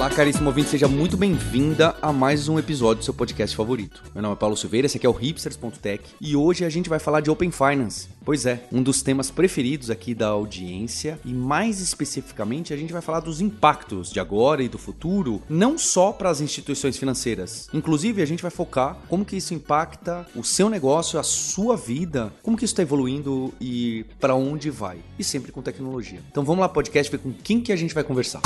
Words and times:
Olá, 0.00 0.08
caríssimo 0.08 0.48
ouvinte, 0.48 0.70
seja 0.70 0.88
muito 0.88 1.14
bem-vinda 1.14 1.94
a 2.00 2.10
mais 2.10 2.48
um 2.48 2.58
episódio 2.58 3.00
do 3.00 3.04
seu 3.04 3.12
podcast 3.12 3.54
favorito. 3.54 4.02
Meu 4.14 4.22
nome 4.22 4.34
é 4.34 4.38
Paulo 4.38 4.56
Silveira, 4.56 4.86
esse 4.86 4.96
aqui 4.96 5.04
é 5.04 5.10
o 5.10 5.12
hipsters.tech 5.12 6.02
e 6.18 6.34
hoje 6.34 6.64
a 6.64 6.70
gente 6.70 6.88
vai 6.88 6.98
falar 6.98 7.20
de 7.20 7.30
Open 7.30 7.50
Finance. 7.50 8.08
Pois 8.24 8.46
é, 8.46 8.64
um 8.72 8.82
dos 8.82 9.02
temas 9.02 9.30
preferidos 9.30 9.90
aqui 9.90 10.14
da 10.14 10.28
audiência 10.28 11.20
e 11.22 11.34
mais 11.34 11.82
especificamente 11.82 12.72
a 12.72 12.78
gente 12.78 12.94
vai 12.94 13.02
falar 13.02 13.20
dos 13.20 13.42
impactos 13.42 14.10
de 14.10 14.18
agora 14.18 14.62
e 14.62 14.70
do 14.70 14.78
futuro, 14.78 15.42
não 15.50 15.76
só 15.76 16.12
para 16.12 16.30
as 16.30 16.40
instituições 16.40 16.96
financeiras. 16.96 17.68
Inclusive, 17.70 18.22
a 18.22 18.26
gente 18.26 18.40
vai 18.40 18.50
focar 18.50 18.96
como 19.06 19.22
que 19.22 19.36
isso 19.36 19.52
impacta 19.52 20.26
o 20.34 20.42
seu 20.42 20.70
negócio, 20.70 21.20
a 21.20 21.22
sua 21.22 21.76
vida, 21.76 22.32
como 22.42 22.56
que 22.56 22.64
isso 22.64 22.72
está 22.72 22.82
evoluindo 22.82 23.52
e 23.60 24.06
para 24.18 24.34
onde 24.34 24.70
vai. 24.70 24.96
E 25.18 25.22
sempre 25.22 25.52
com 25.52 25.60
tecnologia. 25.60 26.22
Então 26.30 26.42
vamos 26.42 26.62
lá, 26.62 26.70
podcast, 26.70 27.12
ver 27.12 27.18
com 27.18 27.34
quem 27.34 27.60
que 27.60 27.70
a 27.70 27.76
gente 27.76 27.92
vai 27.92 28.02
conversar. 28.02 28.40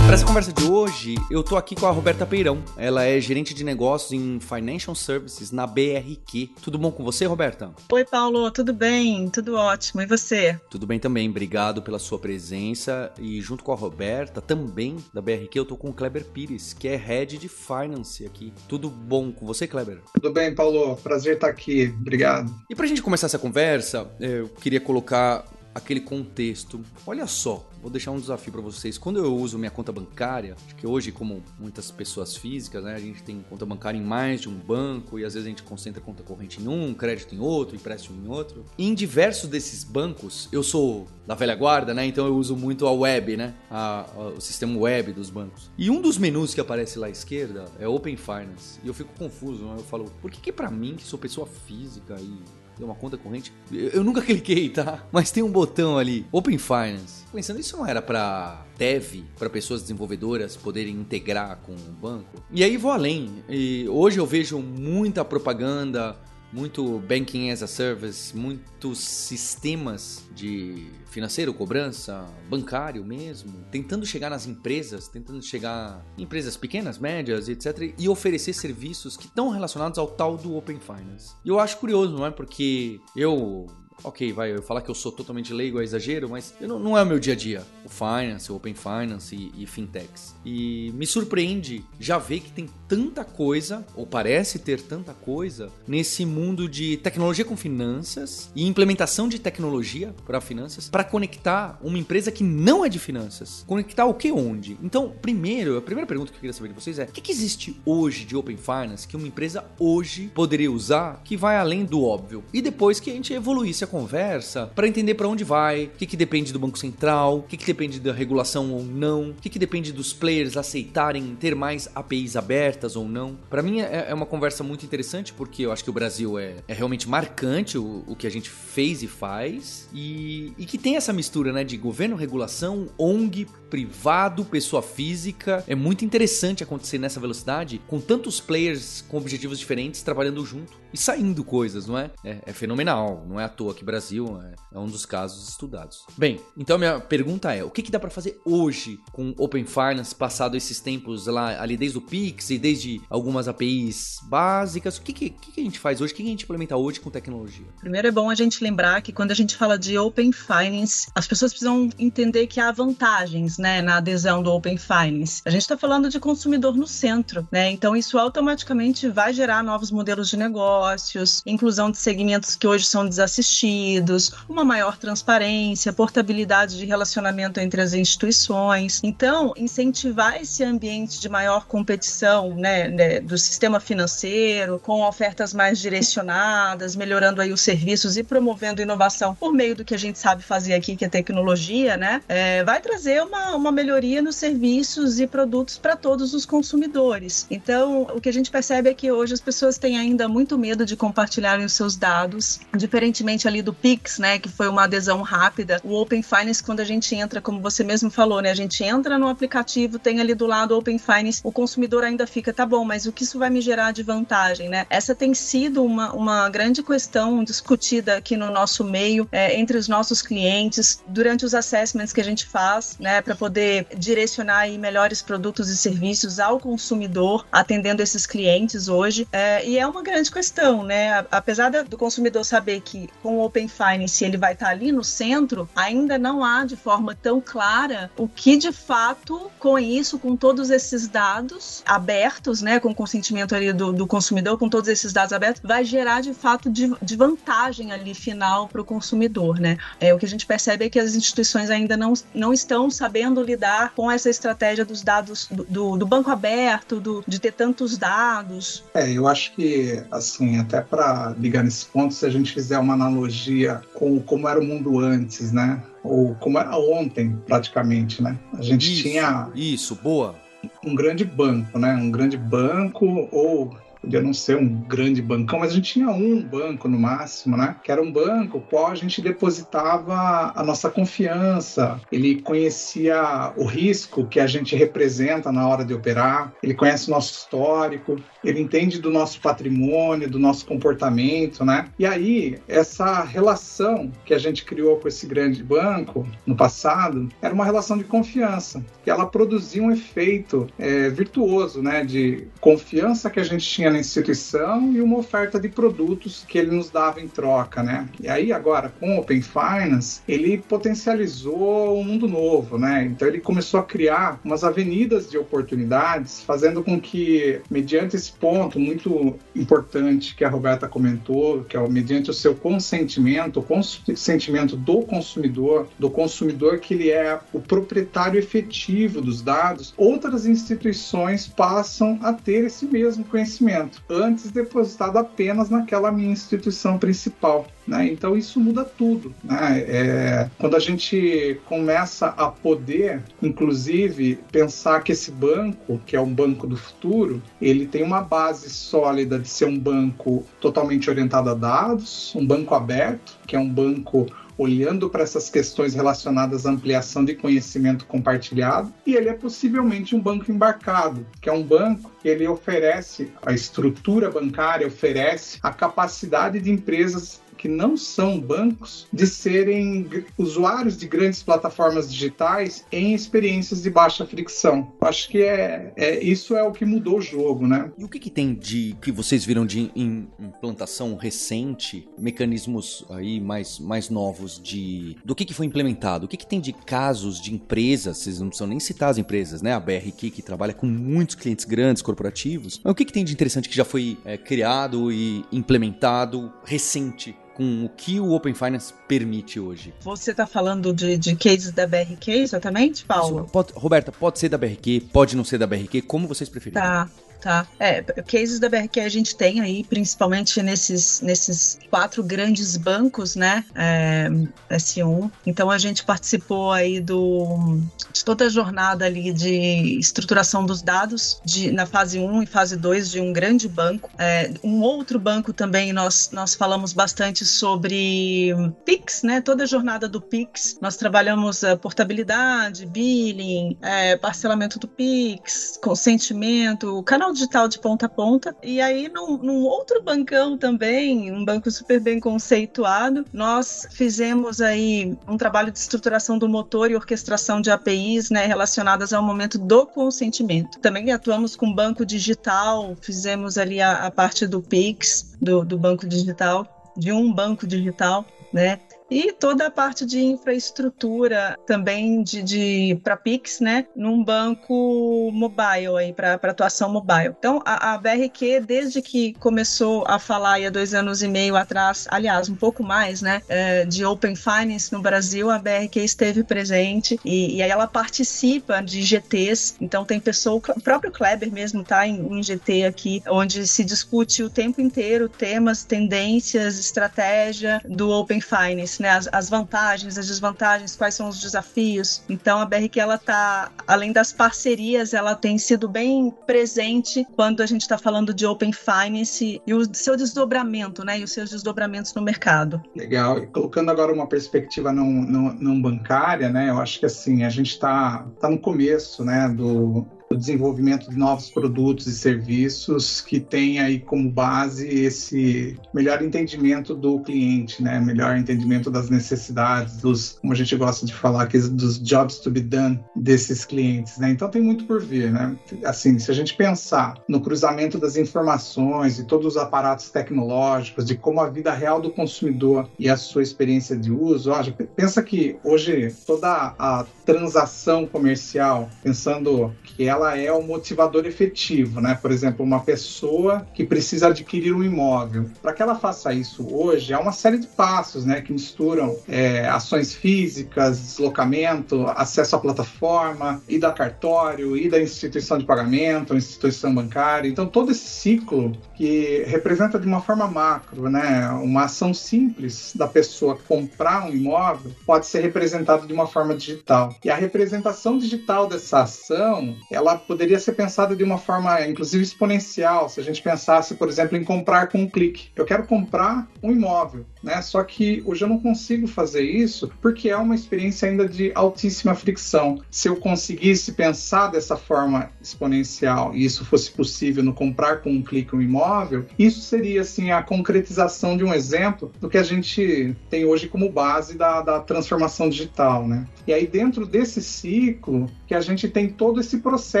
Para 0.11 0.17
essa 0.17 0.25
conversa 0.25 0.51
de 0.51 0.65
hoje, 0.65 1.15
eu 1.29 1.41
tô 1.41 1.55
aqui 1.55 1.73
com 1.73 1.85
a 1.85 1.89
Roberta 1.89 2.25
Peirão. 2.25 2.61
Ela 2.75 3.05
é 3.05 3.17
gerente 3.21 3.53
de 3.53 3.63
negócios 3.63 4.11
em 4.11 4.41
Financial 4.41 4.93
Services 4.93 5.51
na 5.51 5.65
BRQ. 5.65 6.49
Tudo 6.61 6.77
bom 6.77 6.91
com 6.91 7.01
você, 7.01 7.23
Roberta? 7.23 7.71
Oi, 7.89 8.03
Paulo, 8.03 8.51
tudo 8.51 8.73
bem? 8.73 9.29
Tudo 9.29 9.55
ótimo. 9.55 10.01
E 10.01 10.05
você? 10.05 10.59
Tudo 10.69 10.85
bem 10.85 10.99
também. 10.99 11.29
Obrigado 11.29 11.81
pela 11.81 11.97
sua 11.97 12.19
presença. 12.19 13.09
E 13.17 13.39
junto 13.39 13.63
com 13.63 13.71
a 13.71 13.75
Roberta, 13.75 14.41
também 14.41 14.97
da 15.13 15.21
BRQ, 15.21 15.59
eu 15.59 15.65
tô 15.65 15.77
com 15.77 15.91
o 15.91 15.93
Kleber 15.93 16.25
Pires, 16.25 16.73
que 16.73 16.89
é 16.89 16.97
Head 16.97 17.37
de 17.37 17.47
Finance 17.47 18.25
aqui. 18.25 18.51
Tudo 18.67 18.89
bom 18.89 19.31
com 19.31 19.45
você, 19.45 19.65
Kleber? 19.65 20.01
Tudo 20.15 20.33
bem, 20.33 20.53
Paulo. 20.53 20.97
Prazer 20.97 21.35
estar 21.35 21.47
aqui. 21.47 21.95
Obrigado. 22.01 22.53
E 22.69 22.75
pra 22.75 22.85
gente 22.85 23.01
começar 23.01 23.27
essa 23.27 23.39
conversa, 23.39 24.11
eu 24.19 24.49
queria 24.49 24.81
colocar 24.81 25.45
aquele 25.73 26.01
contexto. 26.01 26.81
Olha 27.05 27.27
só, 27.27 27.67
vou 27.81 27.89
deixar 27.89 28.11
um 28.11 28.19
desafio 28.19 28.51
para 28.51 28.61
vocês. 28.61 28.97
Quando 28.97 29.19
eu 29.19 29.35
uso 29.35 29.57
minha 29.57 29.71
conta 29.71 29.91
bancária, 29.91 30.55
acho 30.65 30.75
que 30.75 30.85
hoje, 30.85 31.11
como 31.11 31.43
muitas 31.59 31.91
pessoas 31.91 32.35
físicas, 32.35 32.83
né, 32.83 32.95
a 32.95 32.99
gente 32.99 33.23
tem 33.23 33.43
conta 33.49 33.65
bancária 33.65 33.97
em 33.97 34.03
mais 34.03 34.41
de 34.41 34.49
um 34.49 34.55
banco 34.55 35.17
e 35.17 35.25
às 35.25 35.33
vezes 35.33 35.47
a 35.47 35.49
gente 35.49 35.63
concentra 35.63 36.01
conta 36.01 36.23
corrente 36.23 36.61
em 36.61 36.67
um, 36.67 36.93
crédito 36.93 37.33
em 37.33 37.39
outro, 37.39 37.75
empréstimo 37.75 38.23
em 38.23 38.29
outro. 38.29 38.65
Em 38.77 38.93
diversos 38.93 39.49
desses 39.49 39.83
bancos, 39.83 40.47
eu 40.51 40.63
sou 40.63 41.07
da 41.25 41.35
velha 41.35 41.55
guarda, 41.55 41.93
né? 41.93 42.05
Então 42.05 42.25
eu 42.25 42.35
uso 42.35 42.55
muito 42.55 42.85
a 42.87 42.91
web, 42.91 43.37
né? 43.37 43.53
A, 43.69 44.05
a, 44.15 44.19
o 44.29 44.41
sistema 44.41 44.77
web 44.77 45.13
dos 45.13 45.29
bancos. 45.29 45.71
E 45.77 45.89
um 45.89 46.01
dos 46.01 46.17
menus 46.17 46.53
que 46.53 46.61
aparece 46.61 46.99
lá 46.99 47.07
à 47.07 47.09
esquerda 47.09 47.65
é 47.79 47.87
Open 47.87 48.17
Finance. 48.17 48.79
E 48.83 48.87
eu 48.87 48.93
fico 48.93 49.13
confuso, 49.17 49.63
né? 49.63 49.75
Eu 49.77 49.83
falo, 49.83 50.11
por 50.21 50.29
que, 50.29 50.41
que 50.41 50.51
para 50.51 50.69
mim, 50.69 50.95
que 50.95 51.03
sou 51.03 51.17
pessoa 51.17 51.47
física 51.47 52.17
e 52.19 52.60
tem 52.81 52.87
uma 52.87 52.95
conta 52.95 53.15
corrente. 53.15 53.53
Eu, 53.71 53.89
eu, 53.89 54.03
nunca 54.03 54.21
cliquei, 54.25 54.67
tá? 54.69 55.05
Mas 55.11 55.29
tem 55.29 55.43
um 55.43 55.51
botão 55.51 55.97
ali, 55.97 56.25
Open 56.31 56.57
Finance. 56.57 57.23
Pensando, 57.31 57.59
isso 57.59 57.77
não 57.77 57.85
era 57.85 58.01
para 58.01 58.65
dev, 58.75 59.23
para 59.37 59.49
pessoas 59.49 59.81
desenvolvedoras 59.81 60.57
poderem 60.57 60.95
integrar 60.95 61.57
com 61.57 61.73
o 61.73 61.91
banco? 62.01 62.43
E 62.49 62.63
aí 62.63 62.77
vou 62.77 62.91
além. 62.91 63.43
E 63.47 63.87
hoje 63.87 64.19
eu 64.19 64.25
vejo 64.25 64.59
muita 64.59 65.23
propaganda 65.23 66.17
muito 66.51 66.99
banking 66.99 67.49
as 67.49 67.63
a 67.63 67.67
service, 67.67 68.35
muitos 68.35 68.99
sistemas 68.99 70.23
de 70.35 70.87
financeiro, 71.07 71.53
cobrança, 71.53 72.25
bancário 72.49 73.03
mesmo, 73.05 73.65
tentando 73.71 74.05
chegar 74.05 74.29
nas 74.29 74.45
empresas, 74.45 75.07
tentando 75.07 75.41
chegar 75.41 76.05
em 76.17 76.23
empresas 76.23 76.57
pequenas, 76.57 76.97
médias, 76.97 77.49
etc, 77.49 77.93
e 77.97 78.09
oferecer 78.09 78.53
serviços 78.53 79.17
que 79.17 79.25
estão 79.25 79.49
relacionados 79.49 79.97
ao 79.97 80.07
tal 80.07 80.37
do 80.37 80.55
Open 80.55 80.79
Finance. 80.79 81.35
E 81.43 81.49
eu 81.49 81.59
acho 81.59 81.77
curioso, 81.77 82.13
não 82.13 82.25
é? 82.25 82.31
Porque 82.31 82.99
eu 83.15 83.67
ok, 84.03 84.31
vai, 84.33 84.53
eu 84.53 84.61
falar 84.61 84.81
que 84.81 84.89
eu 84.89 84.95
sou 84.95 85.11
totalmente 85.11 85.53
leigo 85.53 85.79
é 85.79 85.83
exagero, 85.83 86.29
mas 86.29 86.53
não, 86.59 86.79
não, 86.79 86.97
é 86.97 87.03
o 87.03 87.05
meu 87.05 87.19
dia 87.19 87.33
a 87.33 87.35
dia. 87.35 87.63
O 87.85 87.89
finance, 87.89 88.51
o 88.51 88.55
open 88.55 88.73
finance 88.73 89.35
e, 89.35 89.51
e, 89.63 89.65
fintechs. 89.65 90.35
E 90.45 90.91
me 90.95 91.05
surpreende 91.05 91.83
já 91.99 92.17
ver 92.17 92.39
que 92.39 92.51
tem 92.51 92.69
tanta 92.87 93.23
coisa, 93.23 93.85
ou 93.95 94.05
parece 94.05 94.59
ter 94.59 94.81
tanta 94.81 95.13
coisa, 95.13 95.69
nesse 95.87 96.25
mundo 96.25 96.67
de 96.67 96.97
tecnologia 96.97 97.45
com 97.45 97.55
finanças 97.55 98.51
e 98.55 98.65
implementação 98.65 99.27
de 99.27 99.39
tecnologia 99.39 100.13
para 100.25 100.41
finanças 100.41 100.89
para 100.89 101.03
conectar 101.03 101.79
uma 101.81 101.97
empresa 101.97 102.31
que 102.31 102.43
não 102.43 102.83
é 102.85 102.89
de 102.89 102.99
finanças. 102.99 103.63
Conectar 103.67 104.05
o 104.05 104.13
que 104.13 104.31
onde? 104.31 104.77
Então, 104.81 105.13
primeiro, 105.21 105.77
a 105.77 105.81
primeira 105.81 106.07
pergunta 106.07 106.31
que 106.31 106.37
eu 106.37 106.41
queria 106.41 106.53
saber 106.53 106.69
de 106.69 106.75
vocês 106.75 106.99
é: 106.99 107.03
o 107.03 107.07
que, 107.07 107.21
que 107.21 107.31
existe 107.31 107.79
hoje 107.85 108.25
de 108.25 108.35
open 108.35 108.57
finance 108.57 109.07
que 109.07 109.15
uma 109.15 109.27
empresa 109.27 109.63
hoje 109.79 110.31
poderia 110.33 110.71
usar 110.71 111.21
que 111.23 111.37
vai 111.37 111.57
além 111.57 111.85
do 111.85 112.03
óbvio? 112.03 112.43
E 112.53 112.61
depois 112.61 112.99
que 112.99 113.09
a 113.09 113.13
gente 113.13 113.33
evoluísse 113.33 113.83
a 113.83 113.87
conversa 113.91 114.71
para 114.73 114.87
entender 114.87 115.15
para 115.15 115.27
onde 115.27 115.43
vai, 115.43 115.85
o 115.85 115.89
que, 115.89 116.05
que 116.05 116.15
depende 116.15 116.53
do 116.53 116.57
Banco 116.57 116.79
Central, 116.79 117.39
o 117.39 117.43
que, 117.43 117.57
que 117.57 117.65
depende 117.65 117.99
da 117.99 118.13
regulação 118.13 118.71
ou 118.71 118.83
não, 118.83 119.31
o 119.31 119.33
que, 119.33 119.49
que 119.49 119.59
depende 119.59 119.91
dos 119.91 120.13
players 120.13 120.55
aceitarem 120.55 121.35
ter 121.35 121.53
mais 121.53 121.89
APIs 121.93 122.37
abertas 122.37 122.95
ou 122.95 123.07
não. 123.07 123.37
Para 123.49 123.61
mim 123.61 123.81
é, 123.81 124.07
é, 124.09 124.13
uma 124.13 124.25
conversa 124.25 124.63
muito 124.63 124.85
interessante 124.85 125.33
porque 125.33 125.63
eu 125.63 125.71
acho 125.71 125.83
que 125.83 125.89
o 125.89 125.93
Brasil 125.93 126.39
é, 126.39 126.55
é 126.67 126.73
realmente 126.73 127.09
marcante 127.09 127.77
o, 127.77 128.03
o, 128.07 128.15
que 128.15 128.25
a 128.25 128.31
gente 128.31 128.49
fez 128.49 129.03
e 129.03 129.07
faz 129.07 129.89
e, 129.93 130.53
e 130.57 130.65
que 130.65 130.77
tem 130.77 130.95
essa 130.95 131.11
mistura 131.11 131.51
né, 131.51 131.63
de 131.63 131.75
governo, 131.75 132.15
regulação, 132.15 132.87
ONG, 132.97 133.47
privado, 133.71 134.43
pessoa 134.43 134.81
física. 134.81 135.63
É 135.65 135.73
muito 135.73 136.03
interessante 136.03 136.61
acontecer 136.61 136.99
nessa 136.99 137.21
velocidade 137.21 137.81
com 137.87 138.01
tantos 138.01 138.41
players 138.41 139.01
com 139.07 139.17
objetivos 139.17 139.57
diferentes 139.57 140.01
trabalhando 140.03 140.45
junto 140.45 140.81
e 140.93 140.97
saindo 140.97 141.41
coisas, 141.43 141.87
não 141.87 141.97
é? 141.97 142.11
É, 142.23 142.39
é 142.47 142.53
fenomenal, 142.53 143.25
não 143.27 143.39
é 143.39 143.45
à 143.45 143.49
toa 143.49 143.73
que 143.73 143.83
Brasil 143.83 144.37
é, 144.41 144.55
é, 144.75 144.77
um 144.77 144.87
dos 144.87 145.05
casos 145.05 145.47
estudados. 145.47 146.05
Bem, 146.17 146.39
então 146.57 146.77
minha 146.77 146.99
pergunta 146.99 147.53
é: 147.53 147.63
o 147.63 147.69
que, 147.69 147.81
que 147.81 147.91
dá 147.91 147.99
para 147.99 148.09
fazer 148.09 148.39
hoje 148.43 148.99
com 149.13 149.33
Open 149.37 149.65
Finance, 149.65 150.13
passado 150.13 150.57
esses 150.57 150.81
tempos 150.81 151.27
lá, 151.27 151.61
ali 151.61 151.77
desde 151.77 151.97
o 151.97 152.01
Pix 152.01 152.49
e 152.49 152.57
desde 152.57 153.01
algumas 153.09 153.47
APIs 153.47 154.17
básicas? 154.23 154.97
O 154.97 155.01
que, 155.01 155.13
que, 155.13 155.29
que 155.29 155.61
a 155.61 155.63
gente 155.63 155.79
faz 155.79 156.01
hoje? 156.01 156.11
O 156.11 156.15
que, 156.15 156.23
a 156.23 156.25
gente 156.25 156.43
implementa 156.43 156.75
hoje 156.75 156.99
com 156.99 157.09
tecnologia? 157.09 157.65
Primeiro 157.79 158.09
é 158.09 158.11
bom 158.11 158.29
a 158.29 158.35
gente 158.35 158.61
lembrar 158.61 159.01
que 159.01 159.13
quando 159.13 159.31
a 159.31 159.35
gente 159.35 159.55
fala 159.55 159.79
de 159.79 159.97
Open 159.97 160.33
Finance, 160.33 161.09
as 161.15 161.25
pessoas 161.25 161.53
precisam 161.53 161.89
entender 161.97 162.47
que 162.47 162.59
há 162.59 162.69
vantagens 162.71 163.57
né, 163.61 163.81
na 163.81 163.97
adesão 163.97 164.41
do 164.43 164.51
Open 164.51 164.77
Finance. 164.77 165.41
A 165.45 165.49
gente 165.49 165.61
está 165.61 165.77
falando 165.77 166.09
de 166.09 166.19
consumidor 166.19 166.75
no 166.75 166.87
centro, 166.87 167.47
né? 167.51 167.71
Então 167.71 167.95
isso 167.95 168.17
automaticamente 168.17 169.07
vai 169.07 169.31
gerar 169.31 169.63
novos 169.63 169.91
modelos 169.91 170.29
de 170.29 170.35
negócios, 170.35 171.41
inclusão 171.45 171.91
de 171.91 171.97
segmentos 171.97 172.55
que 172.55 172.67
hoje 172.67 172.85
são 172.85 173.07
desassistidos, 173.07 174.31
uma 174.49 174.65
maior 174.65 174.97
transparência, 174.97 175.93
portabilidade 175.93 176.77
de 176.77 176.85
relacionamento 176.85 177.59
entre 177.59 177.81
as 177.81 177.93
instituições. 177.93 178.99
Então, 179.03 179.53
incentivar 179.55 180.41
esse 180.41 180.63
ambiente 180.63 181.19
de 181.19 181.29
maior 181.29 181.65
competição, 181.65 182.55
né, 182.55 182.87
né 182.87 183.19
do 183.19 183.37
sistema 183.37 183.79
financeiro, 183.79 184.79
com 184.79 185.01
ofertas 185.07 185.53
mais 185.53 185.79
direcionadas, 185.79 186.95
melhorando 186.95 187.41
aí 187.41 187.53
os 187.53 187.61
serviços 187.61 188.17
e 188.17 188.23
promovendo 188.23 188.81
inovação 188.81 189.35
por 189.35 189.53
meio 189.53 189.75
do 189.75 189.85
que 189.85 189.93
a 189.93 189.99
gente 189.99 190.17
sabe 190.17 190.41
fazer 190.41 190.73
aqui, 190.73 190.95
que 190.95 191.05
é 191.05 191.09
tecnologia, 191.09 191.95
né, 191.95 192.21
é, 192.27 192.63
vai 192.63 192.81
trazer 192.81 193.21
uma 193.23 193.50
uma, 193.55 193.71
melhoria 193.71 194.21
nos 194.21 194.35
serviços 194.35 195.19
e 195.19 195.27
produtos 195.27 195.77
para 195.77 195.95
todos 195.95 196.33
os 196.33 196.45
consumidores. 196.45 197.47
Então, 197.49 198.07
o 198.13 198.21
que 198.21 198.29
a 198.29 198.33
gente 198.33 198.51
percebe 198.51 198.89
é 198.89 198.93
que 198.93 199.11
hoje 199.11 199.33
as 199.33 199.41
pessoas 199.41 199.77
têm 199.77 199.97
ainda 199.97 200.27
muito 200.27 200.57
medo 200.57 200.85
de 200.85 200.95
compartilharem 200.95 201.65
os 201.65 201.73
seus 201.73 201.95
dados, 201.95 202.59
diferentemente 202.75 203.47
ali 203.47 203.61
do 203.61 203.73
Pix, 203.73 204.19
né, 204.19 204.39
que 204.39 204.49
foi 204.49 204.67
uma 204.67 204.83
adesão 204.83 205.21
rápida. 205.21 205.79
O 205.83 205.93
Open 205.99 206.21
Finance, 206.21 206.63
quando 206.63 206.79
a 206.79 206.85
gente 206.85 207.15
entra, 207.15 207.41
como 207.41 207.61
você 207.61 207.83
mesmo 207.83 208.09
falou, 208.09 208.41
né, 208.41 208.51
a 208.51 208.55
gente 208.55 208.83
entra 208.83 209.17
no 209.17 209.27
aplicativo, 209.27 209.97
tem 209.99 210.19
ali 210.19 210.33
do 210.33 210.45
lado 210.45 210.77
Open 210.77 210.97
Finance, 210.97 211.41
o 211.43 211.51
consumidor 211.51 212.03
ainda 212.03 212.27
fica, 212.27 212.53
tá 212.53 212.65
bom, 212.65 212.83
mas 212.83 213.05
o 213.05 213.11
que 213.11 213.23
isso 213.23 213.39
vai 213.39 213.49
me 213.49 213.61
gerar 213.61 213.91
de 213.91 214.03
vantagem, 214.03 214.69
né? 214.69 214.85
Essa 214.89 215.15
tem 215.15 215.33
sido 215.33 215.83
uma, 215.83 216.13
uma 216.13 216.49
grande 216.49 216.83
questão 216.83 217.43
discutida 217.43 218.17
aqui 218.17 218.35
no 218.35 218.51
nosso 218.51 218.83
meio, 218.83 219.27
é, 219.31 219.59
entre 219.59 219.77
os 219.77 219.87
nossos 219.87 220.21
clientes, 220.21 221.01
durante 221.07 221.45
os 221.45 221.53
assessments 221.53 222.13
que 222.13 222.21
a 222.21 222.23
gente 222.23 222.45
faz, 222.45 222.97
né, 222.99 223.21
para 223.21 223.35
poder 223.41 223.87
direcionar 223.97 224.69
melhores 224.77 225.19
produtos 225.19 225.67
e 225.67 225.75
serviços 225.75 226.39
ao 226.39 226.59
consumidor, 226.59 227.43
atendendo 227.51 228.03
esses 228.03 228.27
clientes 228.27 228.87
hoje. 228.87 229.27
É, 229.31 229.67
e 229.67 229.79
é 229.79 229.87
uma 229.87 230.03
grande 230.03 230.29
questão, 230.29 230.83
né? 230.83 231.25
Apesar 231.31 231.71
do 231.71 231.97
consumidor 231.97 232.45
saber 232.45 232.81
que 232.81 233.09
com 233.23 233.37
o 233.37 233.43
Open 233.43 233.67
Finance 233.67 234.23
ele 234.23 234.37
vai 234.37 234.53
estar 234.53 234.69
ali 234.69 234.91
no 234.91 235.03
centro, 235.03 235.67
ainda 235.75 236.19
não 236.19 236.43
há 236.43 236.65
de 236.65 236.75
forma 236.75 237.15
tão 237.15 237.41
clara 237.41 238.11
o 238.15 238.27
que 238.27 238.55
de 238.57 238.71
fato, 238.71 239.49
com 239.57 239.79
isso, 239.79 240.19
com 240.19 240.35
todos 240.35 240.69
esses 240.69 241.07
dados 241.07 241.81
abertos, 241.83 242.61
né, 242.61 242.79
com 242.79 242.89
o 242.89 242.95
consentimento 242.95 243.55
ali 243.55 243.73
do, 243.73 243.91
do 243.91 244.05
consumidor, 244.05 244.59
com 244.59 244.69
todos 244.69 244.87
esses 244.87 245.11
dados 245.11 245.33
abertos, 245.33 245.63
vai 245.65 245.83
gerar 245.83 246.21
de 246.21 246.35
fato 246.35 246.69
de, 246.69 246.93
de 247.01 247.15
vantagem 247.15 247.91
ali 247.91 248.13
final 248.13 248.67
para 248.67 248.81
o 248.81 248.85
consumidor, 248.85 249.59
né? 249.59 249.79
É, 249.99 250.13
o 250.13 250.19
que 250.19 250.27
a 250.27 250.29
gente 250.29 250.45
percebe 250.45 250.85
é 250.85 250.89
que 250.91 250.99
as 250.99 251.15
instituições 251.15 251.71
ainda 251.71 251.97
não, 251.97 252.13
não 252.35 252.53
estão 252.53 252.91
sabendo 252.91 253.30
lidar 253.39 253.93
com 253.95 254.09
essa 254.11 254.29
estratégia 254.29 254.83
dos 254.83 255.03
dados 255.03 255.47
do, 255.51 255.63
do, 255.63 255.97
do 255.97 256.05
banco 256.07 256.29
aberto, 256.31 256.99
do, 256.99 257.23
de 257.27 257.39
ter 257.39 257.53
tantos 257.53 257.97
dados. 257.97 258.83
É, 258.93 259.11
eu 259.11 259.27
acho 259.27 259.53
que, 259.53 260.03
assim, 260.11 260.57
até 260.59 260.81
para 260.81 261.35
ligar 261.37 261.63
nesse 261.63 261.85
ponto, 261.85 262.13
se 262.13 262.25
a 262.25 262.29
gente 262.29 262.51
fizer 262.51 262.79
uma 262.79 262.93
analogia 262.93 263.81
com 263.93 264.19
como 264.19 264.47
era 264.47 264.59
o 264.59 264.63
mundo 264.63 264.99
antes, 264.99 265.51
né? 265.51 265.81
Ou 266.03 266.33
como 266.35 266.57
era 266.57 266.75
ontem, 266.75 267.37
praticamente, 267.45 268.23
né? 268.23 268.37
A 268.57 268.61
gente 268.61 268.91
Isso, 268.91 269.03
tinha 269.03 269.49
Isso, 269.53 269.95
boa. 269.95 270.35
um 270.83 270.95
grande 270.95 271.23
banco, 271.23 271.77
né? 271.77 271.93
Um 271.95 272.09
grande 272.09 272.37
banco 272.37 273.29
ou 273.31 273.75
podia 274.01 274.21
não 274.21 274.33
ser 274.33 274.57
um 274.57 274.67
grande 274.67 275.21
bancão, 275.21 275.59
mas 275.59 275.71
a 275.71 275.75
gente 275.75 275.93
tinha 275.93 276.09
um 276.09 276.41
banco 276.41 276.87
no 276.87 276.99
máximo, 276.99 277.55
né? 277.55 277.75
Que 277.83 277.91
era 277.91 278.01
um 278.01 278.11
banco 278.11 278.61
qual 278.69 278.87
a 278.87 278.95
gente 278.95 279.21
depositava 279.21 280.51
a 280.55 280.63
nossa 280.63 280.89
confiança. 280.89 282.01
Ele 282.11 282.41
conhecia 282.41 283.53
o 283.55 283.65
risco 283.65 284.25
que 284.25 284.39
a 284.39 284.47
gente 284.47 284.75
representa 284.75 285.51
na 285.51 285.67
hora 285.67 285.85
de 285.85 285.93
operar, 285.93 286.53
ele 286.63 286.73
conhece 286.73 287.07
o 287.07 287.11
nosso 287.11 287.33
histórico, 287.33 288.17
ele 288.43 288.59
entende 288.59 288.99
do 288.99 289.11
nosso 289.11 289.39
patrimônio, 289.39 290.29
do 290.29 290.39
nosso 290.39 290.65
comportamento, 290.65 291.63
né? 291.63 291.85
E 291.99 292.05
aí, 292.05 292.57
essa 292.67 293.23
relação 293.23 294.11
que 294.25 294.33
a 294.33 294.39
gente 294.39 294.65
criou 294.65 294.97
com 294.97 295.07
esse 295.07 295.27
grande 295.27 295.63
banco 295.63 296.27
no 296.45 296.55
passado 296.55 297.29
era 297.41 297.53
uma 297.53 297.65
relação 297.65 297.97
de 297.97 298.03
confiança, 298.03 298.83
que 299.03 299.09
ela 299.09 299.27
produzia 299.27 299.83
um 299.83 299.91
efeito 299.91 300.67
é, 300.79 301.09
virtuoso, 301.09 301.81
né? 301.83 302.03
De 302.03 302.47
confiança 302.59 303.29
que 303.29 303.39
a 303.39 303.43
gente 303.43 303.67
tinha 303.67 303.90
na 303.91 303.99
instituição 303.99 304.91
e 304.93 305.01
uma 305.01 305.17
oferta 305.17 305.59
de 305.59 305.69
produtos 305.69 306.45
que 306.47 306.57
ele 306.57 306.71
nos 306.71 306.89
dava 306.89 307.21
em 307.21 307.27
troca, 307.27 307.83
né? 307.83 308.07
E 308.19 308.27
aí, 308.27 308.51
agora, 308.51 308.91
com 308.99 309.15
o 309.15 309.19
Open 309.19 309.41
Finance, 309.41 310.21
ele 310.27 310.57
potencializou 310.57 311.99
um 311.99 312.03
mundo 312.03 312.27
novo, 312.27 312.77
né? 312.77 313.03
Então, 313.03 313.27
ele 313.27 313.39
começou 313.39 313.79
a 313.79 313.83
criar 313.83 314.39
umas 314.43 314.63
avenidas 314.63 315.29
de 315.29 315.37
oportunidades, 315.37 316.41
fazendo 316.41 316.83
com 316.83 316.99
que, 316.99 317.61
mediante 317.69 318.15
esse 318.15 318.31
ponto 318.31 318.79
muito 318.79 319.35
importante 319.55 320.35
que 320.35 320.43
a 320.43 320.49
Roberta 320.49 320.87
comentou, 320.87 321.63
que 321.63 321.75
é 321.75 321.79
o 321.79 321.89
mediante 321.89 322.29
o 322.29 322.33
seu 322.33 322.55
consentimento, 322.55 323.59
o 323.59 323.63
consentimento 323.63 324.75
do 324.75 325.01
consumidor, 325.01 325.87
do 325.97 326.09
consumidor 326.09 326.79
que 326.79 326.93
ele 326.93 327.09
é 327.09 327.39
o 327.53 327.59
proprietário 327.59 328.39
efetivo 328.39 329.21
dos 329.21 329.41
dados, 329.41 329.93
outras 329.97 330.45
instituições 330.45 331.47
passam 331.47 332.19
a 332.21 332.33
ter 332.33 332.65
esse 332.65 332.85
mesmo 332.85 333.23
conhecimento, 333.25 333.80
antes 334.09 334.51
depositado 334.51 335.17
apenas 335.17 335.69
naquela 335.69 336.11
minha 336.11 336.31
instituição 336.31 336.97
principal. 336.97 337.67
Né? 337.87 338.07
Então 338.07 338.37
isso 338.37 338.59
muda 338.59 338.83
tudo. 338.83 339.33
Né? 339.43 339.79
É, 339.87 340.49
quando 340.57 340.75
a 340.75 340.79
gente 340.79 341.59
começa 341.65 342.27
a 342.27 342.47
poder, 342.47 343.23
inclusive, 343.41 344.39
pensar 344.51 345.01
que 345.03 345.11
esse 345.11 345.31
banco, 345.31 345.99
que 346.05 346.15
é 346.15 346.21
um 346.21 346.33
banco 346.33 346.67
do 346.67 346.77
futuro, 346.77 347.41
ele 347.61 347.85
tem 347.85 348.03
uma 348.03 348.21
base 348.21 348.69
sólida 348.69 349.39
de 349.39 349.49
ser 349.49 349.65
um 349.65 349.77
banco 349.77 350.45
totalmente 350.59 351.09
orientado 351.09 351.49
a 351.49 351.53
dados, 351.53 352.33
um 352.35 352.45
banco 352.45 352.75
aberto, 352.75 353.37
que 353.47 353.55
é 353.55 353.59
um 353.59 353.69
banco 353.69 354.27
olhando 354.61 355.09
para 355.09 355.23
essas 355.23 355.49
questões 355.49 355.95
relacionadas 355.95 356.67
à 356.67 356.69
ampliação 356.69 357.25
de 357.25 357.33
conhecimento 357.33 358.05
compartilhado, 358.05 358.93
e 359.07 359.15
ele 359.15 359.27
é 359.27 359.33
possivelmente 359.33 360.15
um 360.15 360.19
banco 360.19 360.51
embarcado, 360.51 361.25
que 361.41 361.49
é 361.49 361.51
um 361.51 361.63
banco 361.63 362.11
que 362.21 362.29
ele 362.29 362.47
oferece, 362.47 363.31
a 363.43 363.53
estrutura 363.53 364.29
bancária 364.29 364.85
oferece 364.85 365.57
a 365.63 365.73
capacidade 365.73 366.59
de 366.59 366.69
empresas 366.69 367.41
que 367.61 367.67
não 367.67 367.95
são 367.95 368.39
bancos 368.39 369.07
de 369.13 369.27
serem 369.27 370.09
usuários 370.35 370.97
de 370.97 371.07
grandes 371.07 371.43
plataformas 371.43 372.11
digitais 372.11 372.83
em 372.91 373.13
experiências 373.13 373.83
de 373.83 373.89
baixa 373.91 374.25
fricção. 374.25 374.91
Acho 374.99 375.29
que 375.29 375.43
é, 375.43 375.93
é 375.95 376.23
isso 376.23 376.55
é 376.55 376.63
o 376.63 376.71
que 376.71 376.83
mudou 376.83 377.19
o 377.19 377.21
jogo, 377.21 377.67
né? 377.67 377.91
E 377.99 378.03
o 378.03 378.09
que, 378.09 378.17
que 378.17 378.31
tem 378.31 378.55
de 378.55 378.95
que 378.99 379.11
vocês 379.11 379.45
viram 379.45 379.63
de 379.63 379.91
implantação 380.39 381.15
recente, 381.15 382.09
mecanismos 382.17 383.05
aí 383.11 383.39
mais, 383.39 383.77
mais 383.77 384.09
novos 384.09 384.59
de 384.59 385.15
do 385.23 385.35
que, 385.35 385.45
que 385.45 385.53
foi 385.53 385.67
implementado? 385.67 386.25
O 386.25 386.27
que, 386.27 386.37
que 386.37 386.47
tem 386.47 386.59
de 386.59 386.73
casos 386.73 387.39
de 387.39 387.53
empresas? 387.53 388.17
Vocês 388.17 388.39
não 388.39 388.47
precisam 388.47 388.67
nem 388.67 388.79
citar 388.79 389.11
as 389.11 389.19
empresas, 389.19 389.61
né? 389.61 389.73
A 389.73 389.79
BRQ 389.79 390.31
que 390.31 390.41
trabalha 390.41 390.73
com 390.73 390.87
muitos 390.87 391.35
clientes 391.35 391.65
grandes 391.65 392.01
corporativos. 392.01 392.81
Mas 392.83 392.91
o 392.91 392.95
que, 392.95 393.05
que 393.05 393.13
tem 393.13 393.23
de 393.23 393.33
interessante 393.33 393.69
que 393.69 393.75
já 393.75 393.85
foi 393.85 394.17
é, 394.25 394.35
criado 394.35 395.11
e 395.11 395.45
implementado 395.51 396.51
recente 396.65 397.35
com 397.53 397.85
o 397.85 397.89
que 397.89 398.19
o 398.19 398.31
Open 398.31 398.53
Finance 398.53 398.93
permite 399.07 399.59
hoje. 399.59 399.93
Você 400.01 400.31
está 400.31 400.45
falando 400.45 400.93
de, 400.93 401.17
de 401.17 401.35
cases 401.35 401.71
da 401.71 401.85
BRQ, 401.85 402.31
exatamente, 402.31 403.05
Paulo? 403.05 403.47
Pode, 403.51 403.73
Roberta, 403.73 404.11
pode 404.11 404.39
ser 404.39 404.49
da 404.49 404.57
BRQ, 404.57 405.01
pode 405.11 405.35
não 405.35 405.43
ser 405.43 405.57
da 405.57 405.67
BRQ, 405.67 406.01
como 406.03 406.27
vocês 406.27 406.49
preferirem. 406.49 406.81
Tá. 406.81 407.09
Tá. 407.41 407.65
É, 407.79 408.03
cases 408.03 408.59
da 408.59 408.69
BRQ 408.69 408.99
a 408.99 409.09
gente 409.09 409.35
tem 409.35 409.61
aí, 409.61 409.83
principalmente 409.83 410.61
nesses, 410.61 411.21
nesses 411.21 411.79
quatro 411.89 412.23
grandes 412.23 412.77
bancos, 412.77 413.35
né? 413.35 413.65
É, 413.73 414.29
S1. 414.69 415.31
Então 415.45 415.71
a 415.71 415.79
gente 415.79 416.03
participou 416.03 416.71
aí 416.71 416.99
do, 416.99 417.79
de 418.13 418.23
toda 418.23 418.45
a 418.45 418.49
jornada 418.49 419.05
ali 419.05 419.33
de 419.33 419.97
estruturação 419.99 420.65
dos 420.65 420.83
dados 420.83 421.41
de, 421.43 421.71
na 421.71 421.87
fase 421.87 422.19
1 422.19 422.43
e 422.43 422.45
fase 422.45 422.77
2 422.77 423.09
de 423.09 423.19
um 423.19 423.33
grande 423.33 423.67
banco. 423.67 424.11
É, 424.19 424.51
um 424.63 424.81
outro 424.81 425.17
banco 425.17 425.51
também 425.51 425.91
nós, 425.91 426.29
nós 426.31 426.53
falamos 426.53 426.93
bastante 426.93 427.43
sobre 427.43 428.53
PIX, 428.85 429.23
né? 429.23 429.41
Toda 429.41 429.63
a 429.63 429.67
jornada 429.67 430.07
do 430.07 430.21
PIX. 430.21 430.77
Nós 430.79 430.95
trabalhamos 430.95 431.63
a 431.63 431.75
portabilidade, 431.75 432.85
billing, 432.85 433.77
é, 433.81 434.15
parcelamento 434.15 434.77
do 434.77 434.87
PIX, 434.87 435.79
consentimento, 435.81 437.01
canal 437.01 437.30
digital 437.31 437.67
de 437.67 437.79
ponta 437.79 438.05
a 438.05 438.09
ponta. 438.09 438.55
E 438.63 438.81
aí, 438.81 439.09
num, 439.09 439.37
num, 439.37 439.63
outro 439.63 440.01
bancão 440.01 440.57
também, 440.57 441.31
um 441.31 441.43
banco 441.43 441.69
super 441.71 441.99
bem 441.99 442.19
conceituado, 442.19 443.25
nós 443.33 443.87
fizemos 443.91 444.61
aí 444.61 445.17
um 445.27 445.37
trabalho 445.37 445.71
de 445.71 445.79
estruturação 445.79 446.37
do 446.37 446.47
motor 446.47 446.91
e 446.91 446.95
orquestração 446.95 447.61
de 447.61 447.71
APIs, 447.71 448.29
né, 448.29 448.45
relacionadas 448.45 449.13
ao 449.13 449.23
momento 449.23 449.57
do 449.57 449.85
consentimento. 449.85 450.79
Também 450.79 451.11
atuamos 451.11 451.55
com 451.55 451.73
banco 451.73 452.05
digital, 452.05 452.95
fizemos 453.01 453.57
ali 453.57 453.81
a, 453.81 454.05
a 454.05 454.11
parte 454.11 454.45
do 454.47 454.61
Pix, 454.61 455.33
do, 455.41 455.63
do 455.63 455.77
banco 455.77 456.07
digital, 456.07 456.67
de 456.95 457.11
um 457.11 457.31
banco 457.31 457.65
digital, 457.65 458.25
né? 458.53 458.79
E 459.11 459.33
toda 459.33 459.67
a 459.67 459.71
parte 459.71 460.05
de 460.05 460.23
infraestrutura 460.23 461.59
também 461.67 462.23
de, 462.23 462.41
de 462.41 462.99
para 463.03 463.17
Pix, 463.17 463.59
né, 463.59 463.85
num 463.93 464.23
banco 464.23 465.29
mobile 465.33 465.97
aí 465.99 466.13
para 466.13 466.35
atuação 466.35 466.89
mobile. 466.89 467.35
Então 467.37 467.61
a, 467.65 467.93
a, 467.93 467.97
BRQ 467.97 468.61
desde 468.61 469.01
que 469.01 469.33
começou 469.33 470.05
a 470.07 470.17
falar 470.17 470.65
há 470.65 470.69
dois 470.69 470.93
anos 470.93 471.21
e 471.21 471.27
meio 471.27 471.57
atrás, 471.57 472.07
aliás 472.09 472.47
um 472.47 472.55
pouco 472.55 472.81
mais, 472.83 473.21
né, 473.21 473.41
é, 473.49 473.83
de 473.83 474.05
Open 474.05 474.35
Finance 474.35 474.93
no 474.93 475.01
Brasil, 475.01 475.49
a 475.49 475.59
BRQ 475.59 475.99
esteve 475.99 476.43
presente 476.43 477.19
e, 477.25 477.57
e, 477.57 477.61
aí 477.61 477.69
ela 477.69 477.87
participa 477.87 478.81
de 478.81 479.01
GTs. 479.01 479.75
Então 479.81 480.05
tem 480.05 480.19
pessoa, 480.19 480.61
o 480.69 480.81
próprio 480.81 481.11
Kleber 481.11 481.51
mesmo 481.51 481.83
tá 481.83 482.07
em, 482.07 482.39
em 482.39 482.41
GT 482.41 482.85
aqui, 482.85 483.21
onde 483.27 483.67
se 483.67 483.83
discute 483.83 484.41
o 484.41 484.49
tempo 484.49 484.79
inteiro 484.79 485.27
temas, 485.27 485.83
tendências, 485.83 486.79
estratégia 486.79 487.81
do 487.85 488.09
Open 488.09 488.39
Finance 488.39 489.00
né, 489.01 489.09
as, 489.09 489.27
as, 489.31 489.49
vantagens, 489.49 490.17
as 490.17 490.27
desvantagens, 490.27 490.95
quais 490.95 491.15
são 491.15 491.27
os 491.27 491.39
desafios. 491.39 492.23
Então 492.29 492.59
a 492.59 492.65
BRQ 492.65 492.99
ela 492.99 493.17
tá, 493.17 493.71
além 493.87 494.11
das 494.11 494.31
parcerias, 494.31 495.13
ela 495.13 495.35
tem 495.35 495.57
sido 495.57 495.89
bem 495.89 496.33
presente 496.45 497.25
quando 497.35 497.61
a 497.61 497.65
gente 497.65 497.81
está 497.81 497.97
falando 497.97 498.33
de 498.33 498.45
Open 498.45 498.71
Finance 498.71 499.61
e 499.65 499.73
o 499.73 499.93
seu 499.93 500.15
desdobramento, 500.15 501.03
né, 501.03 501.19
e 501.19 501.23
os 501.23 501.31
seus 501.31 501.49
desdobramentos 501.49 502.13
no 502.13 502.21
mercado. 502.21 502.81
Legal. 502.95 503.39
E 503.39 503.47
colocando 503.47 503.91
agora 503.91 504.13
uma 504.13 504.27
perspectiva 504.27 504.93
não, 504.93 505.05
não, 505.05 505.53
não 505.53 505.81
bancária, 505.81 506.49
né, 506.49 506.69
eu 506.69 506.79
acho 506.79 506.99
que 506.99 507.05
assim 507.05 507.43
a 507.43 507.49
gente 507.49 507.71
está 507.71 508.25
tá 508.39 508.49
no 508.49 508.59
começo, 508.59 509.23
né, 509.25 509.49
do 509.49 510.05
o 510.33 510.37
desenvolvimento 510.37 511.09
de 511.09 511.17
novos 511.17 511.49
produtos 511.49 512.07
e 512.07 512.13
serviços 512.13 513.21
que 513.21 513.39
tem 513.39 513.79
aí 513.79 513.99
como 513.99 514.29
base 514.29 514.87
esse 514.87 515.77
melhor 515.93 516.21
entendimento 516.21 516.95
do 516.95 517.19
cliente, 517.19 517.83
né? 517.83 517.99
Melhor 517.99 518.37
entendimento 518.37 518.89
das 518.89 519.09
necessidades, 519.09 519.97
dos, 519.97 520.37
como 520.39 520.53
a 520.53 520.55
gente 520.55 520.75
gosta 520.75 521.05
de 521.05 521.13
falar 521.13 521.43
aqui, 521.43 521.57
dos 521.59 521.99
jobs 521.99 522.39
to 522.39 522.49
be 522.49 522.61
done 522.61 522.99
desses 523.15 523.65
clientes, 523.65 524.17
né? 524.17 524.31
Então 524.31 524.49
tem 524.49 524.61
muito 524.61 524.85
por 524.85 525.01
vir, 525.01 525.31
né? 525.31 525.55
Assim, 525.83 526.17
se 526.19 526.31
a 526.31 526.33
gente 526.33 526.55
pensar 526.55 527.15
no 527.27 527.41
cruzamento 527.41 527.97
das 527.97 528.15
informações 528.15 529.19
e 529.19 529.25
todos 529.25 529.55
os 529.55 529.57
aparatos 529.57 530.09
tecnológicos, 530.09 531.05
de 531.05 531.15
como 531.15 531.41
a 531.41 531.49
vida 531.49 531.73
real 531.73 532.01
do 532.01 532.09
consumidor 532.09 532.89
e 532.97 533.09
a 533.09 533.17
sua 533.17 533.43
experiência 533.43 533.97
de 533.97 534.11
uso, 534.11 534.51
ó, 534.51 534.61
pensa 534.95 535.21
que 535.21 535.57
hoje 535.63 536.13
toda 536.25 536.75
a 536.77 537.05
transação 537.25 538.05
comercial, 538.05 538.89
pensando 539.03 539.73
que 539.83 540.07
ela 540.07 540.20
é 540.25 540.51
o 540.51 540.61
motivador 540.61 541.25
efetivo, 541.25 542.01
né? 542.01 542.17
Por 542.21 542.31
exemplo, 542.31 542.65
uma 542.65 542.79
pessoa 542.79 543.67
que 543.73 543.83
precisa 543.83 544.27
adquirir 544.27 544.73
um 544.73 544.83
imóvel. 544.83 545.45
Para 545.61 545.73
que 545.73 545.81
ela 545.81 545.95
faça 545.95 546.33
isso 546.33 546.67
hoje, 546.73 547.13
há 547.13 547.19
uma 547.19 547.31
série 547.31 547.57
de 547.57 547.67
passos, 547.67 548.25
né? 548.25 548.41
Que 548.41 548.51
misturam 548.51 549.17
é, 549.27 549.67
ações 549.67 550.13
físicas, 550.13 550.99
deslocamento, 550.99 552.05
acesso 552.15 552.55
à 552.55 552.59
plataforma, 552.59 553.61
ida 553.67 553.87
a 553.87 553.93
cartório, 553.93 554.77
ida 554.77 554.97
à 554.97 555.01
instituição 555.01 555.57
de 555.57 555.65
pagamento, 555.65 556.35
instituição 556.35 556.93
bancária. 556.93 557.47
Então, 557.47 557.65
todo 557.65 557.91
esse 557.91 558.07
ciclo 558.07 558.71
que 558.95 559.43
representa 559.47 559.99
de 559.99 560.07
uma 560.07 560.21
forma 560.21 560.47
macro, 560.47 561.09
né? 561.09 561.49
Uma 561.61 561.85
ação 561.85 562.13
simples 562.13 562.93
da 562.95 563.07
pessoa 563.07 563.57
comprar 563.67 564.25
um 564.25 564.33
imóvel 564.33 564.91
pode 565.05 565.25
ser 565.25 565.41
representado 565.41 566.05
de 566.07 566.13
uma 566.13 566.27
forma 566.27 566.55
digital. 566.55 567.15
E 567.23 567.29
a 567.29 567.35
representação 567.35 568.17
digital 568.17 568.67
dessa 568.67 569.01
ação 569.01 569.75
ela 569.89 570.10
poderia 570.17 570.59
ser 570.59 570.73
pensada 570.73 571.15
de 571.15 571.23
uma 571.23 571.37
forma, 571.37 571.85
inclusive, 571.85 572.23
exponencial. 572.23 573.09
Se 573.09 573.19
a 573.19 573.23
gente 573.23 573.41
pensasse, 573.41 573.95
por 573.95 574.07
exemplo, 574.07 574.37
em 574.37 574.43
comprar 574.43 574.87
com 574.87 574.99
um 574.99 575.09
clique. 575.09 575.49
Eu 575.55 575.65
quero 575.65 575.85
comprar 575.85 576.47
um 576.61 576.71
imóvel, 576.71 577.25
né? 577.43 577.61
Só 577.61 577.83
que 577.83 578.21
hoje 578.25 578.43
eu 578.43 578.49
não 578.49 578.59
consigo 578.59 579.07
fazer 579.07 579.43
isso 579.43 579.91
porque 580.01 580.29
é 580.29 580.37
uma 580.37 580.55
experiência 580.55 581.09
ainda 581.09 581.27
de 581.27 581.51
altíssima 581.55 582.15
fricção. 582.15 582.81
Se 582.89 583.07
eu 583.07 583.15
conseguisse 583.15 583.93
pensar 583.93 584.47
dessa 584.47 584.75
forma 584.75 585.29
exponencial 585.41 586.35
e 586.35 586.45
isso 586.45 586.65
fosse 586.65 586.91
possível 586.91 587.43
no 587.43 587.53
comprar 587.53 588.01
com 588.01 588.11
um 588.11 588.21
clique 588.21 588.55
um 588.55 588.61
imóvel, 588.61 589.25
isso 589.37 589.61
seria, 589.61 590.01
assim, 590.01 590.31
a 590.31 590.41
concretização 590.41 591.37
de 591.37 591.43
um 591.43 591.53
exemplo 591.53 592.11
do 592.19 592.29
que 592.29 592.37
a 592.37 592.43
gente 592.43 593.15
tem 593.29 593.45
hoje 593.45 593.67
como 593.67 593.91
base 593.91 594.37
da, 594.37 594.61
da 594.61 594.79
transformação 594.79 595.49
digital, 595.49 596.07
né? 596.07 596.27
E 596.47 596.53
aí, 596.53 596.67
dentro 596.67 597.05
desse 597.05 597.41
ciclo, 597.41 598.29
que 598.47 598.55
a 598.55 598.61
gente 598.61 598.87
tem 598.87 599.09
todo 599.09 599.39
esse 599.39 599.59
processo 599.59 600.00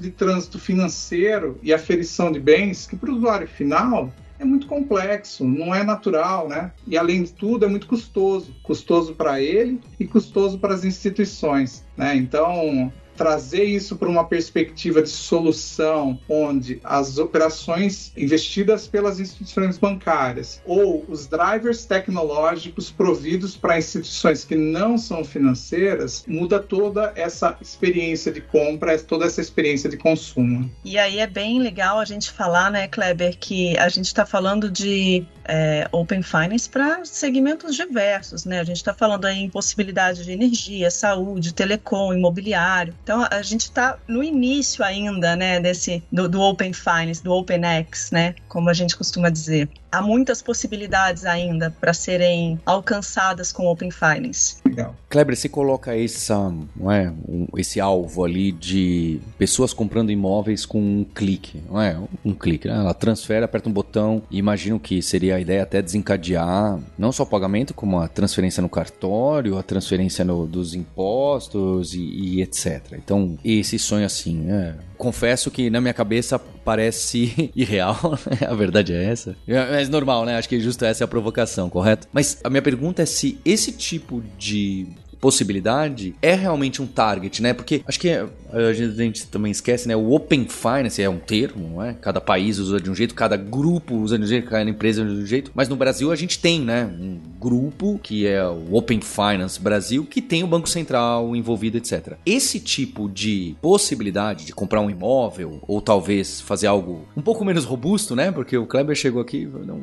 de 0.00 0.10
trânsito 0.10 0.58
financeiro 0.58 1.58
e 1.62 1.72
aferição 1.72 2.32
de 2.32 2.40
bens, 2.40 2.86
que 2.86 2.96
para 2.96 3.10
o 3.10 3.16
usuário 3.16 3.46
final 3.46 4.12
é 4.38 4.44
muito 4.44 4.66
complexo, 4.66 5.44
não 5.44 5.74
é 5.74 5.82
natural, 5.82 6.48
né? 6.48 6.72
E 6.86 6.96
além 6.96 7.22
de 7.22 7.32
tudo, 7.32 7.64
é 7.64 7.68
muito 7.68 7.86
custoso, 7.86 8.54
custoso 8.62 9.14
para 9.14 9.40
ele 9.40 9.80
e 9.98 10.06
custoso 10.06 10.58
para 10.58 10.74
as 10.74 10.84
instituições, 10.84 11.84
né? 11.96 12.14
Então, 12.16 12.92
trazer 13.16 13.64
isso 13.64 13.96
para 13.96 14.08
uma 14.08 14.24
perspectiva 14.24 15.02
de 15.02 15.08
solução, 15.08 16.18
onde 16.28 16.80
as 16.84 17.18
operações 17.18 18.12
investidas 18.16 18.86
pelas 18.86 19.18
instituições 19.18 19.78
bancárias 19.78 20.60
ou 20.64 21.04
os 21.08 21.26
drivers 21.26 21.84
tecnológicos 21.84 22.90
providos 22.90 23.56
para 23.56 23.78
instituições 23.78 24.44
que 24.44 24.54
não 24.54 24.98
são 24.98 25.24
financeiras, 25.24 26.24
muda 26.26 26.60
toda 26.60 27.12
essa 27.16 27.56
experiência 27.60 28.30
de 28.30 28.40
compra, 28.40 28.98
toda 28.98 29.24
essa 29.26 29.40
experiência 29.40 29.88
de 29.88 29.96
consumo. 29.96 30.70
E 30.84 30.98
aí 30.98 31.18
é 31.18 31.26
bem 31.26 31.60
legal 31.60 31.98
a 31.98 32.04
gente 32.04 32.30
falar, 32.30 32.70
né, 32.70 32.88
Kleber, 32.88 33.36
que 33.38 33.76
a 33.78 33.88
gente 33.88 34.06
está 34.06 34.26
falando 34.26 34.70
de 34.70 35.26
é, 35.48 35.88
Open 35.92 36.22
Finance 36.22 36.68
para 36.68 37.04
segmentos 37.04 37.74
diversos, 37.74 38.44
né? 38.44 38.60
A 38.60 38.64
gente 38.64 38.76
está 38.76 38.92
falando 38.92 39.24
aí 39.24 39.38
em 39.38 39.50
possibilidade 39.50 40.24
de 40.24 40.32
energia, 40.32 40.90
saúde, 40.90 41.54
telecom, 41.54 42.12
imobiliário. 42.12 42.94
Então 43.02 43.26
a 43.30 43.42
gente 43.42 43.62
está 43.62 43.98
no 44.06 44.22
início 44.22 44.84
ainda, 44.84 45.36
né, 45.36 45.60
desse 45.60 46.02
do, 46.10 46.28
do 46.28 46.40
Open 46.40 46.72
Finance, 46.72 47.22
do 47.22 47.32
OpenX, 47.32 48.10
né, 48.10 48.34
como 48.48 48.68
a 48.68 48.74
gente 48.74 48.96
costuma 48.96 49.30
dizer 49.30 49.68
há 49.96 50.02
muitas 50.02 50.42
possibilidades 50.42 51.24
ainda 51.24 51.70
para 51.70 51.94
serem 51.94 52.60
alcançadas 52.66 53.50
com 53.50 53.66
Open 53.66 53.90
Finance. 53.90 54.56
Legal. 54.76 54.94
Kleber, 55.08 55.34
você 55.34 55.48
coloca 55.48 55.96
essa, 55.96 56.52
não 56.76 56.92
é, 56.92 57.10
um, 57.26 57.46
esse 57.56 57.80
alvo 57.80 58.24
ali 58.24 58.52
de 58.52 59.18
pessoas 59.38 59.72
comprando 59.72 60.10
imóveis 60.10 60.66
com 60.66 60.78
um 60.78 61.04
clique, 61.04 61.62
não 61.68 61.80
é? 61.80 61.98
Um 62.22 62.34
clique, 62.34 62.68
né? 62.68 62.74
Ela 62.74 62.92
transfere, 62.92 63.44
aperta 63.44 63.68
um 63.68 63.72
botão 63.72 64.22
e 64.30 64.38
imagino 64.38 64.78
que 64.78 65.00
seria 65.00 65.36
a 65.36 65.40
ideia 65.40 65.62
até 65.62 65.80
desencadear 65.80 66.78
não 66.98 67.10
só 67.10 67.22
o 67.22 67.26
pagamento, 67.26 67.72
como 67.72 67.98
a 67.98 68.08
transferência 68.08 68.60
no 68.60 68.68
cartório, 68.68 69.56
a 69.56 69.62
transferência 69.62 70.24
no, 70.24 70.46
dos 70.46 70.74
impostos 70.74 71.94
e, 71.94 72.00
e, 72.00 72.42
etc. 72.42 72.92
Então, 72.92 73.38
esse 73.42 73.78
sonho 73.78 74.04
assim, 74.04 74.36
né? 74.36 74.76
Confesso 74.96 75.50
que 75.50 75.70
na 75.70 75.80
minha 75.80 75.94
cabeça 75.94 76.38
parece 76.38 77.50
irreal, 77.54 78.18
né? 78.30 78.46
a 78.46 78.54
verdade 78.54 78.92
é 78.92 79.04
essa. 79.04 79.36
Mas 79.70 79.88
normal, 79.88 80.24
né? 80.24 80.36
Acho 80.36 80.48
que 80.48 80.60
justo 80.60 80.84
essa 80.84 81.04
é 81.04 81.06
a 81.06 81.08
provocação, 81.08 81.68
correto? 81.70 82.08
Mas 82.12 82.38
a 82.42 82.50
minha 82.50 82.62
pergunta 82.62 83.02
é 83.02 83.06
se 83.06 83.38
esse 83.44 83.72
tipo 83.72 84.22
de 84.38 84.86
possibilidade 85.20 86.14
é 86.20 86.34
realmente 86.34 86.80
um 86.82 86.86
target, 86.86 87.42
né? 87.42 87.52
Porque 87.52 87.82
acho 87.86 87.98
que 87.98 88.10
a 88.10 88.72
gente 88.72 89.26
também 89.26 89.50
esquece, 89.52 89.88
né? 89.88 89.96
O 89.96 90.12
Open 90.12 90.46
Finance 90.48 91.02
é 91.02 91.08
um 91.08 91.18
termo, 91.18 91.68
não 91.68 91.82
é? 91.82 91.94
Cada 91.94 92.20
país 92.20 92.58
usa 92.58 92.80
de 92.80 92.90
um 92.90 92.94
jeito, 92.94 93.14
cada 93.14 93.36
grupo 93.36 93.96
usa 93.96 94.18
de 94.18 94.24
um 94.24 94.26
jeito, 94.26 94.48
cada 94.48 94.68
empresa 94.68 95.02
usa 95.02 95.14
de 95.14 95.22
um 95.22 95.26
jeito. 95.26 95.50
Mas 95.54 95.68
no 95.68 95.76
Brasil 95.76 96.10
a 96.10 96.16
gente 96.16 96.38
tem, 96.38 96.60
né? 96.60 96.84
Um 96.84 97.18
grupo 97.40 97.98
que 98.02 98.26
é 98.26 98.44
o 98.46 98.74
Open 98.74 99.00
Finance 99.00 99.60
Brasil 99.60 100.04
que 100.04 100.22
tem 100.22 100.42
o 100.42 100.46
Banco 100.46 100.68
Central 100.68 101.34
envolvido, 101.34 101.76
etc. 101.76 102.14
Esse 102.24 102.60
tipo 102.60 103.08
de 103.08 103.56
possibilidade 103.60 104.44
de 104.44 104.52
comprar 104.52 104.80
um 104.80 104.90
imóvel 104.90 105.58
ou 105.66 105.80
talvez 105.80 106.40
fazer 106.40 106.66
algo 106.66 107.06
um 107.16 107.22
pouco 107.22 107.44
menos 107.44 107.64
robusto, 107.64 108.14
né? 108.14 108.30
Porque 108.30 108.56
o 108.56 108.66
Kleber 108.66 108.96
chegou 108.96 109.20
aqui, 109.20 109.46
não, 109.46 109.80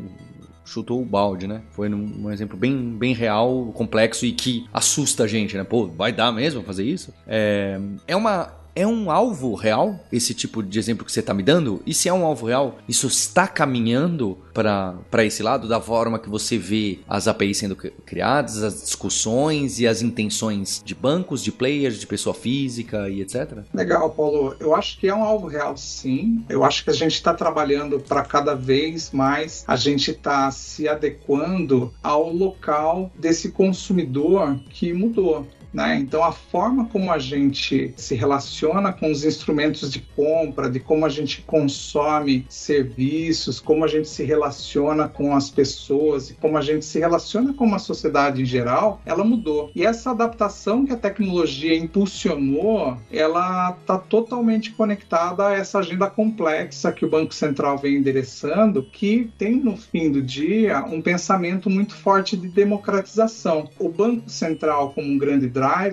chutou 0.66 1.02
o 1.02 1.06
balde, 1.06 1.48
né? 1.48 1.62
Foi 1.72 1.90
um, 1.90 2.32
exemplo 2.32 2.58
bem, 2.58 2.96
bem 2.98 3.14
real, 3.14 3.72
complexo 3.74 4.26
e 4.26 4.32
que 4.32 4.66
assusta 4.74 5.24
a 5.24 5.28
gente, 5.28 5.58
né? 5.58 5.64
Pô, 5.64 5.88
vai 5.88 6.12
dar 6.12 6.32
mesmo 6.32 6.64
fazer 6.64 6.84
isso? 6.84 7.14
É, 7.28 7.80
é 8.08 8.16
uma 8.16 8.63
é 8.76 8.86
um 8.88 9.12
alvo 9.12 9.54
real 9.56 10.00
esse 10.12 10.34
tipo 10.34 10.64
de 10.64 10.80
exemplo 10.80 11.06
que 11.06 11.12
você 11.12 11.20
está 11.20 11.34
me 11.34 11.44
dando? 11.44 11.82
E 11.86 11.94
se 11.94 12.10
é 12.10 12.14
um 12.14 12.26
alvo 12.26 12.48
real, 12.48 12.78
isso 12.88 13.08
está 13.08 13.48
caminhando 13.48 14.38
para 14.54 15.24
esse 15.24 15.42
lado 15.42 15.68
da 15.68 15.80
forma 15.82 16.20
que 16.20 16.30
você 16.30 16.58
vê 16.58 17.00
as 17.08 17.28
APIs 17.28 17.58
sendo 17.58 17.76
criadas, 17.76 18.64
as 18.64 18.82
discussões 18.82 19.80
e 19.80 19.88
as 19.88 20.02
intenções 20.02 20.82
de 20.84 20.94
bancos, 20.94 21.44
de 21.44 21.52
players, 21.52 22.00
de 22.00 22.08
pessoa 22.08 22.34
física 22.34 23.10
e 23.10 23.22
etc? 23.22 23.60
Legal, 23.74 24.10
Paulo. 24.12 24.56
Eu 24.60 24.76
acho 24.76 25.00
que 25.00 25.08
é 25.08 25.16
um 25.16 25.24
alvo 25.24 25.48
real, 25.48 25.76
sim. 25.78 26.44
Eu 26.50 26.64
acho 26.64 26.84
que 26.84 26.90
a 26.90 26.94
gente 26.94 27.14
está 27.14 27.34
trabalhando 27.34 28.00
para 28.00 28.24
cada 28.24 28.56
vez 28.56 29.12
mais 29.12 29.64
a 29.68 29.76
gente 29.76 30.12
está 30.12 30.50
se 30.52 30.88
adequando 30.88 31.94
ao 32.02 32.32
local 32.32 33.12
desse 33.18 33.52
consumidor 33.52 34.60
que 34.70 34.94
mudou. 34.94 35.48
Né? 35.74 35.98
Então, 35.98 36.24
a 36.24 36.32
forma 36.32 36.86
como 36.86 37.12
a 37.12 37.18
gente 37.18 37.94
se 37.98 38.14
relaciona 38.14 38.94
com 38.94 39.12
os 39.12 39.26
instrumentos 39.26 39.92
de 39.92 40.00
compra, 40.00 40.70
de 40.70 40.80
como 40.80 41.06
a 41.06 41.10
gente 41.10 41.42
consome 41.42 42.46
serviços, 42.48 43.60
como 43.60 43.84
a 43.84 43.88
gente 43.88 44.08
se 44.08 44.24
relaciona 44.24 45.08
com 45.08 45.36
as 45.36 45.50
pessoas 45.50 46.30
e 46.30 46.36
como 46.36 46.58
a 46.58 46.62
gente 46.62 46.86
se 46.86 47.00
relaciona 47.00 47.54
com 47.54 47.74
a 47.74 47.80
sociedade 47.80 48.42
em 48.42 48.46
geral, 48.46 49.02
ela 49.06 49.24
mudou. 49.24 49.72
E 49.76 49.84
essa 49.84 50.12
adaptação 50.12 50.86
que 50.86 50.94
a 50.94 50.98
tecnologia 50.98 51.76
impulsionou, 51.76 52.98
ela 53.12 53.76
está 53.80 53.98
totalmente 53.98 54.72
conectada 54.72 55.48
a 55.48 55.54
essa 55.54 55.80
agenda 55.80 56.10
complexa 56.10 56.92
que 56.92 57.06
o 57.06 57.10
Banco 57.10 57.34
Central 57.34 57.78
vem 57.78 57.96
endereçando, 57.96 58.84
que 58.84 59.32
tem 59.38 59.56
no 59.56 59.76
fim 59.76 60.12
do 60.12 60.22
dia 60.22 60.84
um 60.86 61.02
pensamento 61.02 61.70
muito 61.70 61.96
forte 61.96 62.38
de 62.38 62.48
democratização. 62.48 63.70
O 63.80 63.90
Banco 63.90 64.30
Central, 64.30 64.92
como 64.94 65.08
um 65.08 65.18
grande 65.18 65.48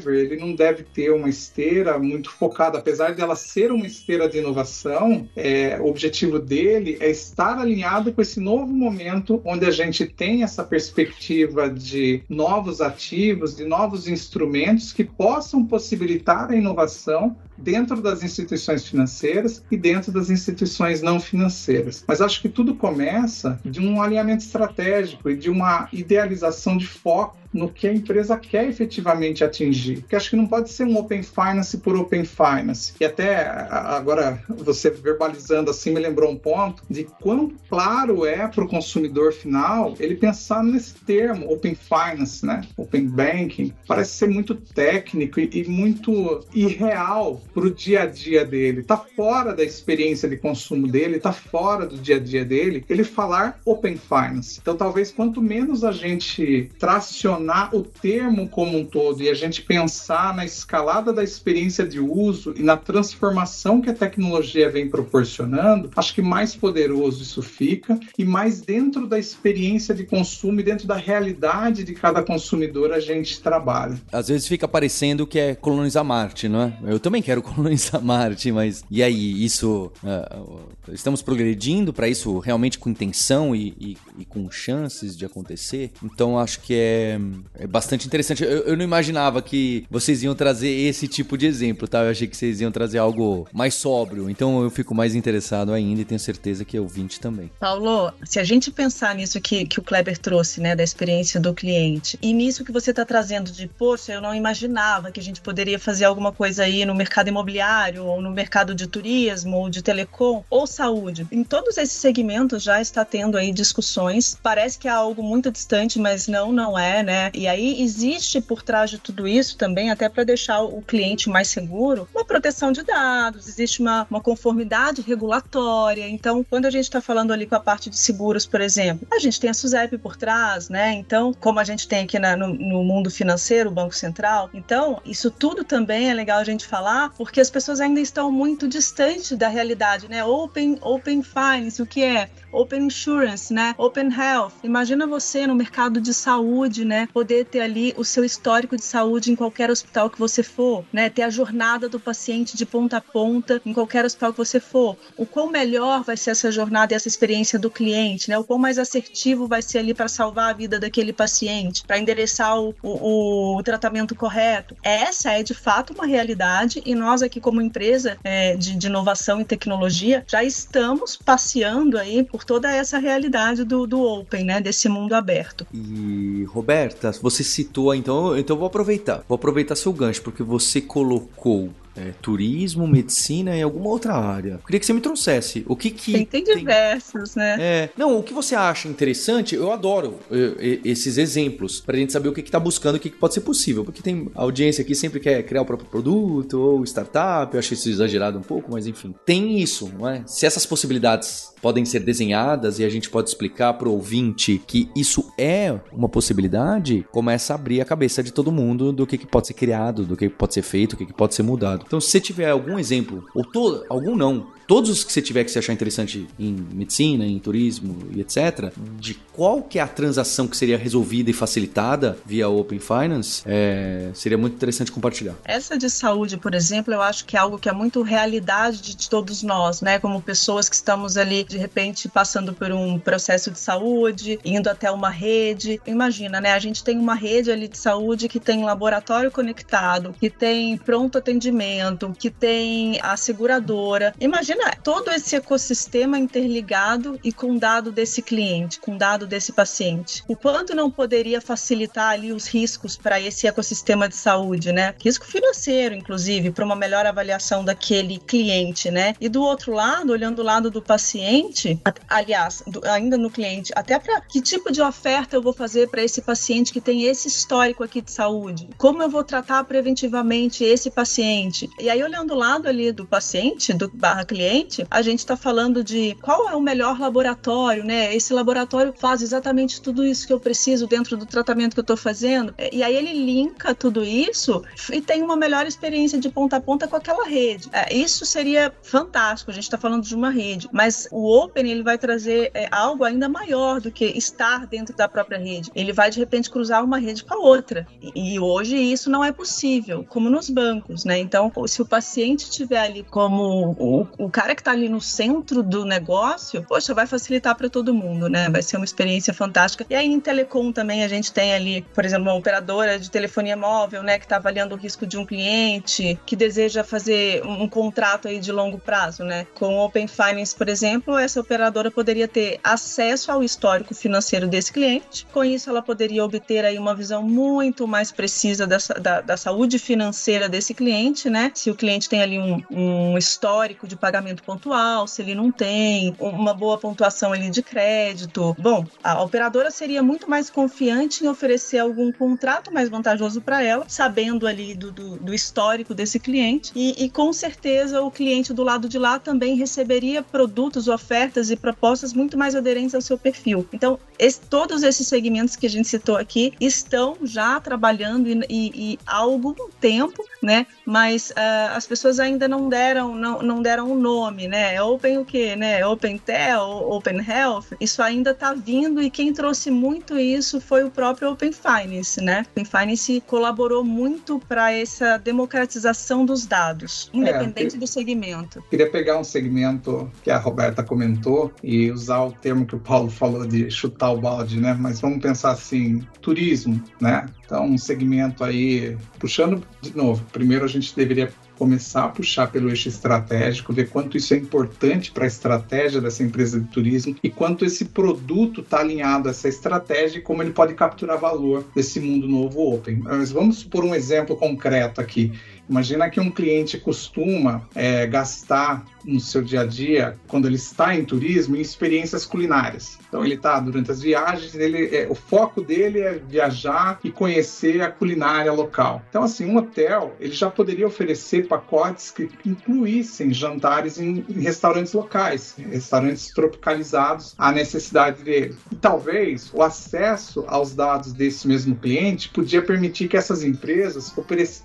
ele 0.06 0.36
não 0.36 0.54
deve 0.54 0.82
ter 0.82 1.10
uma 1.10 1.28
esteira 1.28 1.98
muito 1.98 2.30
focada, 2.30 2.78
apesar 2.78 3.14
de 3.14 3.20
ela 3.20 3.36
ser 3.36 3.72
uma 3.72 3.86
esteira 3.86 4.28
de 4.28 4.38
inovação, 4.38 5.28
é, 5.36 5.78
o 5.80 5.86
objetivo 5.86 6.38
dele 6.38 6.96
é 7.00 7.10
estar 7.10 7.58
alinhado 7.58 8.12
com 8.12 8.20
esse 8.20 8.40
novo 8.40 8.72
momento 8.72 9.40
onde 9.44 9.66
a 9.66 9.70
gente 9.70 10.06
tem 10.06 10.42
essa 10.42 10.64
perspectiva 10.64 11.68
de 11.68 12.22
novos 12.28 12.80
ativos, 12.80 13.56
de 13.56 13.64
novos 13.64 14.08
instrumentos 14.08 14.92
que 14.92 15.04
possam 15.04 15.64
possibilitar 15.64 16.50
a 16.50 16.56
inovação 16.56 17.36
dentro 17.56 18.00
das 18.00 18.22
instituições 18.22 18.86
financeiras 18.86 19.62
e 19.70 19.76
dentro 19.76 20.10
das 20.10 20.30
instituições 20.30 21.02
não 21.02 21.20
financeiras. 21.20 22.04
Mas 22.06 22.20
acho 22.20 22.40
que 22.40 22.48
tudo 22.48 22.74
começa 22.74 23.60
de 23.64 23.80
um 23.80 24.02
alinhamento 24.02 24.44
estratégico 24.44 25.30
e 25.30 25.36
de 25.36 25.50
uma 25.50 25.88
idealização 25.92 26.76
de 26.76 26.86
foco 26.86 27.36
no 27.52 27.68
que 27.68 27.86
a 27.86 27.92
empresa 27.92 28.36
quer 28.36 28.68
efetivamente 28.68 29.44
atingir. 29.44 30.00
Porque 30.00 30.16
acho 30.16 30.30
que 30.30 30.36
não 30.36 30.46
pode 30.46 30.70
ser 30.70 30.84
um 30.84 30.96
Open 30.96 31.22
Finance 31.22 31.78
por 31.78 31.96
Open 31.96 32.24
Finance. 32.24 32.94
E 33.00 33.04
até 33.04 33.46
agora, 33.46 34.42
você 34.48 34.90
verbalizando 34.90 35.70
assim, 35.70 35.90
me 35.90 36.00
lembrou 36.00 36.30
um 36.30 36.36
ponto 36.36 36.82
de 36.88 37.04
quão 37.04 37.52
claro 37.68 38.24
é 38.24 38.46
para 38.46 38.64
o 38.64 38.68
consumidor 38.68 39.32
final 39.32 39.94
ele 39.98 40.14
pensar 40.14 40.62
nesse 40.62 40.94
termo 40.94 41.50
Open 41.52 41.74
Finance, 41.74 42.44
né? 42.44 42.62
Open 42.76 43.06
Banking. 43.06 43.72
Parece 43.86 44.12
ser 44.12 44.28
muito 44.28 44.54
técnico 44.54 45.40
e, 45.40 45.50
e 45.52 45.68
muito 45.68 46.44
irreal 46.54 47.40
para 47.52 47.64
o 47.64 47.70
dia 47.70 48.02
a 48.02 48.06
dia 48.06 48.44
dele. 48.44 48.80
Está 48.80 48.96
fora 48.96 49.54
da 49.54 49.64
experiência 49.64 50.28
de 50.28 50.36
consumo 50.36 50.86
dele, 50.86 51.16
está 51.16 51.32
fora 51.32 51.86
do 51.86 51.96
dia 51.96 52.16
a 52.16 52.20
dia 52.20 52.44
dele. 52.44 52.84
Ele 52.88 53.04
falar 53.04 53.58
Open 53.64 53.96
Finance. 53.96 54.58
Então, 54.60 54.76
talvez 54.76 55.10
quanto 55.10 55.42
menos 55.42 55.84
a 55.84 55.92
gente 55.92 56.70
tracionar 56.78 57.39
o 57.72 57.82
termo 57.82 58.48
como 58.48 58.78
um 58.78 58.84
todo 58.84 59.22
e 59.22 59.28
a 59.28 59.34
gente 59.34 59.62
pensar 59.62 60.34
na 60.34 60.44
escalada 60.44 61.12
da 61.12 61.22
experiência 61.22 61.86
de 61.86 61.98
uso 61.98 62.54
e 62.56 62.62
na 62.62 62.76
transformação 62.76 63.80
que 63.80 63.90
a 63.90 63.94
tecnologia 63.94 64.70
vem 64.70 64.88
proporcionando, 64.88 65.90
acho 65.96 66.14
que 66.14 66.22
mais 66.22 66.54
poderoso 66.54 67.22
isso 67.22 67.42
fica 67.42 67.98
e 68.18 68.24
mais 68.24 68.60
dentro 68.60 69.06
da 69.06 69.18
experiência 69.18 69.94
de 69.94 70.04
consumo 70.04 70.60
e 70.60 70.62
dentro 70.62 70.86
da 70.86 70.96
realidade 70.96 71.84
de 71.84 71.94
cada 71.94 72.22
consumidor 72.22 72.92
a 72.92 73.00
gente 73.00 73.40
trabalha. 73.40 74.00
Às 74.12 74.28
vezes 74.28 74.46
fica 74.46 74.68
parecendo 74.68 75.26
que 75.26 75.38
é 75.38 75.54
colonizar 75.54 76.04
Marte, 76.04 76.48
não 76.48 76.62
é? 76.62 76.78
Eu 76.84 77.00
também 77.00 77.22
quero 77.22 77.42
colonizar 77.42 78.02
Marte, 78.02 78.50
mas 78.52 78.84
e 78.90 79.02
aí, 79.02 79.44
isso. 79.44 79.92
Uh, 80.02 80.60
estamos 80.92 81.22
progredindo 81.22 81.92
para 81.92 82.08
isso 82.08 82.38
realmente 82.38 82.78
com 82.78 82.90
intenção 82.90 83.54
e, 83.54 83.74
e, 83.78 83.98
e 84.18 84.24
com 84.24 84.50
chances 84.50 85.16
de 85.16 85.24
acontecer? 85.24 85.92
Então 86.02 86.38
acho 86.38 86.60
que 86.60 86.74
é 86.74 87.18
é 87.54 87.66
bastante 87.66 88.06
interessante. 88.06 88.42
Eu, 88.42 88.60
eu, 88.60 88.76
não 88.76 88.84
imaginava 88.84 89.42
que 89.42 89.84
vocês 89.90 90.22
iam 90.22 90.34
trazer 90.34 90.70
esse 90.70 91.06
tipo 91.08 91.36
de 91.36 91.46
exemplo, 91.46 91.86
tá? 91.86 92.04
Eu 92.04 92.10
achei 92.10 92.26
que 92.26 92.36
vocês 92.36 92.60
iam 92.60 92.70
trazer 92.70 92.98
algo 92.98 93.46
mais 93.52 93.74
sóbrio. 93.74 94.28
Então 94.30 94.62
eu 94.62 94.70
fico 94.70 94.94
mais 94.94 95.14
interessado 95.14 95.72
ainda 95.72 96.00
e 96.00 96.04
tenho 96.04 96.20
certeza 96.20 96.64
que 96.64 96.76
é 96.76 96.80
ouvinte 96.80 97.20
também. 97.20 97.50
Paulo, 97.58 98.12
se 98.24 98.38
a 98.38 98.44
gente 98.44 98.70
pensar 98.70 99.14
nisso 99.14 99.40
que, 99.40 99.66
que 99.66 99.78
o 99.78 99.82
Kleber 99.82 100.18
trouxe, 100.18 100.60
né, 100.60 100.74
da 100.74 100.82
experiência 100.82 101.40
do 101.40 101.54
cliente, 101.54 102.18
e 102.22 102.32
nisso 102.32 102.64
que 102.64 102.72
você 102.72 102.90
está 102.90 103.04
trazendo 103.04 103.50
de, 103.50 103.68
poxa, 103.68 104.12
eu 104.12 104.20
não 104.20 104.34
imaginava 104.34 105.10
que 105.10 105.20
a 105.20 105.22
gente 105.22 105.40
poderia 105.40 105.78
fazer 105.78 106.04
alguma 106.04 106.32
coisa 106.32 106.64
aí 106.64 106.84
no 106.84 106.94
mercado 106.94 107.28
imobiliário, 107.28 108.04
ou 108.04 108.20
no 108.20 108.30
mercado 108.30 108.74
de 108.74 108.86
turismo, 108.86 109.56
ou 109.56 109.70
de 109.70 109.82
telecom, 109.82 110.44
ou 110.48 110.66
saúde. 110.66 111.26
Em 111.30 111.44
todos 111.44 111.76
esses 111.76 111.96
segmentos 111.96 112.62
já 112.62 112.80
está 112.80 113.04
tendo 113.04 113.36
aí 113.36 113.52
discussões. 113.52 114.38
Parece 114.42 114.78
que 114.78 114.88
é 114.88 114.90
algo 114.90 115.22
muito 115.22 115.50
distante, 115.50 115.98
mas 115.98 116.28
não, 116.28 116.52
não 116.52 116.78
é, 116.78 117.02
né? 117.02 117.19
E 117.34 117.46
aí 117.46 117.82
existe 117.82 118.40
por 118.40 118.62
trás 118.62 118.90
de 118.90 118.98
tudo 118.98 119.26
isso 119.26 119.56
também, 119.56 119.90
até 119.90 120.08
para 120.08 120.24
deixar 120.24 120.62
o 120.62 120.80
cliente 120.82 121.28
mais 121.28 121.48
seguro, 121.48 122.08
uma 122.14 122.24
proteção 122.24 122.72
de 122.72 122.82
dados, 122.82 123.48
existe 123.48 123.80
uma, 123.80 124.06
uma 124.10 124.20
conformidade 124.20 125.02
regulatória. 125.02 126.08
Então, 126.08 126.44
quando 126.44 126.66
a 126.66 126.70
gente 126.70 126.84
está 126.84 127.00
falando 127.00 127.32
ali 127.32 127.46
com 127.46 127.54
a 127.54 127.60
parte 127.60 127.90
de 127.90 127.98
seguros, 127.98 128.46
por 128.46 128.60
exemplo, 128.60 129.06
a 129.12 129.18
gente 129.18 129.40
tem 129.40 129.50
a 129.50 129.54
SUSEP 129.54 129.98
por 129.98 130.16
trás, 130.16 130.68
né? 130.68 130.92
Então, 130.92 131.34
como 131.34 131.58
a 131.58 131.64
gente 131.64 131.86
tem 131.86 132.04
aqui 132.04 132.18
na, 132.18 132.36
no, 132.36 132.48
no 132.48 132.84
mundo 132.84 133.10
financeiro, 133.10 133.70
o 133.70 133.72
Banco 133.72 133.94
Central, 133.94 134.48
então, 134.54 135.00
isso 135.04 135.30
tudo 135.30 135.64
também 135.64 136.10
é 136.10 136.14
legal 136.14 136.38
a 136.38 136.44
gente 136.44 136.66
falar, 136.66 137.10
porque 137.10 137.40
as 137.40 137.50
pessoas 137.50 137.80
ainda 137.80 138.00
estão 138.00 138.30
muito 138.30 138.68
distantes 138.68 139.36
da 139.36 139.48
realidade, 139.48 140.08
né? 140.08 140.24
Open, 140.24 140.78
open 140.80 141.22
Finance, 141.22 141.80
o 141.82 141.86
que 141.86 142.02
é? 142.02 142.28
Open 142.52 142.84
Insurance, 142.84 143.52
né? 143.52 143.74
Open 143.78 144.10
Health. 144.12 144.52
Imagina 144.62 145.06
você 145.06 145.46
no 145.46 145.54
mercado 145.54 146.00
de 146.00 146.12
saúde, 146.12 146.84
né? 146.84 147.08
Poder 147.12 147.46
ter 147.46 147.60
ali 147.60 147.94
o 147.96 148.04
seu 148.04 148.24
histórico 148.24 148.76
de 148.76 148.84
saúde 148.84 149.30
em 149.30 149.36
qualquer 149.36 149.70
hospital 149.70 150.10
que 150.10 150.18
você 150.18 150.42
for, 150.42 150.84
né? 150.92 151.08
Ter 151.08 151.22
a 151.22 151.30
jornada 151.30 151.88
do 151.88 152.00
paciente 152.00 152.56
de 152.56 152.66
ponta 152.66 152.98
a 152.98 153.00
ponta 153.00 153.60
em 153.64 153.72
qualquer 153.72 154.04
hospital 154.04 154.32
que 154.32 154.38
você 154.38 154.60
for. 154.60 154.96
O 155.16 155.24
quão 155.24 155.50
melhor 155.50 156.02
vai 156.02 156.16
ser 156.16 156.30
essa 156.30 156.50
jornada 156.50 156.92
e 156.92 156.96
essa 156.96 157.08
experiência 157.08 157.58
do 157.58 157.70
cliente, 157.70 158.28
né? 158.28 158.38
O 158.38 158.44
quão 158.44 158.58
mais 158.58 158.78
assertivo 158.78 159.46
vai 159.46 159.62
ser 159.62 159.78
ali 159.78 159.94
para 159.94 160.08
salvar 160.08 160.50
a 160.50 160.52
vida 160.52 160.78
daquele 160.78 161.12
paciente, 161.12 161.84
para 161.86 161.98
endereçar 161.98 162.58
o, 162.60 162.74
o, 162.82 163.56
o, 163.56 163.62
tratamento 163.62 164.14
correto. 164.14 164.76
Essa 164.82 165.32
é 165.32 165.42
de 165.42 165.54
fato 165.54 165.92
uma 165.92 166.06
realidade 166.06 166.82
e 166.84 166.94
nós 166.94 167.22
aqui 167.22 167.40
como 167.40 167.60
empresa 167.60 168.18
é, 168.24 168.56
de, 168.56 168.76
de 168.76 168.86
inovação 168.86 169.40
e 169.40 169.44
tecnologia 169.44 170.24
já 170.26 170.42
estamos 170.42 171.16
passeando 171.16 171.98
aí 171.98 172.22
por 172.22 172.39
por 172.40 172.44
toda 172.44 172.74
essa 172.74 172.98
realidade 172.98 173.64
do, 173.64 173.86
do 173.86 174.00
Open, 174.02 174.44
né? 174.44 174.60
Desse 174.60 174.88
mundo 174.88 175.12
aberto. 175.12 175.66
E, 175.72 176.44
Roberta, 176.48 177.12
você 177.20 177.44
citou, 177.44 177.94
então, 177.94 178.36
então 178.38 178.56
vou 178.56 178.66
aproveitar. 178.66 179.22
Vou 179.28 179.36
aproveitar 179.36 179.76
seu 179.76 179.92
gancho, 179.92 180.22
porque 180.22 180.42
você 180.42 180.80
colocou 180.80 181.70
é, 181.96 182.12
turismo, 182.22 182.86
medicina 182.86 183.56
e 183.56 183.62
alguma 183.62 183.88
outra 183.88 184.14
área. 184.14 184.52
Eu 184.52 184.58
queria 184.58 184.80
que 184.80 184.86
você 184.86 184.92
me 184.92 185.00
trouxesse 185.00 185.64
o 185.68 185.76
que 185.76 185.90
que... 185.90 186.12
Tem, 186.12 186.26
tem 186.26 186.44
diversos, 186.44 187.34
tem... 187.34 187.42
né? 187.42 187.56
É, 187.60 187.90
não, 187.96 188.18
o 188.18 188.22
que 188.22 188.32
você 188.32 188.54
acha 188.54 188.88
interessante, 188.88 189.54
eu 189.54 189.72
adoro 189.72 190.18
eu, 190.30 190.54
eu, 190.54 190.80
esses 190.84 191.18
exemplos, 191.18 191.80
pra 191.80 191.96
gente 191.96 192.12
saber 192.12 192.28
o 192.28 192.32
que 192.32 192.42
que 192.42 192.50
tá 192.50 192.60
buscando, 192.60 192.96
o 192.96 193.00
que 193.00 193.10
que 193.10 193.16
pode 193.16 193.34
ser 193.34 193.40
possível, 193.40 193.84
porque 193.84 194.02
tem 194.02 194.30
audiência 194.34 194.82
aqui 194.82 194.94
sempre 194.94 195.20
quer 195.20 195.42
criar 195.42 195.62
o 195.62 195.66
próprio 195.66 195.88
produto 195.88 196.54
ou 196.58 196.84
startup, 196.84 197.52
eu 197.52 197.58
acho 197.58 197.74
isso 197.74 197.88
exagerado 197.88 198.38
um 198.38 198.42
pouco, 198.42 198.70
mas 198.72 198.86
enfim. 198.86 199.14
Tem 199.24 199.58
isso, 199.60 199.90
não 199.98 200.08
é? 200.08 200.22
Se 200.26 200.46
essas 200.46 200.66
possibilidades 200.66 201.50
podem 201.60 201.84
ser 201.84 202.00
desenhadas 202.00 202.78
e 202.78 202.84
a 202.84 202.88
gente 202.88 203.10
pode 203.10 203.28
explicar 203.28 203.74
pro 203.74 203.92
ouvinte 203.92 204.60
que 204.66 204.90
isso 204.96 205.30
é 205.36 205.78
uma 205.92 206.08
possibilidade, 206.08 207.06
começa 207.12 207.52
a 207.52 207.56
abrir 207.56 207.80
a 207.80 207.84
cabeça 207.84 208.22
de 208.22 208.32
todo 208.32 208.50
mundo 208.50 208.92
do 208.92 209.06
que, 209.06 209.18
que 209.18 209.26
pode 209.26 209.46
ser 209.46 209.54
criado, 209.54 210.04
do 210.04 210.16
que 210.16 210.28
pode 210.28 210.54
ser 210.54 210.62
feito, 210.62 210.94
o 210.94 210.96
que, 210.96 211.06
que 211.06 211.12
pode 211.12 211.34
ser 211.34 211.42
mudado. 211.42 211.84
Então, 211.90 212.00
se 212.00 212.08
você 212.08 212.20
tiver 212.20 212.48
algum 212.48 212.78
exemplo, 212.78 213.26
ou 213.34 213.42
todo, 213.42 213.84
algum 213.88 214.14
não, 214.14 214.46
todos 214.70 214.88
os 214.88 215.02
que 215.02 215.12
você 215.12 215.20
tiver 215.20 215.42
que 215.42 215.50
você 215.50 215.58
achar 215.58 215.72
interessante 215.72 216.28
em 216.38 216.52
medicina, 216.52 217.26
em 217.26 217.40
turismo 217.40 218.08
e 218.14 218.20
etc., 218.20 218.72
de 219.00 219.14
qual 219.32 219.64
que 219.64 219.80
é 219.80 219.82
a 219.82 219.88
transação 219.88 220.46
que 220.46 220.56
seria 220.56 220.78
resolvida 220.78 221.28
e 221.28 221.32
facilitada 221.32 222.16
via 222.24 222.48
Open 222.48 222.78
Finance, 222.78 223.42
é, 223.44 224.10
seria 224.14 224.38
muito 224.38 224.54
interessante 224.54 224.92
compartilhar. 224.92 225.34
Essa 225.44 225.76
de 225.76 225.90
saúde, 225.90 226.36
por 226.36 226.54
exemplo, 226.54 226.94
eu 226.94 227.02
acho 227.02 227.24
que 227.24 227.36
é 227.36 227.40
algo 227.40 227.58
que 227.58 227.68
é 227.68 227.72
muito 227.72 228.00
realidade 228.02 228.80
de, 228.80 228.94
de 228.94 229.10
todos 229.10 229.42
nós, 229.42 229.80
né? 229.80 229.98
Como 229.98 230.22
pessoas 230.22 230.68
que 230.68 230.76
estamos 230.76 231.16
ali, 231.16 231.42
de 231.42 231.58
repente, 231.58 232.08
passando 232.08 232.52
por 232.52 232.70
um 232.70 232.96
processo 232.96 233.50
de 233.50 233.58
saúde, 233.58 234.38
indo 234.44 234.70
até 234.70 234.88
uma 234.88 235.10
rede. 235.10 235.80
Imagina, 235.84 236.40
né? 236.40 236.52
A 236.52 236.60
gente 236.60 236.84
tem 236.84 236.96
uma 236.96 237.16
rede 237.16 237.50
ali 237.50 237.66
de 237.66 237.76
saúde 237.76 238.28
que 238.28 238.38
tem 238.38 238.62
laboratório 238.62 239.32
conectado, 239.32 240.14
que 240.20 240.30
tem 240.30 240.76
pronto 240.76 241.18
atendimento, 241.18 242.14
que 242.16 242.30
tem 242.30 243.00
a 243.02 243.16
seguradora. 243.16 244.14
Imagina 244.20 244.59
imagina 244.60 244.76
todo 244.82 245.10
esse 245.10 245.36
ecossistema 245.36 246.18
interligado 246.18 247.18
e 247.24 247.32
com 247.32 247.56
dado 247.56 247.90
desse 247.90 248.20
cliente, 248.22 248.78
com 248.78 248.96
dado 248.96 249.26
desse 249.26 249.52
paciente. 249.52 250.22
O 250.28 250.36
quanto 250.36 250.74
não 250.74 250.90
poderia 250.90 251.40
facilitar 251.40 252.10
ali 252.10 252.32
os 252.32 252.46
riscos 252.46 252.96
para 252.96 253.20
esse 253.20 253.46
ecossistema 253.46 254.08
de 254.08 254.16
saúde, 254.16 254.72
né? 254.72 254.94
Risco 255.02 255.26
financeiro, 255.26 255.94
inclusive, 255.94 256.50
para 256.50 256.64
uma 256.64 256.76
melhor 256.76 257.06
avaliação 257.06 257.64
daquele 257.64 258.18
cliente, 258.18 258.90
né? 258.90 259.14
E 259.20 259.28
do 259.28 259.42
outro 259.42 259.72
lado, 259.72 260.12
olhando 260.12 260.40
o 260.40 260.44
lado 260.44 260.70
do 260.70 260.82
paciente, 260.82 261.80
aliás, 262.08 262.62
do, 262.66 262.80
ainda 262.86 263.16
no 263.16 263.30
cliente, 263.30 263.72
até 263.74 263.98
para 263.98 264.20
que 264.20 264.40
tipo 264.40 264.72
de 264.72 264.82
oferta 264.82 265.36
eu 265.36 265.42
vou 265.42 265.52
fazer 265.52 265.88
para 265.88 266.02
esse 266.02 266.20
paciente 266.20 266.72
que 266.72 266.80
tem 266.80 267.04
esse 267.04 267.28
histórico 267.28 267.82
aqui 267.82 268.00
de 268.00 268.10
saúde? 268.10 268.68
Como 268.76 269.02
eu 269.02 269.08
vou 269.08 269.24
tratar 269.24 269.64
preventivamente 269.64 270.64
esse 270.64 270.90
paciente? 270.90 271.68
E 271.78 271.88
aí, 271.88 272.02
olhando 272.02 272.34
o 272.34 272.36
lado 272.36 272.68
ali 272.68 272.92
do 272.92 273.06
paciente, 273.06 273.72
do 273.72 273.88
barra 273.88 274.24
cliente, 274.24 274.49
a 274.90 275.02
gente 275.02 275.20
está 275.20 275.36
falando 275.36 275.82
de 275.82 276.16
qual 276.22 276.48
é 276.48 276.56
o 276.56 276.60
melhor 276.60 276.98
laboratório, 276.98 277.84
né? 277.84 278.14
Esse 278.14 278.32
laboratório 278.32 278.92
faz 278.96 279.22
exatamente 279.22 279.80
tudo 279.80 280.04
isso 280.04 280.26
que 280.26 280.32
eu 280.32 280.40
preciso 280.40 280.86
dentro 280.86 281.16
do 281.16 281.26
tratamento 281.26 281.74
que 281.74 281.80
eu 281.80 281.82
estou 281.82 281.96
fazendo. 281.96 282.54
E 282.72 282.82
aí 282.82 282.94
ele 282.94 283.12
linka 283.12 283.74
tudo 283.74 284.04
isso 284.04 284.62
e 284.92 285.00
tem 285.00 285.22
uma 285.22 285.36
melhor 285.36 285.66
experiência 285.66 286.18
de 286.18 286.28
ponta 286.28 286.56
a 286.56 286.60
ponta 286.60 286.86
com 286.88 286.96
aquela 286.96 287.26
rede. 287.26 287.68
É, 287.72 287.94
isso 287.94 288.24
seria 288.26 288.72
fantástico. 288.82 289.50
A 289.50 289.54
gente 289.54 289.64
está 289.64 289.78
falando 289.78 290.04
de 290.04 290.14
uma 290.14 290.30
rede, 290.30 290.68
mas 290.72 291.08
o 291.10 291.26
Open 291.38 291.70
ele 291.70 291.82
vai 291.82 291.98
trazer 291.98 292.50
é, 292.54 292.68
algo 292.70 293.04
ainda 293.04 293.28
maior 293.28 293.80
do 293.80 293.90
que 293.90 294.04
estar 294.04 294.66
dentro 294.66 294.96
da 294.96 295.08
própria 295.08 295.38
rede. 295.38 295.70
Ele 295.74 295.92
vai 295.92 296.10
de 296.10 296.18
repente 296.18 296.50
cruzar 296.50 296.84
uma 296.84 296.98
rede 296.98 297.24
com 297.24 297.34
a 297.34 297.38
outra. 297.38 297.86
E, 298.00 298.34
e 298.34 298.40
hoje 298.40 298.76
isso 298.76 299.10
não 299.10 299.24
é 299.24 299.32
possível, 299.32 300.04
como 300.08 300.30
nos 300.30 300.50
bancos, 300.50 301.04
né? 301.04 301.18
Então, 301.18 301.52
se 301.66 301.82
o 301.82 301.86
paciente 301.86 302.50
tiver 302.50 302.80
ali 302.80 303.04
como 303.04 303.76
o, 303.78 304.08
o 304.18 304.30
cara 304.40 304.54
que 304.54 304.62
está 304.62 304.70
ali 304.70 304.88
no 304.88 305.02
centro 305.02 305.62
do 305.62 305.84
negócio, 305.84 306.64
poxa, 306.66 306.94
vai 306.94 307.06
facilitar 307.06 307.54
para 307.54 307.68
todo 307.68 307.92
mundo, 307.92 308.26
né? 308.26 308.48
Vai 308.48 308.62
ser 308.62 308.78
uma 308.78 308.86
experiência 308.86 309.34
fantástica. 309.34 309.84
E 309.90 309.94
aí 309.94 310.06
em 310.06 310.18
telecom 310.18 310.72
também 310.72 311.04
a 311.04 311.08
gente 311.08 311.30
tem 311.30 311.52
ali, 311.52 311.82
por 311.94 312.06
exemplo, 312.06 312.24
uma 312.24 312.34
operadora 312.34 312.98
de 312.98 313.10
telefonia 313.10 313.54
móvel, 313.54 314.02
né, 314.02 314.18
que 314.18 314.24
está 314.24 314.36
avaliando 314.36 314.74
o 314.74 314.78
risco 314.78 315.06
de 315.06 315.18
um 315.18 315.26
cliente, 315.26 316.18
que 316.24 316.34
deseja 316.34 316.82
fazer 316.82 317.44
um, 317.44 317.68
contrato 317.68 318.28
aí 318.28 318.40
de 318.40 318.50
longo 318.50 318.78
prazo, 318.78 319.24
né? 319.24 319.46
Com 319.54 319.76
o 319.76 319.84
Open 319.84 320.08
Finance, 320.08 320.56
por 320.56 320.70
exemplo, 320.70 321.18
essa 321.18 321.38
operadora 321.38 321.90
poderia 321.90 322.26
ter 322.26 322.58
acesso 322.64 323.30
ao 323.30 323.42
histórico 323.42 323.94
financeiro 323.94 324.48
desse 324.48 324.72
cliente. 324.72 325.26
Com 325.30 325.44
isso, 325.44 325.68
ela 325.68 325.82
poderia 325.82 326.24
obter 326.24 326.64
aí 326.64 326.78
uma 326.78 326.94
visão 326.94 327.22
muito 327.22 327.86
mais 327.86 328.10
precisa 328.10 328.66
dessa, 328.66 328.94
da, 328.94 329.20
da 329.20 329.36
saúde 329.36 329.78
financeira 329.78 330.48
desse 330.48 330.72
cliente, 330.72 331.28
né? 331.28 331.52
Se 331.54 331.70
o 331.70 331.74
cliente 331.74 332.08
tem 332.08 332.22
ali 332.22 332.38
um, 332.38 332.62
um 332.70 333.18
histórico 333.18 333.86
de 333.86 333.96
pagamento 333.96 334.29
pontual, 334.36 335.06
se 335.06 335.22
ele 335.22 335.34
não 335.34 335.50
tem, 335.50 336.14
uma 336.18 336.54
boa 336.54 336.78
pontuação 336.78 337.32
ali 337.32 337.50
de 337.50 337.62
crédito. 337.62 338.56
Bom, 338.58 338.84
a 339.02 339.22
operadora 339.22 339.70
seria 339.70 340.02
muito 340.02 340.28
mais 340.28 340.50
confiante 340.50 341.24
em 341.24 341.28
oferecer 341.28 341.78
algum 341.78 342.12
contrato 342.12 342.72
mais 342.72 342.88
vantajoso 342.88 343.40
para 343.40 343.62
ela, 343.62 343.84
sabendo 343.88 344.46
ali 344.46 344.74
do, 344.74 344.92
do, 344.92 345.16
do, 345.16 345.34
histórico 345.34 345.94
desse 345.94 346.18
cliente, 346.18 346.72
e, 346.74 347.04
e 347.04 347.10
com 347.10 347.32
certeza 347.32 348.02
o 348.02 348.10
cliente 348.10 348.52
do 348.52 348.62
lado 348.62 348.88
de 348.88 348.98
lá 348.98 349.18
também 349.18 349.56
receberia 349.56 350.22
produtos, 350.22 350.88
ofertas 350.88 351.50
e 351.50 351.56
propostas 351.56 352.12
muito 352.12 352.36
mais 352.36 352.54
aderentes 352.54 352.94
ao 352.94 353.00
seu 353.00 353.18
perfil. 353.18 353.66
Então, 353.72 353.98
esse, 354.18 354.40
todos 354.40 354.82
esses 354.82 355.06
segmentos 355.06 355.56
que 355.56 355.66
a 355.66 355.70
gente 355.70 355.88
citou 355.88 356.16
aqui 356.16 356.52
estão 356.60 357.16
já 357.22 357.60
trabalhando 357.60 358.28
e, 358.28 358.40
e, 358.48 358.92
e 358.92 358.98
há 359.06 359.16
algum 359.16 359.54
tempo, 359.80 360.24
né? 360.42 360.66
Mas 360.86 361.30
uh, 361.30 361.76
as 361.76 361.86
pessoas 361.86 362.18
ainda 362.18 362.48
não 362.48 362.68
deram 362.68 363.14
não, 363.14 363.42
não 363.42 363.62
deram 363.62 363.90
um 363.90 363.94
nome, 363.94 364.48
né? 364.48 364.74
É 364.74 364.82
open 364.82 365.18
o 365.18 365.24
quê, 365.24 365.54
né? 365.56 365.84
Open 365.86 366.18
Tel, 366.18 366.62
Open 366.62 367.18
Health. 367.18 367.66
Isso 367.80 368.02
ainda 368.02 368.30
está 368.30 368.54
vindo 368.54 369.02
e 369.02 369.10
quem 369.10 369.32
trouxe 369.32 369.70
muito 369.70 370.18
isso 370.18 370.60
foi 370.60 370.84
o 370.84 370.90
próprio 370.90 371.30
Open 371.30 371.52
Finance, 371.52 372.20
né? 372.20 372.44
Open 372.50 372.64
Finance 372.64 373.22
colaborou 373.26 373.84
muito 373.84 374.40
para 374.48 374.72
essa 374.72 375.18
democratização 375.18 376.24
dos 376.24 376.46
dados, 376.46 377.10
é, 377.12 377.16
independente 377.16 377.76
é, 377.76 377.78
do 377.78 377.86
segmento. 377.86 378.62
Queria 378.70 378.90
pegar 378.90 379.18
um 379.18 379.24
segmento 379.24 380.10
que 380.22 380.30
a 380.30 380.38
Roberta 380.38 380.82
comentou 380.82 381.52
e 381.62 381.90
usar 381.90 382.24
o 382.24 382.32
termo 382.32 382.66
que 382.66 382.74
o 382.74 382.80
Paulo 382.80 383.10
falou 383.10 383.46
de 383.46 383.70
chutar 383.70 384.12
o 384.12 384.20
balde, 384.20 384.60
né? 384.60 384.76
Mas 384.78 385.00
vamos 385.00 385.20
pensar 385.20 385.52
assim, 385.52 386.00
turismo, 386.20 386.82
né? 387.00 387.26
Então, 387.50 387.64
um 387.66 387.76
segmento 387.76 388.44
aí, 388.44 388.96
puxando 389.18 389.60
de 389.82 389.96
novo, 389.96 390.24
primeiro 390.30 390.64
a 390.64 390.68
gente 390.68 390.94
deveria 390.94 391.32
começar 391.58 392.04
a 392.04 392.08
puxar 392.08 392.46
pelo 392.46 392.70
eixo 392.70 392.88
estratégico, 392.88 393.72
ver 393.72 393.90
quanto 393.90 394.16
isso 394.16 394.32
é 394.32 394.36
importante 394.36 395.10
para 395.10 395.24
a 395.24 395.26
estratégia 395.26 396.00
dessa 396.00 396.22
empresa 396.22 396.60
de 396.60 396.66
turismo 396.68 397.16
e 397.20 397.28
quanto 397.28 397.64
esse 397.64 397.86
produto 397.86 398.60
está 398.60 398.78
alinhado 398.78 399.26
a 399.26 399.32
essa 399.32 399.48
estratégia 399.48 400.20
e 400.20 400.22
como 400.22 400.44
ele 400.44 400.52
pode 400.52 400.74
capturar 400.74 401.18
valor 401.18 401.66
desse 401.74 401.98
mundo 401.98 402.28
novo 402.28 402.72
open. 402.72 403.00
Mas 403.02 403.32
vamos 403.32 403.58
supor 403.58 403.84
um 403.84 403.96
exemplo 403.96 404.36
concreto 404.36 405.00
aqui. 405.00 405.32
Imagina 405.68 406.08
que 406.08 406.20
um 406.20 406.30
cliente 406.30 406.78
costuma 406.78 407.68
é, 407.74 408.06
gastar 408.06 408.84
no 409.04 409.20
seu 409.20 409.42
dia 409.42 409.62
a 409.62 409.66
dia, 409.66 410.16
quando 410.28 410.46
ele 410.46 410.56
está 410.56 410.94
em 410.94 411.04
turismo, 411.04 411.56
em 411.56 411.60
experiências 411.60 412.24
culinárias. 412.24 412.98
Então 413.08 413.24
ele 413.24 413.34
está 413.34 413.58
durante 413.60 413.90
as 413.90 414.00
viagens, 414.00 414.54
ele, 414.54 414.94
é, 414.94 415.06
o 415.08 415.14
foco 415.14 415.60
dele 415.60 416.00
é 416.00 416.12
viajar 416.12 416.98
e 417.02 417.10
conhecer 417.10 417.80
a 417.82 417.90
culinária 417.90 418.52
local. 418.52 419.02
Então 419.08 419.22
assim, 419.22 419.46
um 419.46 419.56
hotel 419.56 420.16
ele 420.20 420.32
já 420.32 420.50
poderia 420.50 420.86
oferecer 420.86 421.46
pacotes 421.46 422.10
que 422.10 422.28
incluíssem 422.44 423.32
jantares 423.32 423.98
em, 423.98 424.24
em 424.28 424.40
restaurantes 424.40 424.92
locais, 424.92 425.54
restaurantes 425.58 426.32
tropicalizados 426.32 427.34
à 427.38 427.52
necessidade 427.52 428.22
dele. 428.22 428.56
E 428.70 428.76
talvez 428.76 429.50
o 429.52 429.62
acesso 429.62 430.44
aos 430.46 430.74
dados 430.74 431.12
desse 431.12 431.46
mesmo 431.46 431.74
cliente 431.76 432.28
podia 432.28 432.62
permitir 432.62 433.08
que 433.08 433.16
essas 433.16 433.42
empresas 433.42 434.12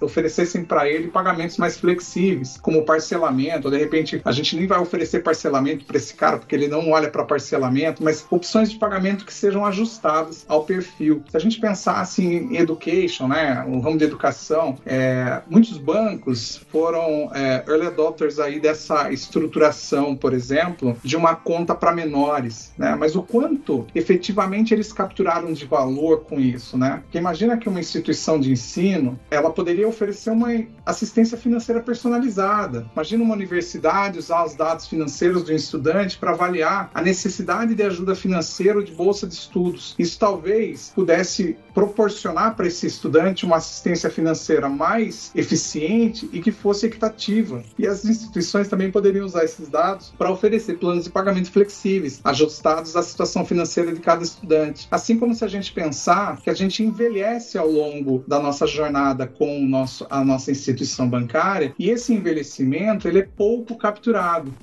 oferecessem 0.01 0.63
para 0.63 0.89
ele 0.89 1.07
pagamentos 1.07 1.57
mais 1.57 1.77
flexíveis, 1.77 2.57
como 2.61 2.85
parcelamento, 2.85 3.67
ou 3.67 3.71
de 3.71 3.77
repente 3.77 4.21
a 4.25 4.31
gente 4.31 4.55
nem 4.55 4.65
vai 4.65 4.79
oferecer 4.79 5.21
parcelamento 5.21 5.85
para 5.85 5.97
esse 5.97 6.13
cara 6.15 6.37
porque 6.37 6.55
ele 6.55 6.67
não 6.67 6.89
olha 6.89 7.09
para 7.09 7.23
parcelamento, 7.23 8.03
mas 8.03 8.25
opções 8.29 8.71
de 8.71 8.77
pagamento 8.77 9.23
que 9.25 9.33
sejam 9.33 9.63
ajustadas 9.63 10.43
ao 10.47 10.63
perfil. 10.63 11.23
Se 11.29 11.37
a 11.37 11.39
gente 11.39 11.59
pensar 11.59 12.01
assim 12.01 12.53
em 12.53 12.57
education, 12.57 13.27
né, 13.27 13.63
o 13.67 13.79
ramo 13.79 13.97
de 13.97 14.03
educação, 14.03 14.77
é, 14.85 15.41
muitos 15.47 15.77
bancos 15.77 16.61
foram 16.71 17.29
é, 17.33 17.63
early 17.67 17.87
adopters 17.87 18.39
aí 18.39 18.59
dessa 18.59 19.11
estruturação, 19.11 20.15
por 20.15 20.33
exemplo, 20.33 20.97
de 21.03 21.15
uma 21.15 21.35
conta 21.35 21.75
para 21.75 21.91
menores, 21.91 22.73
né? 22.77 22.95
Mas 22.95 23.15
o 23.15 23.21
quanto 23.21 23.85
efetivamente 23.93 24.73
eles 24.73 24.91
capturaram 24.91 25.53
de 25.53 25.65
valor 25.65 26.21
com 26.21 26.39
isso, 26.39 26.77
né? 26.77 27.01
Porque 27.03 27.17
imagina 27.17 27.57
que 27.57 27.69
uma 27.69 27.79
instituição 27.79 28.39
de 28.39 28.51
ensino, 28.51 29.19
ela 29.29 29.51
poderia 29.51 29.87
oferecer 29.87 30.31
uma 30.31 30.49
assistência 30.85 31.37
financeira 31.37 31.81
personalizada. 31.81 32.89
Imagina 32.93 33.23
uma 33.23 33.33
universidade 33.33 34.14
usar 34.17 34.45
os 34.45 34.55
dados 34.55 34.87
financeiros 34.87 35.43
do 35.43 35.53
estudante 35.53 36.17
para 36.17 36.31
avaliar 36.31 36.89
a 36.93 37.01
necessidade 37.01 37.75
de 37.75 37.83
ajuda 37.83 38.15
financeira 38.15 38.77
ou 38.77 38.83
de 38.83 38.91
bolsa 38.91 39.27
de 39.27 39.33
estudos. 39.33 39.95
Isso 39.97 40.19
talvez 40.19 40.91
pudesse 40.95 41.57
proporcionar 41.73 42.55
para 42.55 42.67
esse 42.67 42.87
estudante 42.87 43.45
uma 43.45 43.57
assistência 43.57 44.09
financeira 44.09 44.69
mais 44.69 45.31
eficiente 45.35 46.29
e 46.31 46.41
que 46.41 46.51
fosse 46.51 46.85
equitativa. 46.85 47.63
E 47.77 47.85
as 47.85 48.05
instituições 48.05 48.67
também 48.67 48.91
poderiam 48.91 49.25
usar 49.25 49.43
esses 49.43 49.67
dados 49.67 50.13
para 50.17 50.31
oferecer 50.31 50.77
planos 50.77 51.03
de 51.03 51.09
pagamento 51.09 51.51
flexíveis, 51.51 52.21
ajustados 52.23 52.95
à 52.95 53.03
situação 53.03 53.45
financeira 53.45 53.93
de 53.93 53.99
cada 53.99 54.23
estudante. 54.23 54.87
Assim 54.89 55.17
como 55.17 55.35
se 55.35 55.43
a 55.43 55.47
gente 55.47 55.73
pensar 55.73 56.41
que 56.41 56.49
a 56.49 56.53
gente 56.53 56.83
envelhece 56.83 57.57
ao 57.57 57.69
longo 57.69 58.23
da 58.27 58.39
nossa 58.39 58.65
jornada 58.65 59.27
com 59.27 59.65
nosso, 59.65 60.05
a 60.09 60.23
nossa 60.23 60.51
instituição 60.51 61.09
bancária 61.09 61.73
e 61.77 61.89
esse 61.89 62.13
envelhecimento 62.13 63.07
ele 63.07 63.19
é 63.19 63.27
pouco 63.35 63.75
capturado. 63.77 64.04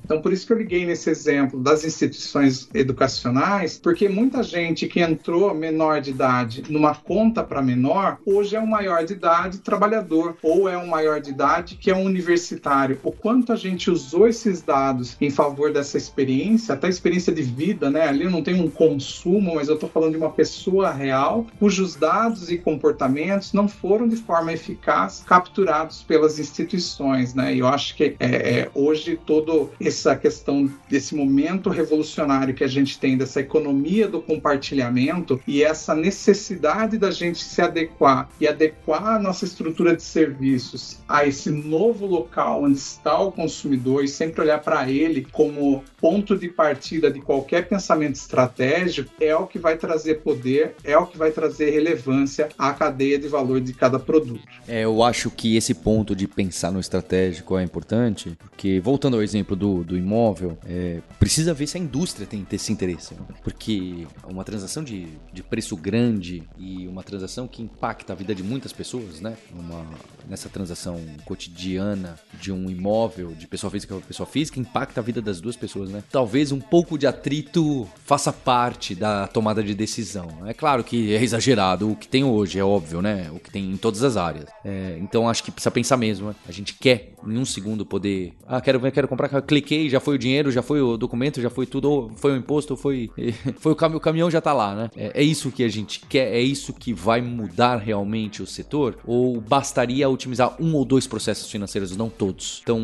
Então 0.03 0.21
por 0.21 0.31
isso 0.31 0.45
que 0.45 0.53
eu 0.53 0.57
liguei 0.57 0.85
nesse 0.85 1.09
exemplo 1.09 1.59
das 1.59 1.83
instituições 1.83 2.69
educacionais, 2.73 3.77
porque 3.77 4.07
muita 4.07 4.43
gente 4.43 4.87
que 4.87 5.01
entrou 5.01 5.53
menor 5.53 6.01
de 6.01 6.11
idade 6.11 6.63
numa 6.69 6.95
conta 6.95 7.43
para 7.43 7.61
menor, 7.61 8.17
hoje 8.25 8.55
é 8.55 8.59
um 8.59 8.67
maior 8.67 9.03
de 9.03 9.13
idade 9.13 9.59
trabalhador, 9.59 10.37
ou 10.41 10.67
é 10.67 10.77
um 10.77 10.87
maior 10.87 11.19
de 11.19 11.29
idade 11.29 11.75
que 11.75 11.89
é 11.89 11.95
um 11.95 12.03
universitário. 12.03 12.99
O 13.03 13.11
quanto 13.11 13.51
a 13.51 13.55
gente 13.55 13.89
usou 13.89 14.27
esses 14.27 14.61
dados 14.61 15.15
em 15.19 15.29
favor 15.29 15.71
dessa 15.71 15.97
experiência, 15.97 16.73
até 16.73 16.87
experiência 16.87 17.33
de 17.33 17.41
vida, 17.41 17.89
né? 17.89 18.07
Ali 18.07 18.23
eu 18.23 18.31
não 18.31 18.43
tenho 18.43 18.63
um 18.63 18.69
consumo, 18.69 19.55
mas 19.55 19.67
eu 19.67 19.75
estou 19.75 19.89
falando 19.89 20.11
de 20.11 20.17
uma 20.17 20.31
pessoa 20.31 20.91
real, 20.91 21.45
cujos 21.59 21.95
dados 21.95 22.51
e 22.51 22.57
comportamentos 22.57 23.53
não 23.53 23.67
foram 23.67 24.07
de 24.07 24.15
forma 24.15 24.53
eficaz 24.53 25.23
capturados 25.25 26.03
pelas 26.03 26.39
instituições, 26.39 27.33
né? 27.33 27.53
E 27.55 27.59
eu 27.59 27.67
acho 27.67 27.95
que 27.95 28.15
é, 28.19 28.59
é, 28.59 28.71
hoje 28.73 29.19
toda 29.41 29.71
essa 29.81 30.15
questão 30.15 30.71
desse 30.87 31.15
momento 31.15 31.69
revolucionário 31.69 32.53
que 32.53 32.63
a 32.63 32.67
gente 32.67 32.99
tem 32.99 33.17
dessa 33.17 33.39
economia 33.39 34.07
do 34.07 34.21
compartilhamento 34.21 35.41
e 35.47 35.63
essa 35.63 35.95
necessidade 35.95 36.99
da 36.99 37.09
gente 37.09 37.43
se 37.43 37.59
adequar 37.59 38.29
e 38.39 38.47
adequar 38.47 39.15
a 39.15 39.19
nossa 39.19 39.45
estrutura 39.45 39.95
de 39.95 40.03
serviços 40.03 40.99
a 41.07 41.25
esse 41.25 41.49
novo 41.49 42.05
local 42.05 42.63
onde 42.63 42.77
está 42.77 43.19
o 43.19 43.31
consumidor 43.31 44.03
e 44.03 44.07
sempre 44.07 44.41
olhar 44.41 44.59
para 44.59 44.89
ele 44.89 45.27
como 45.31 45.83
ponto 45.99 46.37
de 46.37 46.49
partida 46.49 47.09
de 47.09 47.21
qualquer 47.21 47.67
pensamento 47.67 48.15
estratégico 48.15 49.09
é 49.19 49.35
o 49.35 49.47
que 49.47 49.57
vai 49.57 49.77
trazer 49.77 50.15
poder, 50.15 50.75
é 50.83 50.97
o 50.97 51.07
que 51.07 51.17
vai 51.17 51.31
trazer 51.31 51.71
relevância 51.71 52.49
à 52.57 52.73
cadeia 52.73 53.17
de 53.17 53.27
valor 53.27 53.61
de 53.61 53.73
cada 53.73 53.97
produto. 53.97 54.43
É, 54.67 54.83
eu 54.83 55.01
acho 55.01 55.31
que 55.31 55.55
esse 55.55 55.73
ponto 55.73 56.15
de 56.15 56.27
pensar 56.27 56.71
no 56.71 56.79
estratégico 56.79 57.57
é 57.57 57.63
importante, 57.63 58.37
porque 58.37 58.79
voltando 58.79 59.15
ao 59.15 59.22
exemplo 59.23 59.55
do, 59.55 59.83
do 59.83 59.97
imóvel, 59.97 60.57
é, 60.65 61.01
precisa 61.19 61.53
ver 61.53 61.67
se 61.67 61.77
a 61.77 61.79
indústria 61.79 62.27
tem 62.27 62.45
esse 62.51 62.71
interesse, 62.71 63.15
porque 63.43 64.05
uma 64.27 64.43
transação 64.43 64.83
de, 64.83 65.07
de 65.31 65.41
preço 65.41 65.75
grande 65.75 66.43
e 66.57 66.87
uma 66.87 67.03
transação 67.03 67.47
que 67.47 67.61
impacta 67.61 68.13
a 68.13 68.15
vida 68.15 68.35
de 68.35 68.43
muitas 68.43 68.71
pessoas, 68.71 69.19
né? 69.19 69.35
Uma, 69.53 69.85
nessa 70.27 70.49
transação 70.49 70.99
cotidiana 71.25 72.19
de 72.39 72.51
um 72.51 72.69
imóvel 72.69 73.33
de 73.33 73.47
pessoa 73.47 73.71
física 73.71 73.95
para 73.95 74.05
pessoa 74.05 74.27
física, 74.27 74.59
impacta 74.59 74.99
a 74.99 75.03
vida 75.03 75.21
das 75.21 75.41
duas 75.41 75.55
pessoas, 75.55 75.89
né? 75.89 76.03
Talvez 76.11 76.51
um 76.51 76.59
pouco 76.59 76.97
de 76.97 77.07
atrito 77.07 77.87
faça 78.05 78.31
parte 78.31 78.95
da 78.95 79.27
tomada 79.27 79.63
de 79.63 79.73
decisão. 79.73 80.27
É 80.45 80.53
claro 80.53 80.83
que 80.83 81.13
é 81.13 81.21
exagerado 81.23 81.91
o 81.91 81.95
que 81.95 82.07
tem 82.07 82.23
hoje, 82.23 82.59
é 82.59 82.63
óbvio, 82.63 83.01
né? 83.01 83.29
O 83.31 83.39
que 83.39 83.49
tem 83.49 83.71
em 83.71 83.77
todas 83.77 84.03
as 84.03 84.17
áreas. 84.17 84.45
É, 84.63 84.97
então 85.01 85.27
acho 85.27 85.43
que 85.43 85.51
precisa 85.51 85.71
pensar 85.71 85.97
mesmo, 85.97 86.27
né? 86.27 86.35
A 86.47 86.51
gente 86.51 86.73
quer 86.73 87.13
em 87.25 87.37
um 87.37 87.45
segundo 87.45 87.85
poder. 87.85 88.33
Ah, 88.47 88.61
quero, 88.61 88.79
quero 88.91 89.07
comprar, 89.15 89.41
cliquei, 89.41 89.89
já 89.89 89.99
foi 89.99 90.15
o 90.15 90.17
dinheiro, 90.17 90.51
já 90.51 90.61
foi 90.61 90.81
o 90.81 90.97
documento, 90.97 91.41
já 91.41 91.49
foi 91.49 91.65
tudo, 91.65 92.11
foi 92.15 92.33
o 92.33 92.35
imposto, 92.35 92.75
foi, 92.75 93.09
foi 93.59 93.71
o 93.71 93.75
caminhão, 93.75 93.97
o 93.97 94.01
caminhão 94.01 94.31
já 94.31 94.41
tá 94.41 94.53
lá, 94.53 94.75
né? 94.75 94.89
É, 94.95 95.21
é 95.21 95.23
isso 95.23 95.51
que 95.51 95.63
a 95.63 95.69
gente 95.69 96.01
quer, 96.07 96.33
é 96.33 96.41
isso 96.41 96.73
que 96.73 96.93
vai 96.93 97.21
mudar 97.21 97.77
realmente 97.77 98.41
o 98.41 98.47
setor? 98.47 98.97
Ou 99.05 99.39
bastaria 99.39 100.09
otimizar 100.09 100.55
um 100.61 100.75
ou 100.75 100.85
dois 100.85 101.07
processos 101.07 101.49
financeiros, 101.49 101.95
não 101.95 102.09
todos? 102.09 102.61
Então, 102.63 102.79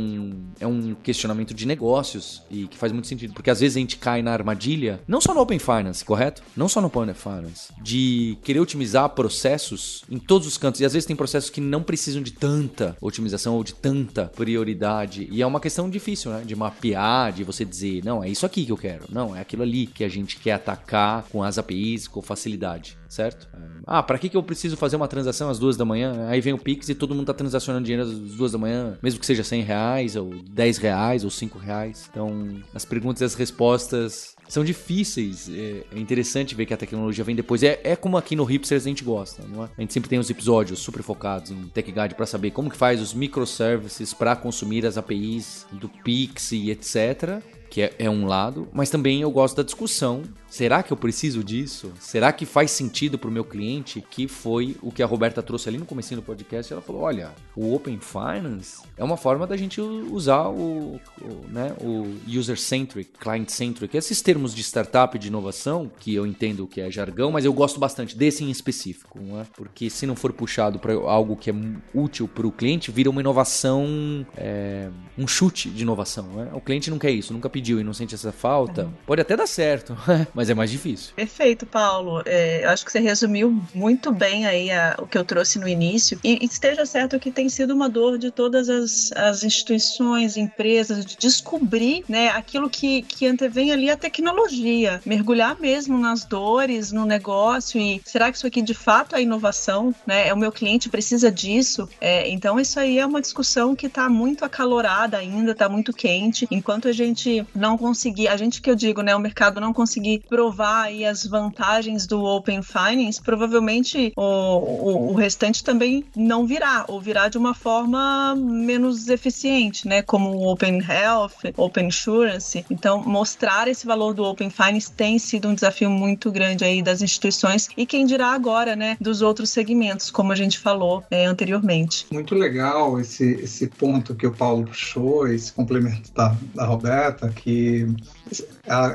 é 0.59 0.67
um 0.67 0.95
questionamento 0.95 1.53
de 1.53 1.65
negócios 1.65 2.43
e 2.49 2.67
que 2.67 2.77
faz 2.77 2.91
muito 2.91 3.07
sentido, 3.07 3.33
porque 3.33 3.49
às 3.49 3.59
vezes 3.59 3.77
a 3.77 3.79
gente 3.79 3.97
cai 3.97 4.21
na 4.21 4.31
armadilha, 4.31 5.01
não 5.07 5.21
só 5.21 5.33
no 5.33 5.41
Open 5.41 5.59
Finance, 5.59 6.03
correto? 6.03 6.41
Não 6.55 6.67
só 6.67 6.81
no 6.81 6.89
Partner 6.89 7.15
Finance, 7.15 7.73
de 7.81 8.37
querer 8.43 8.59
otimizar 8.59 9.09
processos 9.09 10.03
em 10.09 10.17
todos 10.17 10.47
os 10.47 10.57
cantos. 10.57 10.81
E 10.81 10.85
às 10.85 10.93
vezes 10.93 11.05
tem 11.05 11.15
processos 11.15 11.49
que 11.49 11.61
não 11.61 11.83
precisam 11.83 12.21
de 12.21 12.31
tanta 12.31 12.95
otimização 13.01 13.55
ou 13.55 13.63
de 13.63 13.73
tanta 13.73 14.25
prioridade. 14.25 15.27
E 15.31 15.41
é 15.41 15.47
uma 15.47 15.59
questão 15.59 15.89
difícil, 15.89 16.18
né? 16.27 16.41
De 16.45 16.55
mapear, 16.55 17.31
de 17.31 17.43
você 17.43 17.63
dizer, 17.63 18.03
não, 18.03 18.23
é 18.23 18.29
isso 18.29 18.45
aqui 18.45 18.65
que 18.65 18.71
eu 18.71 18.77
quero. 18.77 19.05
Não, 19.09 19.35
é 19.35 19.41
aquilo 19.41 19.63
ali 19.63 19.85
que 19.85 20.03
a 20.03 20.09
gente 20.09 20.37
quer 20.37 20.53
atacar 20.53 21.23
com 21.31 21.43
as 21.43 21.57
APIs, 21.57 22.07
com 22.07 22.21
facilidade, 22.21 22.97
certo? 23.07 23.47
Ah, 23.85 24.03
para 24.03 24.17
que, 24.17 24.29
que 24.29 24.37
eu 24.37 24.43
preciso 24.43 24.75
fazer 24.75 24.95
uma 24.95 25.07
transação 25.07 25.49
às 25.49 25.59
duas 25.59 25.77
da 25.77 25.85
manhã? 25.85 26.27
Aí 26.27 26.41
vem 26.41 26.53
o 26.53 26.57
Pix 26.57 26.89
e 26.89 26.95
todo 26.95 27.15
mundo 27.15 27.27
tá 27.27 27.33
transacionando 27.33 27.85
dinheiro 27.85 28.07
às 28.07 28.11
duas 28.11 28.51
da 28.51 28.57
manhã, 28.57 28.97
mesmo 29.01 29.19
que 29.19 29.25
seja 29.25 29.43
100 29.43 29.61
reais, 29.61 30.15
ou 30.15 30.33
10 30.51 30.77
reais, 30.77 31.23
ou 31.23 31.29
5 31.29 31.57
reais. 31.57 32.09
Então, 32.11 32.61
as 32.73 32.85
perguntas 32.85 33.21
e 33.21 33.25
as 33.25 33.35
respostas 33.35 34.35
são 34.49 34.63
difíceis. 34.63 35.47
É, 35.47 35.83
é, 35.95 35.99
interessante 35.99 36.53
ver 36.55 36.65
que 36.65 36.73
a 36.73 36.77
tecnologia 36.77 37.23
vem 37.23 37.35
depois. 37.35 37.63
É, 37.63 37.79
é 37.83 37.95
como 37.95 38.17
aqui 38.17 38.35
no 38.35 38.43
Hipsters 38.43 38.85
a 38.85 38.89
gente 38.89 39.03
gosta, 39.03 39.43
não 39.47 39.63
é? 39.63 39.69
A 39.77 39.81
gente 39.81 39.93
sempre 39.93 40.09
tem 40.09 40.19
os 40.19 40.29
episódios 40.29 40.79
super 40.79 41.03
focados 41.03 41.51
em 41.51 41.63
TechGuide 41.69 42.15
para 42.15 42.25
saber 42.25 42.51
como 42.51 42.69
que 42.69 42.75
faz 42.75 42.99
os 43.01 43.13
microservices 43.13 44.13
para 44.13 44.35
consumir 44.35 44.85
as 44.85 44.97
APIs 44.97 45.65
do 45.71 45.87
Pix 45.87 46.51
e 46.51 46.71
etc 46.71 47.41
que 47.69 47.83
é, 47.83 47.93
é, 47.99 48.09
um 48.09 48.25
lado, 48.25 48.67
mas 48.73 48.89
também 48.89 49.21
eu 49.21 49.29
gosto 49.29 49.57
da 49.57 49.63
discussão. 49.63 50.23
Será 50.49 50.81
que 50.83 50.91
eu 50.91 50.97
preciso 50.97 51.43
disso? 51.43 51.93
Será 51.99 52.33
que 52.33 52.45
faz 52.45 52.71
sentido 52.71 53.17
para 53.17 53.29
o 53.29 53.31
meu 53.31 53.43
cliente? 53.43 54.01
Que 54.01 54.27
foi 54.27 54.75
o 54.81 54.91
que 54.91 55.03
a 55.03 55.05
Roberta 55.05 55.43
trouxe 55.43 55.69
ali 55.69 55.77
no 55.77 55.85
começo 55.85 56.15
do 56.15 56.21
podcast. 56.21 56.71
Ela 56.71 56.81
falou: 56.81 57.03
olha, 57.03 57.31
o 57.55 57.73
Open 57.73 57.99
Finance 57.99 58.81
é 58.97 59.03
uma 59.03 59.17
forma 59.17 59.45
da 59.45 59.55
gente 59.55 59.79
usar 59.79 60.47
o, 60.47 60.99
o, 61.21 61.47
né, 61.49 61.75
o 61.81 62.15
user-centric, 62.27 63.11
client-centric, 63.19 63.95
esses 63.95 64.21
termos 64.21 64.53
de 64.53 64.63
startup 64.63 65.17
de 65.17 65.27
inovação, 65.27 65.91
que 65.99 66.15
eu 66.15 66.25
entendo 66.25 66.65
que 66.67 66.81
é 66.81 66.89
jargão, 66.89 67.31
mas 67.31 67.45
eu 67.45 67.53
gosto 67.53 67.79
bastante 67.79 68.17
desse 68.17 68.43
em 68.43 68.49
específico, 68.49 69.19
não 69.21 69.41
é? 69.41 69.45
porque 69.55 69.89
se 69.89 70.05
não 70.05 70.15
for 70.15 70.33
puxado 70.33 70.79
para 70.79 70.93
algo 70.93 71.35
que 71.35 71.49
é 71.49 71.53
útil 71.93 72.27
para 72.27 72.47
o 72.47 72.51
cliente, 72.51 72.91
vira 72.91 73.09
uma 73.09 73.21
inovação, 73.21 74.25
é, 74.35 74.89
um 75.17 75.27
chute 75.27 75.69
de 75.69 75.83
inovação. 75.83 76.27
Não 76.33 76.43
é? 76.43 76.53
O 76.53 76.61
cliente 76.61 76.89
não 76.89 76.97
quer 76.97 77.11
isso, 77.11 77.33
nunca 77.33 77.49
pediu 77.49 77.79
e 77.79 77.83
não 77.83 77.93
sente 77.93 78.15
essa 78.15 78.31
falta, 78.31 78.89
pode 79.05 79.21
até 79.21 79.35
dar 79.35 79.47
certo, 79.47 79.95
mas 80.39 80.49
é 80.49 80.53
mais 80.53 80.71
difícil. 80.71 81.11
Perfeito, 81.17 81.65
Paulo. 81.65 82.23
É, 82.25 82.63
eu 82.63 82.69
acho 82.69 82.85
que 82.85 82.93
você 82.93 82.99
resumiu 83.01 83.61
muito 83.75 84.09
bem 84.09 84.45
aí 84.45 84.71
a, 84.71 84.95
o 84.97 85.05
que 85.05 85.17
eu 85.17 85.25
trouxe 85.25 85.59
no 85.59 85.67
início. 85.67 86.17
E, 86.23 86.45
esteja 86.45 86.85
certo 86.85 87.19
que 87.19 87.29
tem 87.29 87.49
sido 87.49 87.73
uma 87.73 87.89
dor 87.89 88.17
de 88.17 88.31
todas 88.31 88.69
as, 88.69 89.11
as 89.11 89.43
instituições, 89.43 90.37
empresas, 90.37 91.05
de 91.05 91.17
descobrir 91.17 92.05
né, 92.07 92.29
aquilo 92.29 92.69
que, 92.69 93.01
que 93.01 93.27
antevém 93.27 93.73
ali 93.73 93.89
a 93.89 93.97
tecnologia, 93.97 95.01
mergulhar 95.05 95.59
mesmo 95.59 95.97
nas 95.97 96.23
dores, 96.23 96.93
no 96.93 97.05
negócio 97.05 97.77
e 97.77 98.01
será 98.05 98.31
que 98.31 98.37
isso 98.37 98.47
aqui 98.47 98.61
de 98.61 98.73
fato 98.73 99.17
é 99.17 99.21
inovação? 99.21 99.93
Né? 100.07 100.29
É 100.29 100.33
o 100.33 100.37
meu 100.37 100.53
cliente 100.53 100.87
precisa 100.87 101.29
disso? 101.29 101.89
É, 101.99 102.29
então 102.29 102.57
isso 102.57 102.79
aí 102.79 102.97
é 102.97 103.05
uma 103.05 103.19
discussão 103.19 103.75
que 103.75 103.87
está 103.87 104.07
muito 104.07 104.45
acalorada 104.45 105.17
ainda, 105.17 105.51
está 105.51 105.67
muito 105.67 105.91
quente. 105.91 106.47
Enquanto 106.49 106.87
a 106.87 106.93
gente 106.93 107.45
não 107.53 107.77
conseguir, 107.77 108.29
a 108.29 108.37
gente 108.37 108.61
que 108.61 108.71
eu 108.71 108.75
digo, 108.75 109.01
né, 109.01 109.13
o 109.13 109.19
mercado 109.19 109.59
não 109.59 109.73
conseguir 109.73 110.23
provar 110.29 110.83
aí 110.83 111.03
as 111.03 111.25
vantagens 111.25 112.05
do 112.05 112.23
Open 112.23 112.61
Finance, 112.61 113.21
provavelmente 113.21 114.13
o, 114.15 114.21
o, 114.21 115.11
o 115.11 115.13
restante 115.15 115.63
também 115.63 116.05
não 116.15 116.45
virá, 116.45 116.85
ou 116.87 117.01
virá 117.01 117.27
de 117.27 117.37
uma 117.37 117.53
forma 117.53 118.35
menos 118.35 119.09
eficiente, 119.09 119.87
né, 119.87 120.01
como 120.01 120.29
o 120.29 120.51
Open 120.51 120.79
Health, 120.79 121.31
Open 121.57 121.87
Insurance. 121.87 122.63
Então, 122.69 123.03
mostrar 123.03 123.67
esse 123.67 123.85
valor 123.85 124.13
do 124.13 124.23
Open 124.23 124.49
Finance 124.49 124.91
tem 124.91 125.17
sido 125.17 125.47
um 125.47 125.55
desafio 125.55 125.89
muito 125.89 126.31
grande 126.31 126.63
aí 126.63 126.81
das 126.81 127.01
instituições 127.01 127.67
e 127.75 127.85
quem 127.85 128.05
dirá 128.05 128.27
agora, 128.27 128.75
né, 128.75 128.95
dos 129.01 129.21
outros 129.21 129.49
segmentos, 129.49 130.11
como 130.11 130.31
a 130.31 130.35
gente 130.35 130.59
falou 130.59 131.03
é, 131.09 131.25
anteriormente. 131.25 132.05
Muito 132.11 132.35
legal 132.35 132.99
esse, 132.99 133.31
esse 133.41 133.67
ponto 133.67 134.13
que 134.13 134.27
o 134.27 134.31
Paulo 134.31 134.65
puxou, 134.65 135.27
esse 135.27 135.51
complemento 135.51 136.11
da, 136.13 136.35
da 136.53 136.65
Roberta, 136.65 137.29
que 137.29 137.87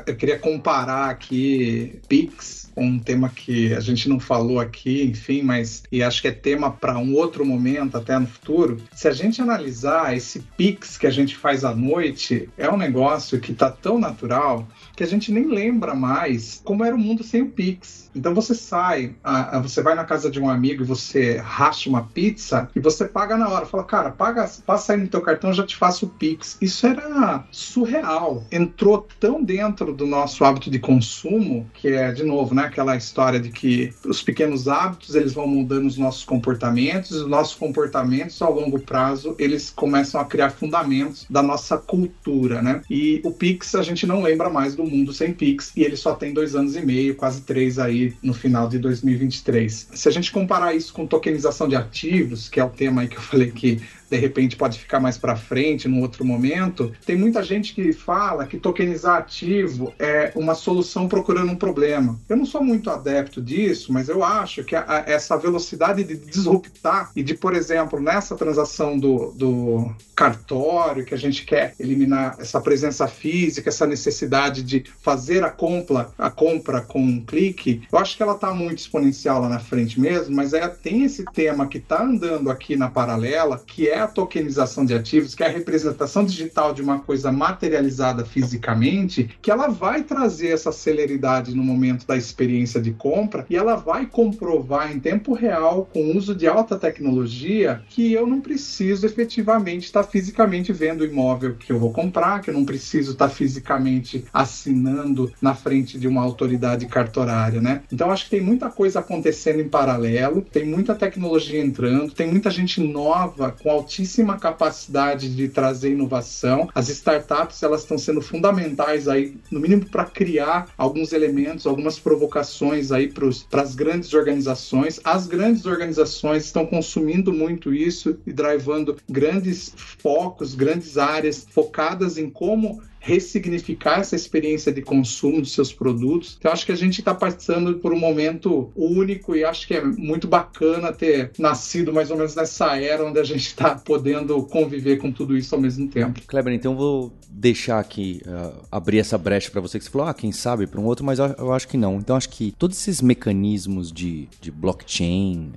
eu 0.05 0.15
queria 0.15 0.39
comparar 0.39 1.09
aqui 1.09 1.99
Pix 2.07 2.64
um 2.75 2.99
tema 2.99 3.29
que 3.29 3.73
a 3.73 3.79
gente 3.79 4.09
não 4.09 4.19
falou 4.19 4.59
aqui, 4.59 5.03
enfim, 5.03 5.41
mas 5.41 5.83
e 5.91 6.03
acho 6.03 6.21
que 6.21 6.27
é 6.27 6.31
tema 6.31 6.71
para 6.71 6.97
um 6.97 7.13
outro 7.13 7.45
momento 7.45 7.97
até 7.97 8.17
no 8.17 8.27
futuro. 8.27 8.77
Se 8.93 9.07
a 9.07 9.13
gente 9.13 9.41
analisar 9.41 10.15
esse 10.15 10.39
Pix 10.57 10.97
que 10.97 11.07
a 11.07 11.11
gente 11.11 11.35
faz 11.35 11.63
à 11.63 11.73
noite, 11.75 12.49
é 12.57 12.69
um 12.69 12.77
negócio 12.77 13.39
que 13.39 13.51
está 13.51 13.69
tão 13.69 13.99
natural 13.99 14.67
que 14.95 15.03
a 15.03 15.07
gente 15.07 15.31
nem 15.31 15.47
lembra 15.47 15.93
mais 15.93 16.61
como 16.63 16.83
era 16.83 16.95
o 16.95 16.99
mundo 16.99 17.23
sem 17.23 17.41
o 17.41 17.49
Pix. 17.49 18.09
Então 18.15 18.33
você 18.33 18.55
sai, 18.55 19.13
você 19.61 19.81
vai 19.81 19.93
na 19.93 20.05
casa 20.05 20.31
de 20.31 20.39
um 20.39 20.49
amigo 20.49 20.83
e 20.83 20.85
você 20.85 21.37
racha 21.37 21.89
uma 21.89 22.03
pizza 22.03 22.69
e 22.73 22.79
você 22.79 23.05
paga 23.05 23.35
na 23.35 23.49
hora. 23.49 23.65
Fala, 23.65 23.83
cara, 23.83 24.09
paga, 24.09 24.49
passa 24.65 24.93
aí 24.93 24.99
no 24.99 25.07
teu 25.07 25.21
cartão, 25.21 25.49
eu 25.49 25.55
já 25.55 25.65
te 25.65 25.75
faço 25.75 26.05
o 26.05 26.09
Pix. 26.09 26.57
Isso 26.61 26.87
era 26.87 27.43
surreal. 27.51 28.45
Entrou 28.49 29.05
tão 29.19 29.43
dentro 29.43 29.93
do 29.93 30.05
nosso 30.05 30.45
hábito 30.45 30.71
de 30.71 30.79
consumo 30.79 31.69
que 31.73 31.89
é, 31.89 32.11
de 32.11 32.23
novo, 32.23 32.55
né, 32.55 32.64
aquela 32.65 32.95
história 32.95 33.39
de 33.39 33.49
que 33.49 33.93
os 34.05 34.21
pequenos 34.21 34.67
hábitos 34.67 35.15
eles 35.15 35.33
vão 35.33 35.47
mudando 35.47 35.85
os 35.85 35.97
nossos 35.97 36.23
comportamentos 36.23 37.11
e 37.11 37.15
os 37.15 37.27
nossos 37.27 37.55
comportamentos 37.55 38.41
ao 38.41 38.53
longo 38.53 38.79
prazo 38.79 39.35
eles 39.37 39.69
começam 39.69 40.19
a 40.19 40.25
criar 40.25 40.49
fundamentos 40.49 41.25
da 41.29 41.41
nossa 41.41 41.77
cultura, 41.77 42.61
né? 42.61 42.81
E 42.89 43.21
o 43.23 43.31
Pix 43.31 43.75
a 43.75 43.83
gente 43.83 44.05
não 44.05 44.21
lembra 44.21 44.49
mais 44.49 44.75
do 44.75 44.83
mundo 44.83 45.13
sem 45.13 45.33
Pix 45.33 45.71
e 45.75 45.83
ele 45.83 45.95
só 45.95 46.13
tem 46.13 46.33
dois 46.33 46.55
anos 46.55 46.75
e 46.75 46.81
meio, 46.81 47.15
quase 47.15 47.41
três 47.41 47.79
aí 47.79 48.13
no 48.21 48.33
final 48.33 48.67
de 48.67 48.79
2023. 48.79 49.89
Se 49.93 50.09
a 50.09 50.11
gente 50.11 50.31
comparar 50.31 50.75
isso 50.75 50.93
com 50.93 51.07
tokenização 51.07 51.67
de 51.67 51.75
ativos, 51.75 52.49
que 52.49 52.59
é 52.59 52.63
o 52.63 52.69
tema 52.69 53.01
aí 53.01 53.07
que 53.07 53.17
eu 53.17 53.21
falei 53.21 53.51
que 53.51 53.81
de 54.09 54.17
repente 54.17 54.55
pode 54.55 54.79
ficar 54.79 54.99
mais 54.99 55.17
para 55.17 55.35
frente, 55.35 55.87
num 55.87 56.01
outro 56.01 56.25
momento. 56.25 56.91
Tem 57.05 57.17
muita 57.17 57.43
gente 57.43 57.73
que 57.73 57.93
fala 57.93 58.45
que 58.45 58.57
tokenizar 58.57 59.17
ativo 59.17 59.93
é 59.99 60.31
uma 60.35 60.55
solução 60.55 61.07
procurando 61.07 61.51
um 61.51 61.55
problema. 61.55 62.19
Eu 62.29 62.37
não 62.37 62.45
sou 62.45 62.63
muito 62.63 62.89
adepto 62.89 63.41
disso, 63.41 63.91
mas 63.91 64.09
eu 64.09 64.23
acho 64.23 64.63
que 64.63 64.75
a, 64.75 64.85
a, 64.87 64.97
essa 65.09 65.37
velocidade 65.37 66.03
de 66.03 66.15
disruptar 66.17 67.11
e 67.15 67.23
de, 67.23 67.33
por 67.33 67.53
exemplo, 67.53 67.99
nessa 67.99 68.35
transação 68.35 68.97
do, 68.97 69.31
do 69.31 69.95
cartório, 70.15 71.05
que 71.05 71.13
a 71.13 71.17
gente 71.17 71.45
quer 71.45 71.73
eliminar 71.79 72.37
essa 72.39 72.61
presença 72.61 73.07
física, 73.07 73.69
essa 73.69 73.85
necessidade 73.85 74.63
de 74.63 74.83
fazer 75.01 75.43
a 75.43 75.49
compra, 75.49 76.09
a 76.17 76.31
compra 76.31 76.81
com 76.81 77.01
um 77.01 77.23
clique, 77.23 77.83
eu 77.91 77.99
acho 77.99 78.15
que 78.15 78.23
ela 78.23 78.33
está 78.33 78.53
muito 78.53 78.79
exponencial 78.79 79.41
lá 79.41 79.49
na 79.49 79.59
frente 79.59 79.99
mesmo, 79.99 80.35
mas 80.35 80.53
é, 80.53 80.67
tem 80.67 81.03
esse 81.03 81.25
tema 81.33 81.67
que 81.67 81.77
está 81.77 82.03
andando 82.03 82.49
aqui 82.49 82.75
na 82.75 82.89
paralela, 82.89 83.61
que 83.65 83.89
é 83.89 83.94
a 83.99 84.07
tokenização 84.07 84.85
de 84.85 84.93
ativos, 84.93 85.35
que 85.35 85.43
é 85.43 85.47
a 85.47 85.51
representação 85.51 86.25
digital 86.25 86.73
de 86.73 86.81
uma 86.81 86.99
coisa 86.99 87.31
materializada 87.31 88.25
fisicamente, 88.25 89.29
que 89.41 89.51
ela 89.51 89.67
vai 89.67 90.03
trazer 90.03 90.49
essa 90.49 90.71
celeridade 90.71 91.55
no 91.55 91.63
momento 91.63 92.05
da 92.05 92.15
experiência 92.15 92.81
de 92.81 92.91
compra 92.91 93.45
e 93.49 93.55
ela 93.55 93.75
vai 93.75 94.05
comprovar 94.05 94.91
em 94.91 94.99
tempo 94.99 95.33
real, 95.33 95.89
com 95.91 96.15
uso 96.15 96.35
de 96.35 96.47
alta 96.47 96.77
tecnologia, 96.77 97.81
que 97.89 98.13
eu 98.13 98.25
não 98.27 98.41
preciso 98.41 99.05
efetivamente 99.05 99.85
estar 99.85 100.03
fisicamente 100.03 100.71
vendo 100.73 101.01
o 101.01 101.05
imóvel 101.05 101.55
que 101.55 101.71
eu 101.71 101.79
vou 101.79 101.91
comprar, 101.91 102.41
que 102.41 102.49
eu 102.49 102.53
não 102.53 102.65
preciso 102.65 103.13
estar 103.13 103.29
fisicamente 103.29 104.25
assinando 104.33 105.31
na 105.41 105.53
frente 105.53 105.97
de 105.97 106.07
uma 106.07 106.21
autoridade 106.21 106.85
cartorária, 106.85 107.61
né? 107.61 107.81
Então 107.91 108.11
acho 108.11 108.25
que 108.25 108.31
tem 108.31 108.41
muita 108.41 108.69
coisa 108.69 108.99
acontecendo 108.99 109.61
em 109.61 109.69
paralelo, 109.69 110.41
tem 110.41 110.65
muita 110.65 110.95
tecnologia 110.95 111.63
entrando, 111.63 112.11
tem 112.11 112.27
muita 112.27 112.49
gente 112.49 112.81
nova 112.81 113.51
com 113.51 113.69
altíssima 113.85 114.39
capacidade 114.39 115.29
de 115.33 115.47
trazer 115.47 115.91
inovação. 115.91 116.67
As 116.73 116.89
startups 116.89 117.61
elas 117.61 117.81
estão 117.81 117.97
sendo 117.97 118.19
fundamentais 118.19 119.07
aí, 119.07 119.37
no 119.51 119.59
mínimo 119.59 119.85
para 119.85 120.05
criar 120.05 120.67
alguns 120.75 121.13
elementos, 121.13 121.67
algumas 121.67 121.99
provocações 121.99 122.91
aí 122.91 123.07
para 123.07 123.61
as 123.61 123.75
grandes 123.75 124.13
organizações. 124.13 124.99
As 125.03 125.27
grandes 125.27 125.65
organizações 125.67 126.45
estão 126.45 126.65
consumindo 126.65 127.31
muito 127.31 127.73
isso 127.73 128.17
e 128.25 128.33
drivando 128.33 128.97
grandes 129.07 129.71
focos, 129.75 130.55
grandes 130.55 130.97
áreas 130.97 131.45
focadas 131.49 132.17
em 132.17 132.29
como 132.29 132.81
ressignificar 133.05 133.99
essa 133.99 134.15
experiência 134.15 134.73
de 134.73 134.81
consumo 134.81 135.39
dos 135.39 135.53
seus 135.53 135.71
produtos. 135.71 136.35
Então, 136.39 136.51
acho 136.51 136.65
que 136.65 136.71
a 136.71 136.75
gente 136.75 136.99
está 136.99 137.13
passando 137.13 137.75
por 137.75 137.93
um 137.93 137.99
momento 137.99 138.71
único 138.75 139.35
e 139.35 139.45
acho 139.45 139.67
que 139.67 139.75
é 139.75 139.83
muito 139.83 140.27
bacana 140.27 140.91
ter 140.91 141.31
nascido 141.37 141.93
mais 141.93 142.09
ou 142.09 142.17
menos 142.17 142.35
nessa 142.35 142.75
era 142.77 143.05
onde 143.05 143.19
a 143.19 143.23
gente 143.23 143.45
está 143.45 143.75
podendo 143.75 144.41
conviver 144.47 144.97
com 144.97 145.11
tudo 145.11 145.37
isso 145.37 145.53
ao 145.53 145.61
mesmo 145.61 145.87
tempo. 145.87 146.19
Kleber, 146.25 146.53
então 146.53 146.75
vou 146.75 147.13
deixar 147.29 147.79
aqui, 147.79 148.21
uh, 148.25 148.65
abrir 148.71 148.99
essa 148.99 149.17
brecha 149.17 149.51
para 149.51 149.61
você 149.61 149.77
que 149.77 149.85
você 149.85 149.91
falou, 149.91 150.07
ah, 150.07 150.13
quem 150.13 150.31
sabe 150.31 150.65
para 150.65 150.79
um 150.79 150.85
outro, 150.85 151.05
mas 151.05 151.19
eu, 151.19 151.53
acho 151.53 151.67
que 151.67 151.77
não. 151.77 151.97
Então, 151.97 152.15
acho 152.15 152.29
que 152.29 152.53
todos 152.57 152.77
esses 152.77 153.01
mecanismos 153.01 153.91
de, 153.91 154.27
de 154.41 154.49
blockchain, 154.49 155.51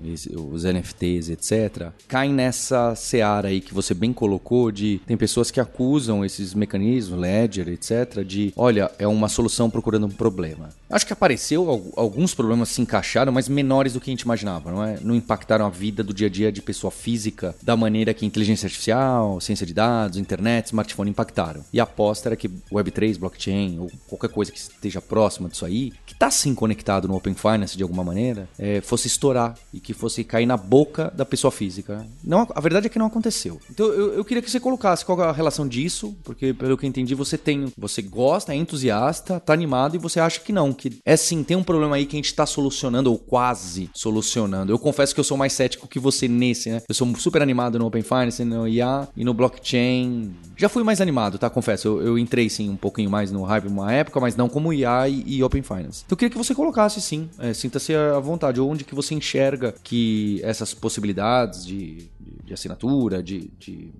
os 0.52 0.64
NFTs, 0.64 1.30
etc., 1.30 1.92
caem 2.06 2.34
nessa 2.34 2.94
seara 2.94 3.48
aí 3.48 3.60
que 3.60 3.72
você 3.72 3.94
bem 3.94 4.12
colocou 4.12 4.70
de 4.70 5.00
tem 5.06 5.16
pessoas 5.16 5.50
que 5.50 5.60
acusam 5.60 6.24
esses 6.24 6.52
mecanismos, 6.52 7.18
Etc., 7.44 8.24
de 8.24 8.52
olha, 8.56 8.90
é 8.98 9.06
uma 9.06 9.28
solução 9.28 9.70
procurando 9.70 10.06
um 10.06 10.10
problema. 10.10 10.70
Acho 10.90 11.06
que 11.06 11.12
apareceu, 11.12 11.92
alguns 11.96 12.34
problemas 12.34 12.70
se 12.70 12.80
encaixaram, 12.80 13.30
mas 13.30 13.48
menores 13.48 13.92
do 13.92 14.00
que 14.00 14.10
a 14.10 14.12
gente 14.12 14.22
imaginava, 14.22 14.70
não 14.70 14.82
é? 14.82 14.98
Não 15.02 15.14
impactaram 15.14 15.66
a 15.66 15.70
vida 15.70 16.02
do 16.02 16.14
dia 16.14 16.28
a 16.28 16.30
dia 16.30 16.50
de 16.50 16.62
pessoa 16.62 16.90
física 16.90 17.54
da 17.62 17.76
maneira 17.76 18.14
que 18.14 18.24
inteligência 18.24 18.66
artificial, 18.66 19.40
ciência 19.40 19.66
de 19.66 19.74
dados, 19.74 20.16
internet, 20.16 20.66
smartphone 20.66 21.10
impactaram. 21.10 21.62
E 21.72 21.78
a 21.78 21.82
aposta 21.82 22.28
era 22.28 22.36
que 22.36 22.48
Web3, 22.48 23.18
blockchain 23.18 23.78
ou 23.78 23.90
qualquer 24.06 24.30
coisa 24.30 24.50
que 24.50 24.58
esteja 24.58 25.02
próxima 25.02 25.48
disso 25.48 25.66
aí, 25.66 25.92
que 26.06 26.14
está 26.14 26.30
sim 26.30 26.54
conectado 26.54 27.06
no 27.06 27.16
Open 27.16 27.34
Finance 27.34 27.76
de 27.76 27.82
alguma 27.82 28.02
maneira, 28.02 28.48
é, 28.58 28.80
fosse 28.80 29.06
estourar 29.06 29.54
e 29.72 29.80
que 29.80 29.92
fosse 29.92 30.24
cair 30.24 30.46
na 30.46 30.56
boca 30.56 31.12
da 31.14 31.24
pessoa 31.24 31.50
física. 31.50 32.06
Não, 32.24 32.46
a 32.54 32.60
verdade 32.60 32.86
é 32.86 32.90
que 32.90 32.98
não 32.98 33.06
aconteceu. 33.06 33.60
Então 33.70 33.86
eu, 33.86 34.14
eu 34.14 34.24
queria 34.24 34.42
que 34.42 34.50
você 34.50 34.58
colocasse 34.58 35.04
qual 35.04 35.20
é 35.20 35.24
a 35.24 35.32
relação 35.32 35.68
disso, 35.68 36.16
porque 36.24 36.54
pelo 36.54 36.78
que 36.78 36.86
eu 36.86 36.88
entendi, 36.88 37.14
você 37.14 37.27
tem, 37.36 37.72
você 37.76 38.00
gosta, 38.00 38.52
é 38.52 38.56
entusiasta, 38.56 39.40
tá 39.40 39.52
animado 39.52 39.96
e 39.96 39.98
você 39.98 40.20
acha 40.20 40.40
que 40.40 40.52
não, 40.52 40.72
que 40.72 40.98
é 41.04 41.16
sim, 41.16 41.42
tem 41.42 41.56
um 41.56 41.62
problema 41.62 41.96
aí 41.96 42.06
que 42.06 42.16
a 42.16 42.18
gente 42.18 42.32
tá 42.32 42.46
solucionando 42.46 43.10
ou 43.10 43.18
quase 43.18 43.90
solucionando. 43.94 44.72
Eu 44.72 44.78
confesso 44.78 45.12
que 45.14 45.20
eu 45.20 45.24
sou 45.24 45.36
mais 45.36 45.52
cético 45.52 45.88
que 45.88 45.98
você 45.98 46.28
nesse, 46.28 46.70
né? 46.70 46.82
Eu 46.88 46.94
sou 46.94 47.14
super 47.16 47.42
animado 47.42 47.78
no 47.78 47.86
Open 47.86 48.02
Finance, 48.02 48.44
no 48.44 48.66
IA 48.66 49.08
e 49.16 49.24
no 49.24 49.34
blockchain. 49.34 50.32
Já 50.56 50.68
fui 50.68 50.82
mais 50.82 51.00
animado, 51.00 51.38
tá? 51.38 51.50
Confesso. 51.50 51.88
Eu, 51.88 52.02
eu 52.02 52.18
entrei 52.18 52.48
sim 52.48 52.70
um 52.70 52.76
pouquinho 52.76 53.10
mais 53.10 53.30
no 53.30 53.42
hype 53.42 53.66
uma 53.66 53.92
época, 53.92 54.20
mas 54.20 54.36
não 54.36 54.48
como 54.48 54.72
IA 54.72 55.08
e, 55.08 55.36
e 55.36 55.42
Open 55.42 55.62
Finance. 55.62 56.02
Então 56.06 56.14
eu 56.14 56.16
queria 56.16 56.30
que 56.30 56.38
você 56.38 56.54
colocasse 56.54 57.00
sim, 57.00 57.28
é, 57.38 57.52
sinta-se 57.52 57.94
à 57.94 58.18
vontade, 58.18 58.60
onde 58.60 58.84
que 58.84 58.94
você 58.94 59.14
enxerga 59.14 59.74
que 59.82 60.40
essas 60.42 60.74
possibilidades 60.74 61.64
de, 61.64 62.08
de, 62.20 62.44
de 62.44 62.54
assinatura, 62.54 63.22
de, 63.22 63.50
de 63.58 63.90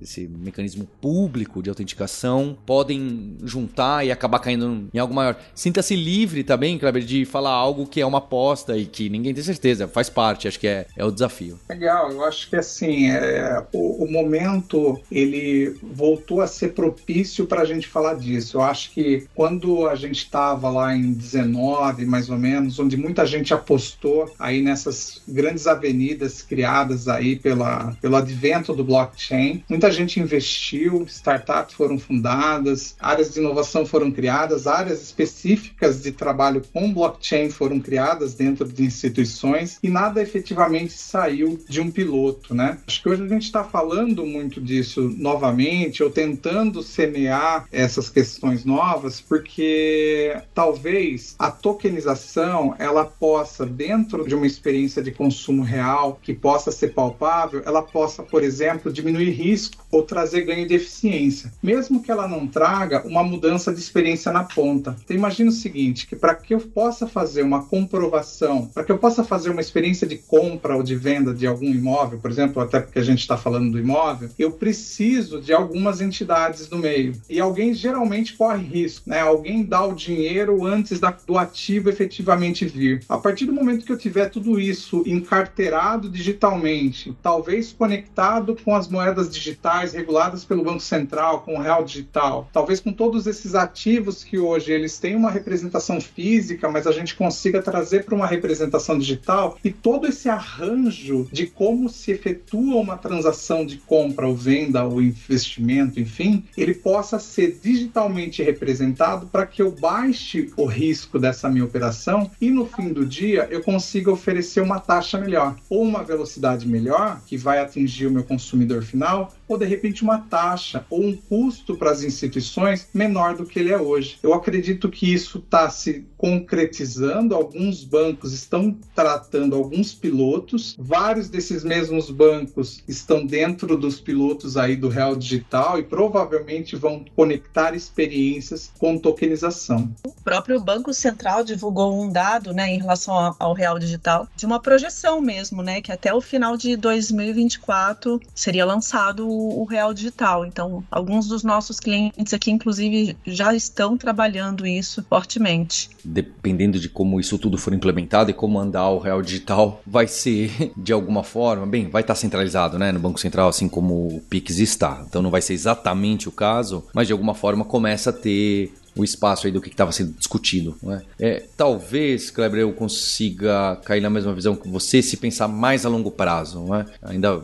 esse 0.00 0.26
mecanismo 0.28 0.88
público 1.00 1.62
de 1.62 1.68
autenticação, 1.68 2.56
podem 2.66 3.36
juntar 3.42 4.04
e 4.04 4.10
acabar 4.10 4.38
caindo 4.38 4.88
em 4.92 4.98
algo 4.98 5.14
maior. 5.14 5.36
Sinta-se 5.54 5.94
livre 5.94 6.44
também, 6.44 6.78
Kleber, 6.78 7.02
de 7.02 7.24
falar 7.24 7.50
algo 7.50 7.86
que 7.86 8.00
é 8.00 8.06
uma 8.06 8.18
aposta 8.18 8.76
e 8.76 8.86
que 8.86 9.08
ninguém 9.08 9.34
tem 9.34 9.42
certeza, 9.42 9.88
faz 9.88 10.08
parte, 10.08 10.48
acho 10.48 10.58
que 10.58 10.66
é, 10.66 10.86
é 10.96 11.04
o 11.04 11.10
desafio. 11.10 11.58
Legal, 11.68 12.10
eu 12.10 12.24
acho 12.24 12.48
que 12.48 12.56
assim, 12.56 13.10
é, 13.10 13.64
o, 13.72 14.04
o 14.04 14.10
momento 14.10 15.00
ele 15.10 15.76
voltou 15.82 16.40
a 16.40 16.46
ser 16.46 16.72
propício 16.72 17.46
para 17.46 17.62
a 17.62 17.64
gente 17.64 17.86
falar 17.86 18.14
disso. 18.14 18.58
Eu 18.58 18.62
acho 18.62 18.92
que 18.92 19.26
quando 19.34 19.88
a 19.88 19.94
gente 19.94 20.18
estava 20.18 20.70
lá 20.70 20.94
em 20.94 21.12
19, 21.12 22.06
mais 22.06 22.30
ou 22.30 22.38
menos, 22.38 22.78
onde 22.78 22.96
muita 22.96 23.26
gente 23.26 23.52
apostou 23.52 24.32
aí 24.38 24.62
nessas 24.62 25.22
grandes 25.26 25.66
avenidas 25.66 26.42
criadas 26.42 27.08
aí 27.08 27.36
pela, 27.36 27.96
pelo 28.00 28.16
advento 28.16 28.74
do 28.74 28.84
blockchain, 28.84 29.62
muita 29.68 29.89
gente 29.90 30.20
investiu, 30.20 31.04
startups 31.08 31.74
foram 31.74 31.98
fundadas, 31.98 32.96
áreas 33.00 33.32
de 33.32 33.40
inovação 33.40 33.84
foram 33.86 34.10
criadas, 34.10 34.66
áreas 34.66 35.02
específicas 35.02 36.02
de 36.02 36.12
trabalho 36.12 36.62
com 36.72 36.92
blockchain 36.92 37.50
foram 37.50 37.80
criadas 37.80 38.34
dentro 38.34 38.66
de 38.66 38.84
instituições 38.84 39.78
e 39.82 39.88
nada 39.88 40.22
efetivamente 40.22 40.92
saiu 40.92 41.58
de 41.68 41.80
um 41.80 41.90
piloto, 41.90 42.54
né? 42.54 42.78
Acho 42.86 43.02
que 43.02 43.08
hoje 43.08 43.22
a 43.22 43.28
gente 43.28 43.44
está 43.44 43.64
falando 43.64 44.24
muito 44.24 44.60
disso 44.60 45.02
novamente, 45.16 46.02
ou 46.02 46.10
tentando 46.10 46.82
semear 46.82 47.66
essas 47.70 48.08
questões 48.08 48.64
novas, 48.64 49.20
porque 49.20 50.36
talvez 50.54 51.34
a 51.38 51.50
tokenização 51.50 52.74
ela 52.78 53.04
possa, 53.04 53.64
dentro 53.66 54.26
de 54.26 54.34
uma 54.34 54.46
experiência 54.46 55.02
de 55.02 55.10
consumo 55.10 55.62
real 55.62 56.18
que 56.22 56.34
possa 56.34 56.70
ser 56.70 56.88
palpável, 56.88 57.62
ela 57.64 57.82
possa, 57.82 58.22
por 58.22 58.42
exemplo, 58.42 58.92
diminuir 58.92 59.30
risco 59.30 59.79
ou 59.90 60.02
trazer 60.02 60.42
ganho 60.42 60.66
de 60.66 60.74
eficiência, 60.74 61.52
mesmo 61.62 62.02
que 62.02 62.10
ela 62.10 62.26
não 62.26 62.46
traga 62.46 63.06
uma 63.06 63.22
mudança 63.22 63.72
de 63.72 63.80
experiência 63.80 64.32
na 64.32 64.44
ponta. 64.44 64.96
Então 65.04 65.16
imagine 65.16 65.48
o 65.48 65.52
seguinte, 65.52 66.06
que 66.06 66.16
para 66.16 66.34
que 66.34 66.54
eu 66.54 66.60
possa 66.60 67.06
fazer 67.06 67.42
uma 67.42 67.64
comprovação, 67.64 68.66
para 68.66 68.84
que 68.84 68.92
eu 68.92 68.98
possa 68.98 69.24
fazer 69.24 69.50
uma 69.50 69.60
experiência 69.60 70.06
de 70.06 70.16
compra 70.16 70.76
ou 70.76 70.82
de 70.82 70.96
venda 70.96 71.32
de 71.34 71.46
algum 71.46 71.66
imóvel, 71.66 72.18
por 72.18 72.30
exemplo, 72.30 72.62
até 72.62 72.80
porque 72.80 72.98
a 72.98 73.04
gente 73.04 73.20
está 73.20 73.36
falando 73.36 73.72
do 73.72 73.78
imóvel, 73.78 74.30
eu 74.38 74.50
preciso 74.52 75.40
de 75.40 75.52
algumas 75.52 76.00
entidades 76.00 76.68
no 76.68 76.78
meio. 76.78 77.12
E 77.28 77.40
alguém 77.40 77.74
geralmente 77.74 78.34
corre 78.34 78.64
risco, 78.64 79.08
né? 79.08 79.20
Alguém 79.20 79.64
dá 79.64 79.84
o 79.84 79.94
dinheiro 79.94 80.64
antes 80.64 80.98
da, 81.00 81.10
do 81.26 81.38
ativo 81.38 81.88
efetivamente 81.88 82.64
vir. 82.64 83.02
A 83.08 83.18
partir 83.18 83.46
do 83.46 83.52
momento 83.52 83.84
que 83.84 83.92
eu 83.92 83.98
tiver 83.98 84.28
tudo 84.28 84.60
isso 84.60 85.02
encarteirado 85.06 86.08
digitalmente, 86.08 87.16
talvez 87.22 87.72
conectado 87.72 88.56
com 88.64 88.74
as 88.74 88.88
moedas 88.88 89.30
digitais 89.30 89.69
digitais 89.70 89.92
reguladas 89.92 90.44
pelo 90.44 90.64
Banco 90.64 90.80
Central, 90.80 91.42
com 91.42 91.54
o 91.54 91.60
real 91.60 91.84
digital, 91.84 92.48
talvez 92.52 92.80
com 92.80 92.92
todos 92.92 93.26
esses 93.26 93.54
ativos 93.54 94.24
que 94.24 94.38
hoje 94.38 94.72
eles 94.72 94.98
têm 94.98 95.14
uma 95.14 95.30
representação 95.30 96.00
física, 96.00 96.68
mas 96.68 96.86
a 96.86 96.92
gente 96.92 97.14
consiga 97.14 97.62
trazer 97.62 98.04
para 98.04 98.14
uma 98.14 98.26
representação 98.26 98.98
digital 98.98 99.56
e 99.64 99.70
todo 99.70 100.06
esse 100.06 100.28
arranjo 100.28 101.28
de 101.32 101.46
como 101.46 101.88
se 101.88 102.10
efetua 102.10 102.76
uma 102.76 102.96
transação 102.96 103.64
de 103.64 103.76
compra 103.76 104.26
ou 104.26 104.34
venda 104.34 104.84
ou 104.84 105.00
investimento, 105.00 106.00
enfim, 106.00 106.44
ele 106.56 106.74
possa 106.74 107.18
ser 107.18 107.58
digitalmente 107.62 108.42
representado 108.42 109.26
para 109.26 109.46
que 109.46 109.62
eu 109.62 109.70
baixe 109.70 110.50
o 110.56 110.64
risco 110.64 111.18
dessa 111.18 111.48
minha 111.48 111.64
operação 111.64 112.30
e 112.40 112.50
no 112.50 112.66
fim 112.66 112.92
do 112.92 113.06
dia 113.06 113.46
eu 113.50 113.62
consiga 113.62 114.10
oferecer 114.10 114.60
uma 114.60 114.80
taxa 114.80 115.18
melhor 115.18 115.56
ou 115.68 115.82
uma 115.82 116.02
velocidade 116.02 116.66
melhor 116.66 117.20
que 117.26 117.36
vai 117.36 117.58
atingir 117.58 118.06
o 118.06 118.10
meu 118.10 118.24
consumidor 118.24 118.82
final 118.82 119.32
ou 119.50 119.58
de 119.58 119.66
repente 119.66 120.04
uma 120.04 120.18
taxa 120.18 120.86
ou 120.88 121.04
um 121.04 121.16
custo 121.16 121.76
para 121.76 121.90
as 121.90 122.04
instituições 122.04 122.88
menor 122.94 123.34
do 123.34 123.44
que 123.44 123.58
ele 123.58 123.72
é 123.72 123.78
hoje. 123.78 124.16
Eu 124.22 124.32
acredito 124.32 124.88
que 124.88 125.12
isso 125.12 125.38
está 125.38 125.68
se 125.68 126.06
concretizando, 126.16 127.34
alguns 127.34 127.82
bancos 127.82 128.32
estão 128.32 128.76
tratando 128.94 129.56
alguns 129.56 129.92
pilotos, 129.92 130.76
vários 130.78 131.28
desses 131.28 131.64
mesmos 131.64 132.10
bancos 132.10 132.84
estão 132.86 133.26
dentro 133.26 133.76
dos 133.76 134.00
pilotos 134.00 134.56
aí 134.56 134.76
do 134.76 134.88
Real 134.88 135.16
Digital 135.16 135.80
e 135.80 135.82
provavelmente 135.82 136.76
vão 136.76 137.04
conectar 137.16 137.74
experiências 137.74 138.70
com 138.78 138.98
tokenização. 138.98 139.90
O 140.06 140.12
próprio 140.22 140.60
Banco 140.60 140.94
Central 140.94 141.42
divulgou 141.42 142.00
um 142.00 142.08
dado, 142.08 142.52
né, 142.52 142.68
em 142.68 142.78
relação 142.78 143.34
ao 143.36 143.52
Real 143.52 143.78
Digital, 143.80 144.28
de 144.36 144.46
uma 144.46 144.60
projeção 144.60 145.20
mesmo, 145.20 145.60
né, 145.60 145.80
que 145.80 145.90
até 145.90 146.14
o 146.14 146.20
final 146.20 146.56
de 146.56 146.76
2024 146.76 148.20
seria 148.32 148.64
lançado 148.64 149.39
o 149.40 149.64
Real 149.64 149.92
Digital. 149.94 150.44
Então, 150.44 150.84
alguns 150.90 151.26
dos 151.28 151.42
nossos 151.42 151.80
clientes 151.80 152.32
aqui, 152.32 152.50
inclusive, 152.50 153.16
já 153.26 153.54
estão 153.54 153.96
trabalhando 153.96 154.66
isso 154.66 155.04
fortemente. 155.08 155.90
Dependendo 156.04 156.78
de 156.78 156.88
como 156.88 157.20
isso 157.20 157.38
tudo 157.38 157.58
for 157.58 157.72
implementado 157.72 158.30
e 158.30 158.34
como 158.34 158.58
andar 158.58 158.88
o 158.90 158.98
Real 158.98 159.22
Digital, 159.22 159.80
vai 159.86 160.06
ser 160.06 160.72
de 160.76 160.92
alguma 160.92 161.22
forma, 161.22 161.66
bem, 161.66 161.88
vai 161.88 162.02
estar 162.02 162.14
centralizado, 162.14 162.78
né, 162.78 162.92
no 162.92 163.00
Banco 163.00 163.20
Central, 163.20 163.48
assim 163.48 163.68
como 163.68 164.16
o 164.16 164.20
Pix 164.28 164.58
está. 164.58 165.04
Então, 165.08 165.22
não 165.22 165.30
vai 165.30 165.42
ser 165.42 165.54
exatamente 165.54 166.28
o 166.28 166.32
caso, 166.32 166.84
mas 166.94 167.06
de 167.06 167.12
alguma 167.12 167.34
forma 167.34 167.64
começa 167.64 168.10
a 168.10 168.12
ter 168.12 168.72
o 168.96 169.04
espaço 169.04 169.46
aí 169.46 169.52
do 169.52 169.60
que 169.60 169.68
estava 169.68 169.92
sendo 169.92 170.12
discutido. 170.12 170.76
É? 171.18 171.26
é? 171.26 171.44
talvez, 171.56 172.30
Kleber, 172.30 172.60
eu 172.60 172.72
consiga 172.72 173.76
cair 173.84 174.00
na 174.00 174.10
mesma 174.10 174.32
visão 174.34 174.56
que 174.56 174.68
você 174.68 175.02
se 175.02 175.16
pensar 175.16 175.48
mais 175.48 175.86
a 175.86 175.88
longo 175.88 176.10
prazo. 176.10 176.60
Não 176.60 176.74
é? 176.74 176.86
Ainda 177.02 177.42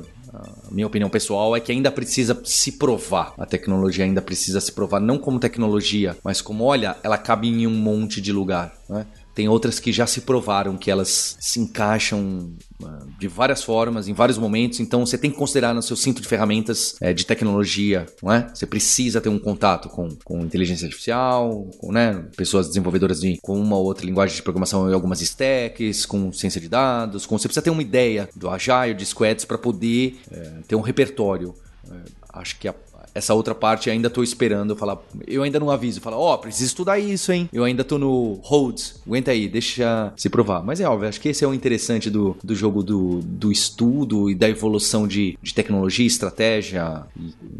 minha 0.70 0.87
opinião 0.87 1.09
pessoal 1.09 1.57
é 1.57 1.61
que 1.61 1.72
ainda 1.72 1.90
precisa 1.90 2.38
se 2.44 2.72
provar. 2.72 3.35
A 3.38 3.46
tecnologia 3.46 4.05
ainda 4.05 4.22
precisa 4.22 4.61
se 4.61 4.72
provar, 4.72 5.01
não 5.01 5.18
como 5.18 5.38
tecnologia, 5.38 6.16
mas 6.22 6.40
como, 6.40 6.64
olha, 6.64 6.96
ela 7.03 7.18
cabe 7.18 7.49
em 7.49 7.66
um 7.66 7.70
monte 7.70 8.20
de 8.20 8.33
lugar. 8.33 8.72
Né? 8.88 9.07
Tem 9.37 9.51
outras 9.51 9.79
que 9.79 9.92
já 9.92 10.07
se 10.07 10.22
provaram 10.22 10.79
que 10.79 10.90
elas 10.90 11.37
se 11.38 11.61
encaixam 11.61 12.55
ah, 12.83 13.05
de 13.18 13.29
várias 13.29 13.62
formas, 13.62 14.09
em 14.09 14.14
vários 14.14 14.38
momentos. 14.38 14.81
Então 14.81 15.05
você 15.05 15.18
tem 15.18 15.31
que 15.31 15.37
considerar 15.37 15.75
no 15.75 15.83
seu 15.83 15.94
cinto 15.94 16.22
de 16.22 16.27
ferramentas 16.27 16.96
é, 17.03 17.12
de 17.12 17.27
tecnologia, 17.27 18.07
não 18.22 18.33
é? 18.33 18.49
Você 18.55 18.64
precisa 18.64 19.20
ter 19.20 19.29
um 19.29 19.38
contato 19.38 19.90
com, 19.90 20.09
com 20.25 20.40
inteligência 20.40 20.87
artificial, 20.87 21.68
com 21.77 21.92
né, 21.92 22.25
pessoas 22.35 22.68
desenvolvedoras 22.68 23.20
de, 23.20 23.37
com 23.42 23.61
uma 23.61 23.77
ou 23.77 23.85
outra 23.85 24.07
linguagem 24.07 24.35
de 24.35 24.42
programação 24.42 24.88
e 24.88 24.94
algumas 24.94 25.20
stacks, 25.20 26.07
com 26.07 26.33
ciência 26.33 26.59
de 26.59 26.70
dados. 26.70 27.27
Com, 27.27 27.37
você 27.37 27.46
precisa 27.46 27.62
ter 27.62 27.68
uma 27.68 27.83
ideia 27.83 28.31
do 28.35 28.49
Agile, 28.49 28.94
de 28.94 29.05
squads, 29.05 29.44
para 29.44 29.59
poder 29.59 30.18
é, 30.31 30.61
ter 30.66 30.77
um 30.77 30.81
repertório. 30.81 31.55
É, 31.90 31.94
acho 32.33 32.59
que 32.59 32.68
a, 32.68 32.75
essa 33.16 33.33
outra 33.33 33.55
parte 33.55 33.88
ainda 33.88 34.11
tô 34.11 34.22
esperando 34.22 34.76
falar. 34.76 34.98
Eu 35.26 35.42
ainda 35.42 35.59
não 35.59 35.70
aviso, 35.70 36.02
falar, 36.02 36.18
ó, 36.18 36.35
oh, 36.35 36.38
preciso 36.38 36.66
estudar 36.66 36.98
isso, 36.98 37.33
hein? 37.33 37.48
Eu 37.50 37.64
ainda 37.64 37.83
tô 37.83 37.96
no 37.96 38.38
holds. 38.42 39.00
Aguenta 39.07 39.31
aí, 39.31 39.48
deixa 39.48 40.12
se 40.16 40.29
provar. 40.29 40.62
Mas 40.62 40.81
é 40.81 40.88
óbvio, 40.88 41.09
acho 41.09 41.20
que 41.20 41.31
esse 41.31 41.42
é 41.42 41.48
o 41.48 41.55
interessante 41.55 42.11
do, 42.11 42.37
do 42.44 42.55
jogo 42.55 42.83
do, 42.83 43.20
do 43.22 43.50
estudo 43.50 44.31
e 44.31 44.35
da 44.35 44.48
evolução 44.48 45.09
de, 45.09 45.38
de 45.42 45.55
tecnologia, 45.55 46.07
estratégia, 46.07 47.07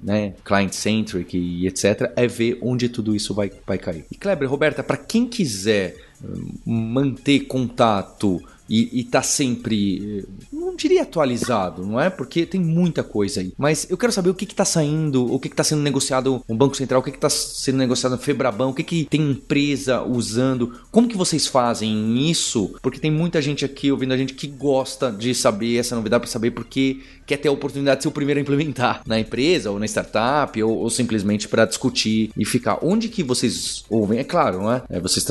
né? 0.03 0.35
Client-centric 0.45 1.39
e 1.39 1.67
etc. 1.67 2.13
É 2.15 2.27
ver 2.27 2.59
onde 2.61 2.91
tudo 2.91 3.17
isso 3.17 3.33
vai, 3.33 3.51
vai 3.67 3.79
cair. 3.79 4.05
E 4.11 4.15
Kleber, 4.15 4.51
Roberta, 4.51 4.83
para 4.83 4.99
quem 4.99 5.27
quiser 5.27 5.97
hum, 6.23 6.53
manter 6.67 7.41
contato 7.47 8.43
e, 8.69 9.01
está 9.01 9.23
sempre, 9.23 10.27
não 10.53 10.75
diria 10.75 11.03
atualizado, 11.03 11.87
não 11.87 12.01
é? 12.01 12.11
Porque 12.11 12.45
tem 12.45 12.61
muita 12.61 13.03
coisa 13.03 13.41
aí. 13.41 13.53
Mas 13.57 13.87
eu 13.89 13.97
quero 13.97 14.13
saber 14.13 14.31
o 14.31 14.35
que 14.35 14.45
está 14.45 14.65
saindo, 14.65 15.33
o 15.33 15.39
que 15.39 15.49
está 15.49 15.65
sendo 15.65 15.83
negociado 15.83 16.43
no 16.49 16.57
Banco 16.57 16.77
Central, 16.77 17.01
o 17.01 17.05
que 17.05 17.11
está 17.11 17.31
sendo 17.31 17.79
negociado 17.79 18.13
no 18.13 18.19
Febraban, 18.19 18.69
o 18.69 18.75
que, 18.75 18.83
que 18.83 19.05
tem 19.05 19.31
empresa 19.31 20.03
usando, 20.03 20.73
como 20.91 21.09
que 21.09 21.17
vocês 21.17 21.47
fazem 21.47 22.29
isso? 22.31 22.75
Porque 22.83 22.99
tem 22.99 23.11
muita 23.11 23.41
gente 23.41 23.65
aqui 23.65 23.91
ouvindo 23.91 24.13
a 24.13 24.17
gente 24.17 24.35
que 24.35 24.47
gosta 24.47 25.11
de 25.11 25.35
saber 25.35 25.79
essa 25.79 25.95
novidade 25.95 26.23
para 26.23 26.31
saber 26.31 26.51
porque 26.51 27.01
quer 27.27 27.37
ter 27.37 27.49
a 27.49 27.53
oportunidade 27.53 27.99
de 27.99 28.03
ser 28.05 28.09
o 28.09 28.13
primeiro 28.13 28.39
a 28.39 28.43
implementar 28.43 29.03
na 29.07 29.19
empresa 29.19 29.71
ou 29.71 29.79
na 29.79 29.87
startup 29.87 30.63
ou, 30.63 30.79
ou 30.79 30.91
simplesmente 30.91 31.49
para 31.49 31.65
discutir 31.65 32.31
e 32.37 32.45
ficar. 32.45 32.79
Onde 32.83 33.09
que 33.09 33.23
vocês 33.23 33.85
ouvem? 33.91 34.19
É 34.19 34.25
claro, 34.25 34.63
não 34.63 34.73
é? 34.73 34.83
é 34.89 35.01
vocês 35.01 35.27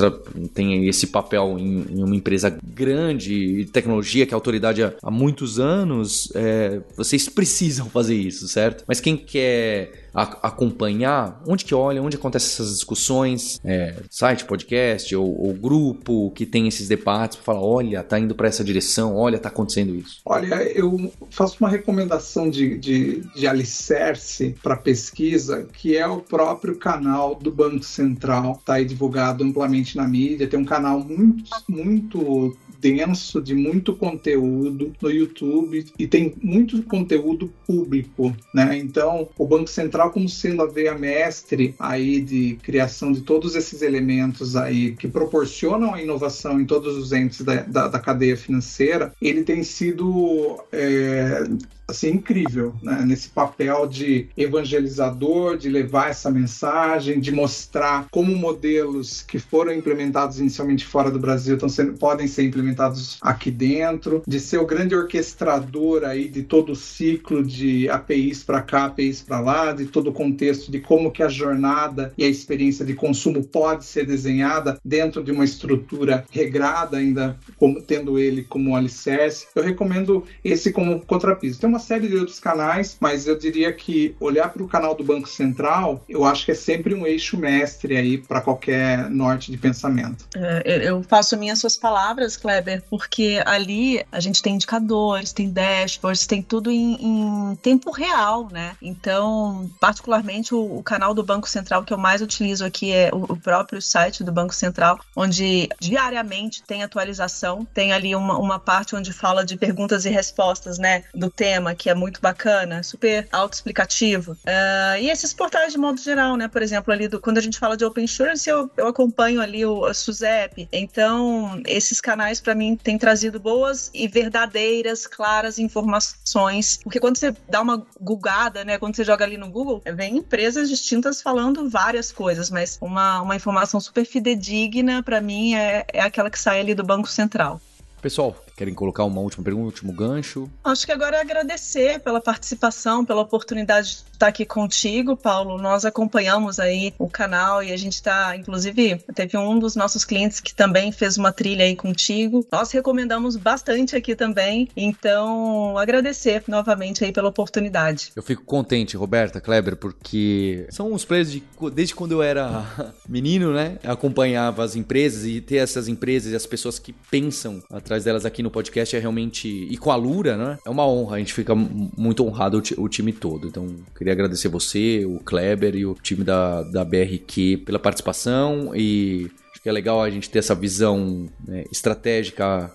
têm 0.52 0.86
esse 0.86 1.06
papel 1.06 1.56
em, 1.58 1.86
em, 1.90 2.02
uma 2.02 2.14
empresa 2.14 2.56
grande 2.62 3.64
de 3.64 3.64
tecnologia 3.66 4.26
que 4.26 4.34
é 4.34 4.36
autoridade 4.36 4.82
há, 4.82 4.92
há 5.02 5.10
muitos 5.10 5.58
anos. 5.58 6.30
É, 6.34 6.80
vocês 6.96 7.28
precisam 7.28 7.88
fazer 7.88 8.14
isso, 8.14 8.46
certo? 8.48 8.84
Mas 8.86 9.00
quem 9.00 9.16
quer 9.16 10.05
a, 10.16 10.48
acompanhar 10.48 11.42
onde 11.46 11.64
que 11.64 11.74
olha, 11.74 12.02
onde 12.02 12.16
acontecem 12.16 12.48
essas 12.48 12.74
discussões, 12.74 13.60
é, 13.62 13.96
site, 14.10 14.46
podcast 14.46 15.14
ou, 15.14 15.46
ou, 15.46 15.52
grupo 15.52 16.30
que 16.30 16.46
tem 16.46 16.66
esses 16.66 16.88
debates 16.88 17.36
para 17.36 17.44
falar, 17.44 17.60
olha, 17.60 18.02
tá 18.02 18.18
indo 18.18 18.34
para 18.34 18.48
essa 18.48 18.64
direção, 18.64 19.14
olha, 19.14 19.38
tá 19.38 19.50
acontecendo 19.50 19.94
isso. 19.94 20.20
Olha, 20.24 20.54
eu 20.62 21.12
faço 21.30 21.56
uma 21.60 21.68
recomendação 21.68 22.48
de, 22.48 22.78
de, 22.78 23.20
de 23.34 23.46
alicerce 23.46 24.54
para 24.62 24.76
pesquisa, 24.76 25.68
que 25.72 25.96
é 25.96 26.06
o 26.06 26.20
próprio 26.20 26.76
canal 26.76 27.34
do 27.34 27.50
Banco 27.50 27.84
Central, 27.84 28.60
tá 28.64 28.74
aí 28.74 28.86
divulgado 28.86 29.44
amplamente 29.44 29.96
na 29.96 30.08
mídia, 30.08 30.46
tem 30.46 30.58
um 30.58 30.64
canal 30.64 31.00
muito, 31.00 31.44
muito 31.68 32.56
denso 32.80 33.40
de 33.40 33.54
muito 33.54 33.94
conteúdo 33.94 34.92
no 35.00 35.10
YouTube 35.10 35.86
e 35.98 36.06
tem 36.06 36.34
muito 36.42 36.82
conteúdo 36.82 37.52
público, 37.66 38.34
né? 38.54 38.76
Então, 38.78 39.28
o 39.36 39.46
Banco 39.46 39.68
Central 39.68 40.05
como 40.10 40.28
sendo 40.28 40.62
a 40.62 40.66
veia 40.66 40.94
mestre 40.94 41.74
aí 41.78 42.20
de 42.20 42.58
criação 42.62 43.12
de 43.12 43.20
todos 43.20 43.54
esses 43.54 43.82
elementos 43.82 44.56
aí 44.56 44.92
que 44.92 45.08
proporcionam 45.08 45.94
a 45.94 46.02
inovação 46.02 46.60
em 46.60 46.64
todos 46.64 46.96
os 46.96 47.12
entes 47.12 47.42
da, 47.42 47.62
da, 47.62 47.88
da 47.88 47.98
cadeia 47.98 48.36
financeira, 48.36 49.12
ele 49.20 49.42
tem 49.42 49.62
sido 49.62 50.58
é, 50.72 51.44
assim 51.88 52.10
incrível 52.10 52.74
né? 52.82 53.04
nesse 53.06 53.28
papel 53.28 53.86
de 53.86 54.28
evangelizador, 54.36 55.56
de 55.56 55.68
levar 55.68 56.10
essa 56.10 56.30
mensagem, 56.30 57.20
de 57.20 57.30
mostrar 57.30 58.06
como 58.10 58.34
modelos 58.34 59.22
que 59.22 59.38
foram 59.38 59.72
implementados 59.72 60.40
inicialmente 60.40 60.84
fora 60.84 61.10
do 61.10 61.18
Brasil 61.18 61.54
estão 61.54 61.68
sendo, 61.68 61.94
podem 61.94 62.26
ser 62.26 62.42
implementados 62.42 63.18
aqui 63.20 63.50
dentro, 63.50 64.22
de 64.26 64.40
ser 64.40 64.58
o 64.58 64.66
grande 64.66 64.94
orquestrador 64.94 66.04
aí 66.04 66.28
de 66.28 66.42
todo 66.42 66.72
o 66.72 66.76
ciclo 66.76 67.44
de 67.44 67.88
APIs 67.88 68.42
para 68.42 68.62
cá, 68.62 68.86
APIs 68.86 69.22
para 69.22 69.40
lá, 69.40 69.72
de 69.72 69.86
todo 69.86 70.10
o 70.10 70.12
contexto 70.12 70.70
de 70.70 70.80
como 70.80 71.10
que 71.10 71.22
a 71.22 71.28
jornada 71.28 72.12
e 72.18 72.24
a 72.24 72.28
experiência 72.28 72.84
de 72.84 72.94
consumo 72.94 73.44
pode 73.44 73.84
ser 73.84 74.06
desenhada 74.06 74.78
dentro 74.84 75.22
de 75.22 75.30
uma 75.30 75.44
estrutura 75.44 76.24
regrada 76.30 76.96
ainda 76.96 77.36
como 77.56 77.80
tendo 77.80 78.18
ele 78.18 78.42
como 78.42 78.74
alicerce. 78.74 79.46
Eu 79.54 79.62
recomendo 79.62 80.24
esse 80.42 80.72
como 80.72 81.00
contrapiso. 81.00 81.60
Tem 81.60 81.68
uma 81.68 81.75
uma 81.76 81.78
série 81.78 82.08
de 82.08 82.16
outros 82.16 82.40
canais, 82.40 82.96
mas 82.98 83.26
eu 83.26 83.38
diria 83.38 83.70
que 83.70 84.16
olhar 84.18 84.48
para 84.48 84.62
o 84.62 84.68
canal 84.68 84.94
do 84.94 85.04
Banco 85.04 85.28
Central, 85.28 86.02
eu 86.08 86.24
acho 86.24 86.46
que 86.46 86.52
é 86.52 86.54
sempre 86.54 86.94
um 86.94 87.06
eixo 87.06 87.36
mestre 87.36 87.96
aí 87.96 88.16
para 88.16 88.40
qualquer 88.40 89.10
norte 89.10 89.50
de 89.50 89.58
pensamento. 89.58 90.26
É, 90.34 90.88
eu 90.88 91.02
faço 91.02 91.36
minhas 91.36 91.58
suas 91.58 91.76
palavras, 91.76 92.36
Kleber, 92.36 92.82
porque 92.88 93.42
ali 93.44 94.02
a 94.10 94.20
gente 94.20 94.42
tem 94.42 94.54
indicadores, 94.54 95.32
tem 95.32 95.50
dashboards, 95.50 96.26
tem 96.26 96.40
tudo 96.40 96.70
em, 96.70 96.94
em 96.94 97.56
tempo 97.56 97.90
real, 97.90 98.48
né? 98.50 98.74
Então, 98.80 99.70
particularmente 99.78 100.54
o, 100.54 100.78
o, 100.78 100.82
canal 100.82 101.12
do 101.12 101.22
Banco 101.22 101.48
Central 101.48 101.84
que 101.84 101.92
eu 101.92 101.98
mais 101.98 102.22
utilizo 102.22 102.64
aqui 102.64 102.90
é 102.92 103.10
o, 103.12 103.24
o, 103.34 103.36
próprio 103.36 103.82
site 103.82 104.24
do 104.24 104.32
Banco 104.32 104.54
Central, 104.54 104.98
onde 105.14 105.68
diariamente 105.78 106.62
tem 106.62 106.82
atualização, 106.82 107.66
tem 107.74 107.92
ali 107.92 108.14
uma, 108.14 108.38
uma 108.38 108.58
parte 108.58 108.96
onde 108.96 109.12
fala 109.12 109.44
de 109.44 109.56
perguntas 109.58 110.06
e 110.06 110.10
respostas, 110.10 110.78
né, 110.78 111.04
do 111.14 111.30
tema 111.30 111.65
que 111.74 111.90
é 111.90 111.94
muito 111.94 112.20
bacana, 112.20 112.82
super 112.82 113.26
autoexplicativo. 113.32 114.32
Uh, 114.32 115.00
e 115.00 115.10
esses 115.10 115.32
portais 115.32 115.72
de 115.72 115.78
modo 115.78 116.00
geral, 116.00 116.36
né? 116.36 116.48
Por 116.48 116.62
exemplo, 116.62 116.92
ali 116.92 117.08
do, 117.08 117.20
quando 117.20 117.38
a 117.38 117.40
gente 117.40 117.58
fala 117.58 117.76
de 117.76 117.84
Open 117.84 118.04
Insurance, 118.04 118.48
eu, 118.48 118.70
eu 118.76 118.86
acompanho 118.86 119.40
ali 119.40 119.64
o 119.64 119.92
SUSEP. 119.92 120.68
Então, 120.72 121.60
esses 121.66 122.00
canais 122.00 122.40
para 122.40 122.54
mim 122.54 122.76
têm 122.76 122.98
trazido 122.98 123.38
boas 123.38 123.90
e 123.94 124.06
verdadeiras, 124.08 125.06
claras 125.06 125.58
informações. 125.58 126.78
Porque 126.82 127.00
quando 127.00 127.16
você 127.16 127.34
dá 127.48 127.60
uma 127.60 127.84
googada, 128.00 128.64
né? 128.64 128.78
Quando 128.78 128.96
você 128.96 129.04
joga 129.04 129.24
ali 129.24 129.36
no 129.36 129.50
Google, 129.50 129.82
vem 129.94 130.16
empresas 130.16 130.68
distintas 130.68 131.22
falando 131.22 131.68
várias 131.68 132.12
coisas, 132.12 132.50
mas 132.50 132.78
uma, 132.80 133.20
uma 133.22 133.36
informação 133.36 133.80
super 133.80 134.04
fidedigna 134.04 135.02
para 135.02 135.20
mim 135.20 135.54
é, 135.54 135.84
é 135.92 136.00
aquela 136.00 136.30
que 136.30 136.38
sai 136.38 136.60
ali 136.60 136.74
do 136.74 136.84
Banco 136.84 137.08
Central. 137.08 137.60
Pessoal, 138.00 138.36
Querem 138.56 138.72
colocar 138.72 139.04
uma 139.04 139.20
última 139.20 139.44
pergunta, 139.44 139.64
um 139.64 139.66
último 139.66 139.92
gancho? 139.92 140.50
Acho 140.64 140.86
que 140.86 140.92
agora 140.92 141.18
é 141.18 141.20
agradecer 141.20 142.00
pela 142.00 142.22
participação, 142.22 143.04
pela 143.04 143.20
oportunidade 143.20 143.88
de 143.88 144.04
estar 144.14 144.28
aqui 144.28 144.46
contigo, 144.46 145.14
Paulo. 145.14 145.58
Nós 145.58 145.84
acompanhamos 145.84 146.58
aí 146.58 146.94
o 146.98 147.06
canal 147.06 147.62
e 147.62 147.70
a 147.70 147.76
gente 147.76 147.92
está, 147.92 148.34
inclusive, 148.34 148.96
teve 149.14 149.36
um 149.36 149.58
dos 149.58 149.76
nossos 149.76 150.06
clientes 150.06 150.40
que 150.40 150.54
também 150.54 150.90
fez 150.90 151.18
uma 151.18 151.30
trilha 151.32 151.66
aí 151.66 151.76
contigo. 151.76 152.46
Nós 152.50 152.70
recomendamos 152.70 153.36
bastante 153.36 153.94
aqui 153.94 154.16
também. 154.16 154.68
Então, 154.74 155.76
agradecer 155.76 156.42
novamente 156.48 157.04
aí 157.04 157.12
pela 157.12 157.28
oportunidade. 157.28 158.12
Eu 158.16 158.22
fico 158.22 158.42
contente, 158.42 158.96
Roberta, 158.96 159.38
Kleber, 159.38 159.76
porque 159.76 160.66
são 160.70 160.94
os 160.94 161.04
players 161.04 161.30
de, 161.30 161.42
desde 161.74 161.94
quando 161.94 162.12
eu 162.12 162.22
era 162.22 162.64
menino, 163.06 163.52
né? 163.52 163.78
acompanhava 163.84 164.64
as 164.64 164.76
empresas 164.76 165.26
e 165.26 165.42
ter 165.42 165.56
essas 165.56 165.88
empresas 165.88 166.32
e 166.32 166.36
as 166.36 166.46
pessoas 166.46 166.78
que 166.78 166.94
pensam 167.10 167.62
atrás 167.70 168.04
delas 168.04 168.24
aqui 168.24 168.45
no 168.46 168.50
podcast 168.50 168.96
é 168.96 168.98
realmente. 168.98 169.48
E 169.48 169.76
com 169.76 169.90
a 169.90 169.96
Lura, 169.96 170.36
né? 170.36 170.58
É 170.64 170.70
uma 170.70 170.86
honra. 170.86 171.16
A 171.16 171.18
gente 171.18 171.32
fica 171.32 171.54
muito 171.54 172.24
honrado 172.24 172.62
o, 172.78 172.88
time 172.88 173.12
todo. 173.12 173.48
Então, 173.48 173.66
queria 173.96 174.12
agradecer 174.12 174.48
você, 174.48 175.04
o 175.04 175.18
Kleber 175.18 175.74
e 175.74 175.84
o 175.84 175.94
time 175.94 176.24
da, 176.24 176.62
da 176.62 176.84
BRQ 176.84 177.58
pela 177.58 177.78
participação 177.78 178.74
e 178.74 179.30
que 179.66 179.70
é 179.70 179.72
legal 179.72 180.00
a 180.00 180.08
gente 180.08 180.30
ter 180.30 180.38
essa 180.38 180.54
visão 180.54 181.28
né, 181.44 181.64
estratégica 181.72 182.70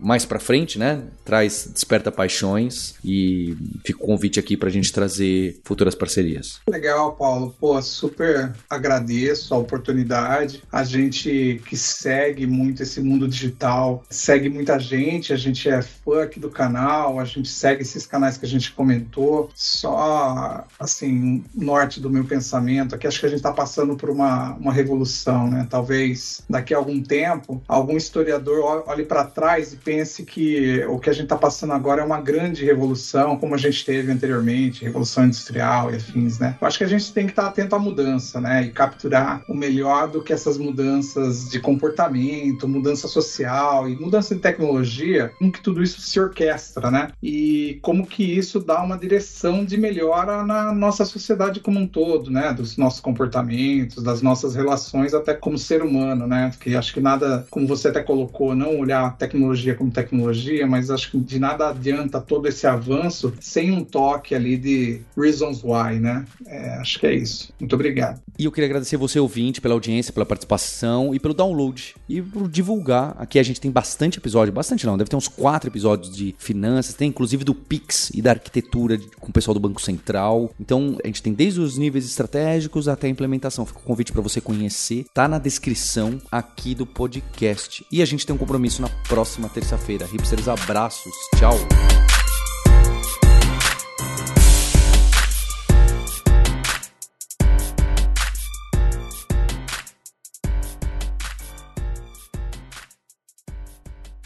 mais 0.00 0.24
para 0.24 0.40
frente, 0.40 0.80
né? 0.80 1.04
Traz, 1.24 1.70
desperta 1.72 2.10
paixões 2.10 2.96
e 3.04 3.56
fica 3.86 4.02
o 4.02 4.06
convite 4.06 4.40
aqui 4.40 4.56
para 4.56 4.68
a 4.68 4.72
gente 4.72 4.92
trazer 4.92 5.60
futuras 5.62 5.94
parcerias. 5.94 6.58
Legal, 6.68 7.12
Paulo. 7.12 7.54
Pô, 7.60 7.80
super 7.80 8.52
agradeço 8.68 9.54
a 9.54 9.58
oportunidade. 9.58 10.60
A 10.72 10.82
gente 10.82 11.62
que 11.68 11.76
segue 11.76 12.48
muito 12.48 12.82
esse 12.82 13.00
mundo 13.00 13.28
digital, 13.28 14.02
segue 14.10 14.48
muita 14.48 14.76
gente, 14.76 15.32
a 15.32 15.36
gente 15.36 15.68
é 15.68 15.82
fã 15.82 16.24
aqui 16.24 16.40
do 16.40 16.50
canal, 16.50 17.20
a 17.20 17.24
gente 17.24 17.48
segue 17.48 17.82
esses 17.82 18.06
canais 18.06 18.36
que 18.36 18.44
a 18.44 18.48
gente 18.48 18.72
comentou. 18.72 19.52
Só, 19.54 20.64
assim, 20.80 21.44
norte 21.54 22.00
do 22.00 22.10
meu 22.10 22.24
pensamento 22.24 22.96
aqui, 22.96 23.06
acho 23.06 23.20
que 23.20 23.26
a 23.26 23.28
gente 23.28 23.38
está 23.38 23.52
passando 23.52 23.94
por 23.94 24.10
uma, 24.10 24.54
uma 24.54 24.72
revolução, 24.72 25.48
né? 25.48 25.64
Talvez 25.70 26.23
daqui 26.48 26.74
a 26.74 26.76
algum 26.76 27.02
tempo, 27.02 27.62
algum 27.68 27.96
historiador 27.96 28.84
olhe 28.86 29.04
para 29.04 29.24
trás 29.24 29.72
e 29.72 29.76
pense 29.76 30.24
que 30.24 30.84
o 30.88 30.98
que 30.98 31.10
a 31.10 31.12
gente 31.12 31.24
está 31.24 31.36
passando 31.36 31.72
agora 31.72 32.02
é 32.02 32.04
uma 32.04 32.20
grande 32.20 32.64
revolução, 32.64 33.36
como 33.36 33.54
a 33.54 33.58
gente 33.58 33.84
teve 33.84 34.10
anteriormente, 34.10 34.84
revolução 34.84 35.24
industrial 35.24 35.90
e 35.90 35.96
afins, 35.96 36.38
né? 36.38 36.56
Eu 36.60 36.66
acho 36.66 36.78
que 36.78 36.84
a 36.84 36.88
gente 36.88 37.12
tem 37.12 37.26
que 37.26 37.32
estar 37.32 37.44
tá 37.44 37.48
atento 37.48 37.74
à 37.74 37.78
mudança, 37.78 38.40
né? 38.40 38.64
E 38.64 38.70
capturar 38.70 39.42
o 39.48 39.54
melhor 39.54 40.08
do 40.08 40.22
que 40.22 40.32
essas 40.32 40.58
mudanças 40.58 41.48
de 41.50 41.60
comportamento, 41.60 42.68
mudança 42.68 43.08
social 43.08 43.88
e 43.88 43.96
mudança 43.96 44.34
de 44.34 44.40
tecnologia, 44.40 45.32
como 45.38 45.52
que 45.52 45.62
tudo 45.62 45.82
isso 45.82 46.00
se 46.00 46.18
orquestra, 46.20 46.90
né? 46.90 47.10
E 47.22 47.78
como 47.82 48.06
que 48.06 48.22
isso 48.22 48.60
dá 48.60 48.82
uma 48.82 48.96
direção 48.96 49.64
de 49.64 49.76
melhora 49.76 50.44
na 50.44 50.72
nossa 50.72 51.04
sociedade 51.04 51.60
como 51.60 51.78
um 51.78 51.86
todo, 51.86 52.30
né? 52.30 52.52
Dos 52.52 52.76
nossos 52.76 53.00
comportamentos, 53.00 54.02
das 54.02 54.22
nossas 54.22 54.54
relações 54.54 55.14
até 55.14 55.34
como 55.34 55.58
ser 55.58 55.82
humano 55.82 56.03
humano, 56.04 56.26
né? 56.26 56.50
Porque 56.50 56.74
acho 56.74 56.92
que 56.92 57.00
nada, 57.00 57.46
como 57.50 57.66
você 57.66 57.88
até 57.88 58.02
colocou, 58.02 58.54
não 58.54 58.78
olhar 58.78 59.06
a 59.06 59.10
tecnologia 59.10 59.74
como 59.74 59.90
tecnologia, 59.90 60.66
mas 60.66 60.90
acho 60.90 61.10
que 61.10 61.18
de 61.18 61.38
nada 61.38 61.68
adianta 61.68 62.20
todo 62.20 62.46
esse 62.46 62.66
avanço 62.66 63.32
sem 63.40 63.70
um 63.70 63.84
toque 63.84 64.34
ali 64.34 64.56
de 64.56 65.00
reasons 65.16 65.62
why, 65.62 65.98
né? 65.98 66.24
É, 66.46 66.74
acho 66.76 66.98
que 66.98 67.06
é 67.06 67.14
isso. 67.14 67.52
Muito 67.58 67.74
obrigado. 67.74 68.20
E 68.38 68.44
eu 68.44 68.52
queria 68.52 68.66
agradecer 68.66 68.96
você, 68.96 69.18
ouvinte, 69.18 69.60
pela 69.60 69.74
audiência, 69.74 70.12
pela 70.12 70.26
participação 70.26 71.14
e 71.14 71.20
pelo 71.20 71.34
download. 71.34 71.94
E 72.08 72.20
por 72.20 72.48
divulgar. 72.48 73.14
Aqui 73.18 73.38
a 73.38 73.42
gente 73.42 73.60
tem 73.60 73.70
bastante 73.70 74.18
episódio, 74.18 74.52
bastante 74.52 74.86
não, 74.86 74.98
deve 74.98 75.08
ter 75.08 75.16
uns 75.16 75.28
quatro 75.28 75.70
episódios 75.70 76.14
de 76.14 76.34
finanças, 76.38 76.94
tem 76.94 77.08
inclusive 77.08 77.44
do 77.44 77.54
Pix 77.54 78.10
e 78.12 78.20
da 78.20 78.30
arquitetura 78.30 78.98
com 79.20 79.30
o 79.30 79.32
pessoal 79.32 79.54
do 79.54 79.60
Banco 79.60 79.80
Central. 79.80 80.50
Então 80.60 80.98
a 81.02 81.06
gente 81.06 81.22
tem 81.22 81.32
desde 81.32 81.60
os 81.60 81.78
níveis 81.78 82.04
estratégicos 82.04 82.88
até 82.88 83.06
a 83.06 83.10
implementação. 83.10 83.64
Fica 83.64 83.78
o 83.78 83.82
convite 83.82 84.12
para 84.12 84.20
você 84.20 84.40
conhecer. 84.40 85.06
Tá 85.14 85.28
na 85.28 85.38
descrição 85.38 85.93
aqui 86.30 86.74
do 86.74 86.86
podcast. 86.86 87.84
E 87.90 88.02
a 88.02 88.04
gente 88.04 88.26
tem 88.26 88.34
um 88.34 88.38
compromisso 88.38 88.82
na 88.82 88.88
próxima 89.08 89.48
terça-feira. 89.48 90.06
Hipsters, 90.06 90.48
abraços. 90.48 91.12
Tchau. 91.38 92.13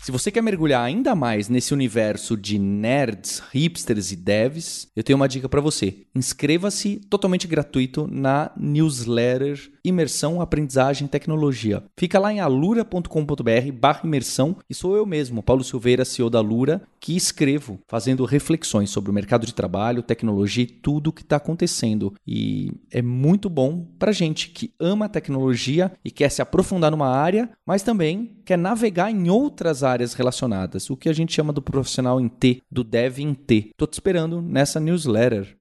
Se 0.09 0.13
você 0.13 0.31
quer 0.31 0.41
mergulhar 0.41 0.83
ainda 0.83 1.15
mais 1.15 1.51
nesse 1.51 1.75
universo 1.75 2.35
de 2.35 2.59
nerds, 2.59 3.43
hipsters 3.53 4.11
e 4.11 4.17
devs, 4.17 4.89
eu 4.97 5.05
tenho 5.05 5.19
uma 5.19 5.29
dica 5.29 5.51
para 5.51 5.61
você. 5.61 6.07
Inscreva-se 6.15 6.97
totalmente 7.11 7.47
gratuito 7.47 8.09
na 8.11 8.51
newsletter 8.57 9.71
Imersão, 9.85 10.41
Aprendizagem 10.41 11.07
e 11.07 11.11
Tecnologia. 11.11 11.83
Fica 11.97 12.19
lá 12.19 12.33
em 12.33 12.41
alura.com.br 12.41 13.73
barra 13.79 14.01
imersão 14.05 14.57
e 14.69 14.75
sou 14.75 14.97
eu 14.97 15.07
mesmo, 15.07 15.43
Paulo 15.43 15.65
Silveira, 15.65 16.05
CEO 16.05 16.31
da 16.31 16.39
Alura, 16.39 16.83
que 17.01 17.17
escrevo 17.17 17.79
fazendo 17.87 18.25
reflexões 18.25 18.91
sobre 18.91 19.11
o 19.11 19.15
mercado 19.15 19.47
de 19.47 19.55
trabalho, 19.55 20.03
tecnologia 20.03 20.65
e 20.65 20.67
tudo 20.67 21.09
o 21.09 21.13
que 21.13 21.23
está 21.23 21.37
acontecendo. 21.37 22.15
E 22.27 22.73
é 22.91 23.01
muito 23.01 23.49
bom 23.49 23.87
para 23.99 24.13
gente 24.13 24.51
que 24.51 24.73
ama 24.79 25.09
tecnologia 25.09 25.93
e 26.05 26.11
quer 26.11 26.31
se 26.31 26.43
aprofundar 26.43 26.91
numa 26.91 27.09
área, 27.09 27.51
mas 27.67 27.83
também 27.83 28.39
quer 28.45 28.59
navegar 28.59 29.11
em 29.11 29.29
outras 29.29 29.83
áreas 29.99 30.15
relacionadas, 30.15 30.89
o 30.91 30.97
que 30.97 31.09
a 31.09 31.13
gente 31.13 31.35
chama 31.35 31.53
do 31.53 31.61
profissional 31.61 32.21
em 32.21 32.29
T, 32.29 32.63
do 32.71 32.85
dev 32.85 33.19
em 33.19 33.35
T. 33.35 33.71
Tô 33.77 33.85
te 33.87 33.95
esperando 33.95 34.41
nessa 34.41 34.79
newsletter. 34.79 35.57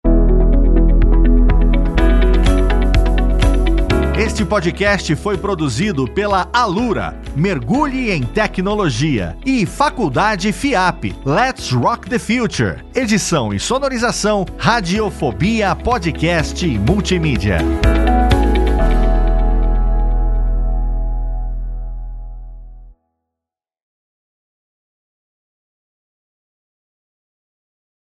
Este 4.16 4.44
podcast 4.44 5.16
foi 5.16 5.38
produzido 5.38 6.08
pela 6.08 6.50
Alura, 6.52 7.20
Mergulhe 7.36 8.12
em 8.12 8.24
Tecnologia, 8.24 9.38
e 9.46 9.66
Faculdade 9.66 10.52
FIAP, 10.52 11.16
Let's 11.24 11.72
Rock 11.72 12.10
the 12.10 12.18
Future. 12.18 12.84
Edição 12.96 13.54
e 13.54 13.60
sonorização, 13.60 14.46
Radiofobia 14.58 15.76
Podcast 15.76 16.66
e 16.66 16.80
Multimídia. 16.80 17.60